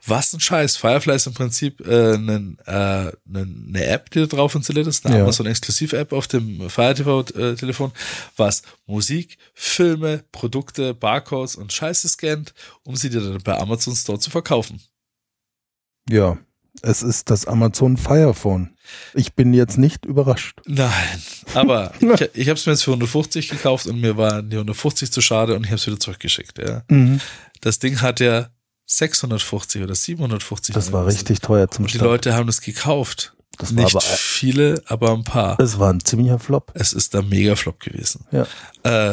Was 0.06 0.34
ein 0.34 0.40
Scheiß. 0.40 0.78
Firefly 0.78 1.16
ist 1.16 1.28
im 1.28 1.34
Prinzip 1.34 1.86
äh, 1.88 2.14
eine, 2.14 2.56
äh, 2.66 2.72
eine, 2.72 3.16
eine 3.28 3.86
App, 3.86 4.10
die 4.12 4.20
da 4.20 4.26
drauf 4.26 4.56
installiert 4.56 4.88
ist, 4.88 5.06
eine 5.06 5.18
Ja. 5.18 5.24
Amazon-Exklusiv-App 5.24 6.14
auf 6.14 6.28
dem 6.28 6.70
Fire 6.70 6.94
TV-Telefon, 6.94 7.92
was 8.38 8.62
Musik, 8.86 9.38
Filme, 9.54 10.24
Produkte, 10.32 10.94
Barcodes 10.94 11.56
und 11.56 11.74
Scheiße 11.74 12.08
scannt, 12.10 12.54
um 12.84 12.96
sie 12.96 13.10
dir 13.10 13.22
dann 13.22 13.42
bei 13.44 13.58
Amazon 13.58 13.96
Store 13.96 14.20
zu 14.20 14.30
verkaufen. 14.30 14.82
Ja, 16.10 16.38
es 16.82 17.04
ist 17.04 17.30
das 17.30 17.46
Amazon 17.46 17.98
Fire 17.98 18.34
Phone. 18.34 18.76
Ich 19.14 19.34
bin 19.34 19.54
jetzt 19.54 19.78
nicht 19.78 20.06
überrascht. 20.06 20.60
Nein, 20.66 20.92
aber 21.54 21.94
ich, 22.00 22.22
ich 22.34 22.50
habe 22.50 22.58
es 22.60 22.66
mir 22.66 22.74
jetzt 22.74 22.84
für 22.84 22.92
150 22.92 23.50
gekauft 23.50 23.86
und 23.88 24.02
mir 24.02 24.18
waren 24.18 24.50
die 24.50 24.56
150 24.58 25.12
zu 25.12 25.22
schade 25.22 25.56
und 25.56 25.64
ich 25.64 25.70
habe 25.70 25.78
es 25.78 25.88
wieder 25.88 26.00
zurückgeschickt. 26.00 26.60
Ja. 26.60 26.84
Das 27.62 27.80
Ding 27.80 28.02
hat 28.02 28.20
ja 28.20 28.50
650 28.86 29.84
oder 29.84 29.96
750. 29.96 30.74
Das 30.76 30.92
war 30.92 31.06
richtig 31.06 31.40
teuer 31.40 31.70
zum 31.70 31.86
Und 31.86 31.94
die 31.94 31.98
Start. 31.98 32.10
Leute 32.12 32.34
haben 32.34 32.48
das 32.48 32.62
gekauft. 32.62 33.34
Das 33.58 33.76
war 33.76 33.84
Nicht 33.84 33.96
aber, 33.96 34.02
viele, 34.02 34.82
aber 34.88 35.12
ein 35.14 35.24
paar. 35.24 35.60
es 35.60 35.78
war 35.78 35.94
ein 35.94 36.04
ziemlicher 36.04 36.40
Flop. 36.40 36.72
Es 36.74 36.92
ist 36.92 37.16
ein 37.16 37.30
Mega-Flop 37.30 37.80
gewesen. 37.80 38.26
Ja. 38.32 38.48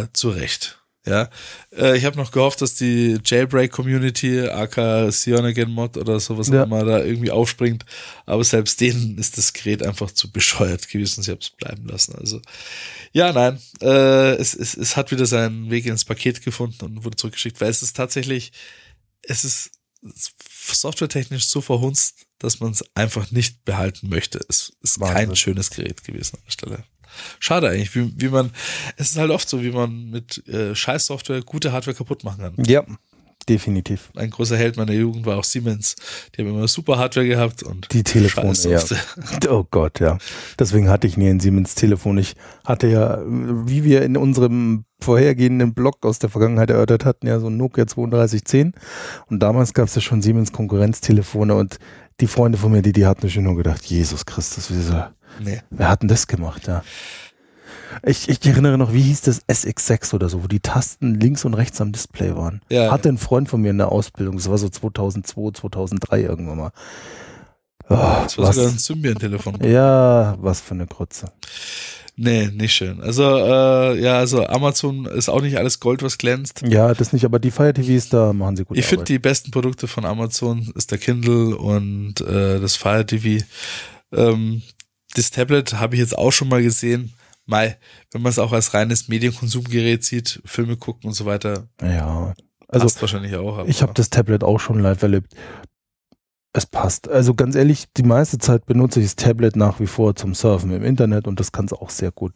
Äh, 0.01 0.09
zu 0.15 0.31
Recht. 0.31 0.80
Ja, 1.07 1.31
äh, 1.75 1.97
ich 1.97 2.05
habe 2.05 2.19
noch 2.19 2.31
gehofft, 2.31 2.61
dass 2.61 2.75
die 2.75 3.19
Jailbreak-Community, 3.25 4.41
aka 4.49 5.11
Sionagen-Mod 5.11 5.97
oder 5.97 6.21
sowas 6.21 6.49
Ja. 6.49 6.61
auch 6.61 6.67
immer 6.67 6.85
da 6.85 7.03
irgendwie 7.03 7.31
aufspringt, 7.31 7.87
aber 8.27 8.45
selbst 8.45 8.81
denen 8.83 9.17
ist 9.17 9.39
das 9.39 9.55
Gerät 9.55 9.83
einfach 9.83 10.11
zu 10.11 10.31
bescheuert 10.31 10.89
gewesen. 10.91 11.23
Sie 11.23 11.31
haben 11.31 11.39
es 11.41 11.51
bleiben 11.51 11.87
lassen. 11.87 12.15
Also 12.17 12.43
ja, 13.13 13.33
nein, 13.33 13.59
äh, 13.81 14.35
es, 14.35 14.55
es, 14.55 14.77
es 14.77 14.97
hat 14.97 15.11
wieder 15.11 15.25
seinen 15.25 15.71
Weg 15.71 15.87
ins 15.87 16.05
Paket 16.05 16.43
gefunden 16.45 16.85
und 16.85 17.05
wurde 17.05 17.17
zurückgeschickt, 17.17 17.61
weil 17.63 17.71
es 17.71 17.83
ist 17.83 17.97
tatsächlich, 17.97 18.53
es 19.23 19.45
ist 19.45 19.71
softwaretechnisch 20.03 21.47
so 21.47 21.61
verhunzt, 21.63 22.27
dass 22.39 22.61
man 22.61 22.73
es 22.73 22.85
einfach 22.95 23.31
nicht 23.31 23.65
behalten 23.65 24.09
möchte. 24.11 24.39
Es 24.49 24.73
ist 24.83 25.01
kein 25.01 25.15
Wahnsinn. 25.15 25.37
schönes 25.37 25.71
Gerät 25.71 26.05
gewesen 26.05 26.37
an 26.37 26.43
der 26.47 26.53
Stelle. 26.53 26.85
Schade 27.39 27.69
eigentlich, 27.69 27.95
wie, 27.95 28.13
wie 28.17 28.29
man, 28.29 28.51
es 28.97 29.11
ist 29.11 29.19
halt 29.19 29.31
oft 29.31 29.49
so, 29.49 29.63
wie 29.63 29.71
man 29.71 30.11
mit 30.11 30.47
äh, 30.49 30.75
Scheiß-Software 30.75 31.43
gute 31.43 31.73
Hardware 31.73 31.97
kaputt 31.97 32.25
machen 32.25 32.43
kann. 32.43 32.65
Ja, 32.65 32.85
definitiv. 33.49 34.11
Ein 34.17 34.31
großer 34.31 34.57
Held 34.57 34.77
meiner 34.77 34.93
Jugend 34.93 35.27
war 35.27 35.39
auch 35.39 35.45
Siemens. 35.45 35.97
Die 36.35 36.43
haben 36.43 36.51
immer 36.51 36.69
super 36.69 36.99
Hardware 36.99 37.27
gehabt 37.27 37.63
und 37.63 37.93
Die 37.93 38.03
Telefone, 38.03 38.55
ja. 38.65 38.81
Oh 39.51 39.65
Gott, 39.71 40.01
ja. 40.01 40.19
Deswegen 40.59 40.89
hatte 40.89 41.07
ich 41.07 41.17
nie 41.17 41.29
ein 41.29 41.41
Siemens 41.41 41.75
Telefon. 41.75 42.19
Ich 42.19 42.35
hatte 42.65 42.87
ja, 42.87 43.21
wie 43.27 43.85
wir 43.85 44.03
in 44.03 44.17
unserem 44.17 44.85
vorhergehenden 45.03 45.75
Blog 45.75 46.05
aus 46.05 46.19
der 46.19 46.31
Vergangenheit 46.31 46.71
erörtert 46.71 47.05
hatten, 47.05 47.27
ja 47.27 47.41
so 47.41 47.49
ein 47.49 47.57
Nokia 47.57 47.87
3210. 47.87 48.73
Und 49.29 49.43
damals 49.43 49.75
gab 49.75 49.89
es 49.89 49.95
ja 49.95 50.01
schon 50.01 50.23
Siemens 50.23 50.53
Konkurrenztelefone 50.53 51.55
und 51.55 51.79
die 52.21 52.27
Freunde 52.27 52.59
von 52.59 52.71
mir, 52.71 52.83
die 52.83 52.93
die 52.93 53.07
hatten, 53.07 53.31
schon 53.31 53.45
nur 53.45 53.57
gedacht, 53.57 53.85
Jesus 53.87 54.27
Christus, 54.27 54.71
wieso, 54.71 55.05
Nee. 55.39 55.61
wer 55.70 55.89
hat 55.89 56.03
denn 56.03 56.09
das 56.09 56.26
gemacht, 56.26 56.66
ja. 56.66 56.83
Ich, 58.05 58.28
ich 58.28 58.45
erinnere 58.47 58.78
noch, 58.78 58.93
wie 58.93 59.03
hieß 59.03 59.22
das 59.22 59.47
SX6 59.49 60.14
oder 60.14 60.28
so, 60.28 60.45
wo 60.45 60.47
die 60.47 60.61
Tasten 60.61 61.18
links 61.18 61.45
und 61.45 61.55
rechts 61.55 61.81
am 61.81 61.93
Display 61.93 62.37
waren. 62.37 62.62
Ja, 62.70 62.91
Hatte 62.91 63.09
ein 63.09 63.18
Freund 63.18 63.49
von 63.49 63.61
mir 63.61 63.70
in 63.70 63.78
der 63.78 63.91
Ausbildung, 63.91 64.37
das 64.37 64.49
war 64.49 64.59
so 64.59 64.68
2002, 64.68 65.61
2003 65.61 66.20
irgendwann 66.22 66.59
mal. 66.59 66.72
Oh, 67.89 67.97
das 68.22 68.39
war 68.39 68.49
was, 68.49 68.57
sogar 68.57 68.70
ein 68.70 68.78
Symbian-Telefon. 68.78 69.59
Ja, 69.64 70.37
was 70.41 70.61
für 70.61 70.74
eine 70.74 70.87
Krutze. 70.87 71.33
Nee, 72.16 72.51
nicht 72.53 72.74
schön. 72.74 73.01
Also, 73.01 73.22
äh, 73.22 73.99
ja, 74.01 74.18
also 74.18 74.47
Amazon 74.47 75.07
ist 75.07 75.28
auch 75.28 75.41
nicht 75.41 75.57
alles 75.57 75.81
Gold, 75.81 76.03
was 76.03 76.18
glänzt. 76.18 76.62
Ja, 76.68 76.93
das 76.95 77.12
nicht, 77.12 77.24
aber 77.24 77.39
die 77.39 77.51
Fire 77.51 77.72
TVs, 77.72 78.11
da 78.11 78.33
machen 78.33 78.57
sie 78.57 78.64
gut. 78.64 78.76
Ich 78.76 78.85
finde, 78.85 79.07
die 79.07 79.18
besten 79.18 79.51
Produkte 79.51 79.89
von 79.89 80.05
Amazon 80.05 80.70
ist 80.74 80.91
der 80.91 80.99
Kindle 80.99 81.57
und 81.57 82.20
äh, 82.20 82.61
das 82.61 82.76
Fire 82.76 83.07
TV. 83.07 83.45
Ähm, 84.12 84.62
das 85.15 85.31
Tablet 85.31 85.75
habe 85.75 85.95
ich 85.95 86.01
jetzt 86.01 86.17
auch 86.17 86.31
schon 86.31 86.49
mal 86.49 86.63
gesehen. 86.63 87.13
Mai, 87.47 87.79
wenn 88.13 88.23
man 88.23 88.31
es 88.31 88.39
auch 88.39 88.53
als 88.53 88.75
reines 88.75 89.09
Medienkonsumgerät 89.09 90.05
sieht, 90.05 90.41
Filme 90.45 90.77
gucken 90.77 91.09
und 91.09 91.15
so 91.15 91.27
weiter. 91.27 91.69
Ja, 91.83 92.35
also 92.69 92.85
passt 92.85 93.01
wahrscheinlich 93.01 93.35
auch. 93.35 93.67
Ich 93.67 93.83
habe 93.83 93.95
das 93.95 94.11
Tablet 94.11 94.45
auch 94.45 94.61
schon 94.61 94.79
live 94.79 95.03
erlebt. 95.03 95.35
Es 96.53 96.67
passt. 96.67 97.09
Also 97.09 97.35
ganz 97.35 97.55
ehrlich, 97.55 97.87
die 97.97 98.03
meiste 98.03 98.39
Zeit 98.39 98.67
benutze 98.67 99.01
ich 99.01 99.07
das 99.07 99.17
Tablet 99.17 99.57
nach 99.57 99.81
wie 99.81 99.87
vor 99.87 100.15
zum 100.17 100.35
Surfen 100.35 100.73
im 100.73 100.85
Internet 100.85 101.27
und 101.27 101.41
das 101.41 101.53
kann 101.53 101.65
es 101.65 101.73
auch 101.73 101.91
sehr 101.91 102.13
gut. 102.13 102.35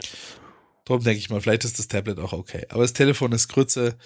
Darum 0.85 1.03
denke 1.03 1.19
ich 1.19 1.31
mal, 1.31 1.41
vielleicht 1.41 1.65
ist 1.65 1.79
das 1.79 1.89
Tablet 1.89 2.19
auch 2.19 2.33
okay. 2.33 2.67
Aber 2.69 2.83
das 2.83 2.93
Telefon 2.93 3.33
ist 3.33 3.49
Grütze, 3.49 3.97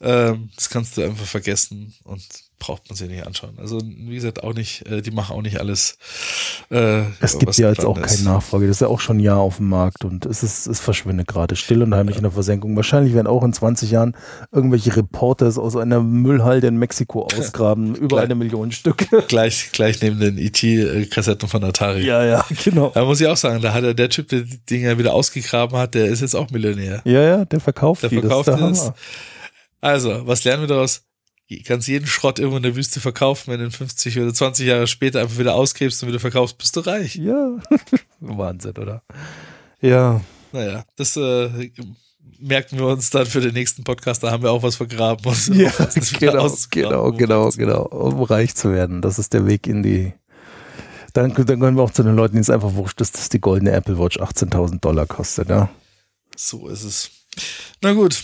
ähm, 0.00 0.50
das 0.56 0.68
kannst 0.68 0.96
du 0.96 1.02
einfach 1.02 1.26
vergessen 1.26 1.94
und 2.04 2.26
braucht 2.58 2.88
man 2.88 2.96
sich 2.96 3.08
nicht 3.08 3.26
anschauen. 3.26 3.54
Also 3.58 3.80
wie 3.84 4.14
gesagt, 4.14 4.42
auch 4.42 4.54
nicht, 4.54 4.86
äh, 4.86 5.02
die 5.02 5.10
machen 5.10 5.36
auch 5.36 5.42
nicht 5.42 5.60
alles. 5.60 5.98
Äh, 6.70 7.02
es 7.20 7.38
gibt 7.38 7.56
ja 7.58 7.68
jetzt 7.68 7.84
auch 7.84 8.00
keine 8.00 8.22
Nachfrage. 8.22 8.66
Das 8.66 8.76
ist 8.76 8.80
ja 8.80 8.88
auch 8.88 9.00
schon 9.00 9.18
ein 9.18 9.20
Jahr 9.20 9.38
auf 9.38 9.58
dem 9.58 9.68
Markt 9.68 10.04
und 10.04 10.24
es 10.24 10.42
ist, 10.42 10.66
es 10.66 10.80
verschwindet 10.80 11.28
gerade 11.28 11.56
still 11.56 11.82
und 11.82 11.94
heimlich 11.94 12.14
ja. 12.14 12.18
in 12.18 12.22
der 12.22 12.32
Versenkung. 12.32 12.74
Wahrscheinlich 12.76 13.14
werden 13.14 13.26
auch 13.26 13.42
in 13.44 13.52
20 13.52 13.90
Jahren 13.90 14.16
irgendwelche 14.52 14.96
Reporters 14.96 15.58
aus 15.58 15.76
einer 15.76 16.00
Müllhalde 16.00 16.68
in 16.68 16.76
Mexiko 16.76 17.24
ausgraben, 17.24 17.94
über 17.94 18.20
eine 18.20 18.34
Million 18.34 18.72
Stück. 18.72 19.08
Gleich, 19.28 19.70
gleich 19.72 20.00
neben 20.00 20.20
den 20.20 20.38
ET-Kassetten 20.38 21.48
von 21.48 21.64
Atari. 21.64 22.04
Ja, 22.04 22.24
ja, 22.24 22.44
genau. 22.64 22.90
Da 22.94 23.04
muss 23.04 23.20
ich 23.20 23.26
auch 23.26 23.36
sagen, 23.36 23.60
da 23.60 23.74
hat 23.74 23.84
er 23.84 23.94
der 23.94 24.08
Typ, 24.08 24.28
der 24.28 24.40
die 24.40 24.58
Dinger 24.58 24.98
wieder 24.98 25.12
ausgegraben 25.12 25.76
hat, 25.78 25.94
der 25.94 26.06
ist 26.06 26.20
jetzt 26.20 26.34
auch 26.34 26.50
Millionär. 26.50 27.02
Ja, 27.04 27.22
ja, 27.22 27.44
der 27.44 27.60
verkauft 27.60 28.02
der 28.02 28.10
die. 28.10 28.20
Verkauft 28.20 28.48
das. 28.48 28.60
Ist 28.60 28.92
also, 29.80 30.26
was 30.26 30.44
lernen 30.44 30.62
wir 30.62 30.68
daraus? 30.68 31.02
Kannst 31.64 31.88
jeden 31.88 32.06
Schrott 32.06 32.38
irgendwo 32.38 32.56
in 32.56 32.62
der 32.62 32.76
Wüste 32.76 33.00
verkaufen, 33.00 33.52
wenn 33.52 33.60
du 33.60 33.70
50 33.70 34.18
oder 34.18 34.32
20 34.32 34.66
Jahre 34.66 34.86
später 34.86 35.20
einfach 35.20 35.38
wieder 35.38 35.54
ausgibst 35.54 36.02
und 36.02 36.08
wieder 36.08 36.20
verkaufst, 36.20 36.58
bist 36.58 36.74
du 36.76 36.80
reich. 36.80 37.16
Ja, 37.16 37.56
Wahnsinn, 38.20 38.76
oder? 38.76 39.02
Ja. 39.80 40.20
Naja, 40.52 40.84
das 40.96 41.16
äh, 41.16 41.70
merken 42.38 42.78
wir 42.78 42.86
uns 42.86 43.10
dann 43.10 43.26
für 43.26 43.40
den 43.40 43.54
nächsten 43.54 43.84
Podcast, 43.84 44.22
da 44.22 44.30
haben 44.30 44.42
wir 44.42 44.52
auch 44.52 44.62
was 44.62 44.76
vergraben. 44.76 45.24
ja, 45.52 45.70
genau, 46.18 46.48
genau, 46.70 47.12
genau, 47.12 47.50
genau, 47.50 47.82
um 47.82 48.22
reich 48.22 48.54
zu 48.54 48.72
werden. 48.72 49.02
Das 49.02 49.18
ist 49.18 49.32
der 49.32 49.46
Weg 49.46 49.66
in 49.66 49.82
die 49.82 50.12
dann, 51.14 51.32
dann 51.32 51.60
können 51.60 51.76
wir 51.76 51.82
auch 51.82 51.92
zu 51.92 52.02
den 52.02 52.16
Leuten, 52.16 52.32
denen 52.32 52.42
es 52.42 52.50
einfach 52.50 52.74
wurscht 52.74 53.00
ist, 53.00 53.16
dass 53.16 53.28
die 53.28 53.40
goldene 53.40 53.70
Apple 53.70 53.98
Watch 53.98 54.18
18.000 54.18 54.80
Dollar 54.80 55.06
kostet, 55.06 55.48
ja. 55.48 55.70
So 56.36 56.68
ist 56.68 56.82
es. 56.82 57.10
Na 57.80 57.92
gut, 57.92 58.20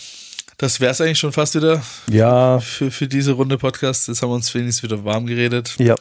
das 0.60 0.78
wäre 0.78 0.92
es 0.92 1.00
eigentlich 1.00 1.18
schon 1.18 1.32
fast 1.32 1.54
wieder. 1.54 1.82
Ja. 2.10 2.60
Für, 2.60 2.90
für 2.90 3.08
diese 3.08 3.32
Runde 3.32 3.56
Podcast. 3.56 4.08
Jetzt 4.08 4.20
haben 4.20 4.28
wir 4.28 4.34
uns 4.34 4.54
wenigstens 4.54 4.82
wieder 4.82 5.02
warm 5.04 5.24
geredet. 5.24 5.74
Ja. 5.78 5.96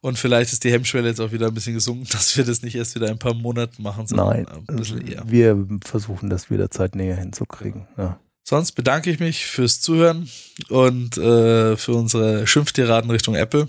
Und 0.00 0.16
vielleicht 0.16 0.52
ist 0.52 0.62
die 0.62 0.70
Hemmschwelle 0.70 1.08
jetzt 1.08 1.20
auch 1.20 1.32
wieder 1.32 1.48
ein 1.48 1.54
bisschen 1.54 1.74
gesunken, 1.74 2.06
dass 2.12 2.36
wir 2.36 2.44
das 2.44 2.62
nicht 2.62 2.76
erst 2.76 2.94
wieder 2.94 3.08
ein 3.08 3.18
paar 3.18 3.34
Monaten 3.34 3.82
machen, 3.82 4.06
sondern 4.06 4.28
Nein, 4.28 4.46
ein 4.68 4.76
bisschen 4.76 5.04
eher. 5.04 5.24
Wir 5.26 5.66
versuchen 5.84 6.30
das 6.30 6.48
wieder 6.48 6.70
zeitnäher 6.70 7.16
hinzukriegen. 7.16 7.88
Ja. 7.96 8.20
Sonst 8.44 8.72
bedanke 8.72 9.10
ich 9.10 9.18
mich 9.18 9.46
fürs 9.46 9.80
Zuhören 9.80 10.30
und 10.68 11.18
äh, 11.18 11.76
für 11.76 11.92
unsere 11.92 12.46
Schimpftiraden 12.46 13.10
Richtung 13.10 13.34
Apple. 13.34 13.66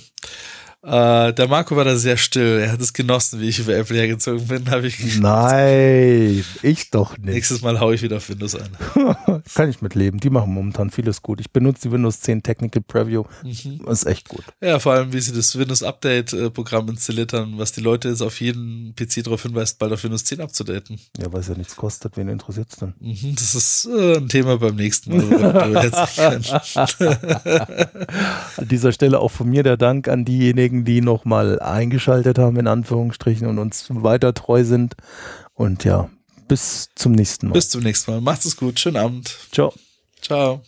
Äh, 0.81 1.33
der 1.33 1.47
Marco 1.49 1.75
war 1.75 1.83
da 1.83 1.97
sehr 1.97 2.15
still. 2.15 2.59
Er 2.59 2.71
hat 2.71 2.79
es 2.79 2.93
genossen, 2.93 3.41
wie 3.41 3.49
ich 3.49 3.59
über 3.59 3.75
Apple 3.75 3.97
hergezogen 3.97 4.47
bin. 4.47 4.71
Hab 4.71 4.85
ich 4.85 5.19
Nein, 5.19 6.45
ich 6.61 6.89
doch 6.89 7.17
nicht. 7.17 7.25
Nächstes 7.25 7.61
Mal 7.61 7.81
haue 7.81 7.95
ich 7.95 8.01
wieder 8.01 8.15
auf 8.17 8.29
Windows 8.29 8.55
ein. 8.55 8.69
Kann 9.53 9.69
ich 9.69 9.81
mitleben. 9.81 10.21
Die 10.21 10.29
machen 10.29 10.53
momentan 10.53 10.89
vieles 10.89 11.21
gut. 11.21 11.41
Ich 11.41 11.51
benutze 11.51 11.89
die 11.89 11.91
Windows 11.91 12.21
10 12.21 12.43
Technical 12.43 12.81
Preview. 12.81 13.25
Mhm. 13.43 13.85
ist 13.89 14.05
echt 14.05 14.29
gut. 14.29 14.45
Ja, 14.61 14.79
vor 14.79 14.93
allem, 14.93 15.11
wie 15.11 15.19
sie 15.19 15.33
das 15.33 15.57
Windows 15.57 15.83
Update-Programm 15.83 16.87
installiert 16.87 17.33
haben, 17.33 17.57
was 17.57 17.73
die 17.73 17.81
Leute 17.81 18.07
jetzt 18.07 18.21
auf 18.21 18.39
jeden 18.39 18.95
PC 18.95 19.25
darauf 19.25 19.43
hinweist, 19.43 19.79
bald 19.79 19.91
auf 19.91 20.03
Windows 20.05 20.23
10 20.23 20.39
abzudaten. 20.39 20.97
Ja, 21.17 21.31
weil 21.33 21.41
es 21.41 21.49
ja 21.49 21.55
nichts 21.55 21.75
kostet. 21.75 22.15
Wen 22.15 22.29
interessiert 22.29 22.69
es 22.71 22.77
denn? 22.77 22.93
Mhm, 23.01 23.35
das 23.35 23.53
ist 23.53 23.89
äh, 23.93 24.15
ein 24.15 24.29
Thema 24.29 24.57
beim 24.57 24.77
nächsten 24.77 25.17
Mal. 25.17 25.89
an 28.57 28.67
dieser 28.67 28.93
Stelle 28.93 29.19
auch 29.19 29.31
von 29.31 29.49
mir 29.49 29.63
der 29.63 29.75
Dank 29.75 30.07
an 30.07 30.23
diejenigen, 30.23 30.68
diejenigen, 30.69 30.85
die 30.85 31.01
nochmal 31.01 31.59
eingeschaltet 31.59 32.37
haben, 32.37 32.57
in 32.57 32.67
Anführungsstrichen, 32.67 33.47
und 33.47 33.59
uns 33.59 33.87
weiter 33.89 34.33
treu 34.33 34.63
sind. 34.63 34.95
Und 35.53 35.83
ja, 35.83 36.09
bis 36.47 36.89
zum 36.95 37.11
nächsten 37.11 37.47
Mal. 37.47 37.53
Bis 37.53 37.69
zum 37.69 37.81
nächsten 37.81 38.11
Mal. 38.11 38.21
Macht 38.21 38.45
es 38.45 38.55
gut. 38.55 38.79
Schönen 38.79 38.97
Abend. 38.97 39.35
Ciao. 39.51 39.73
Ciao. 40.21 40.61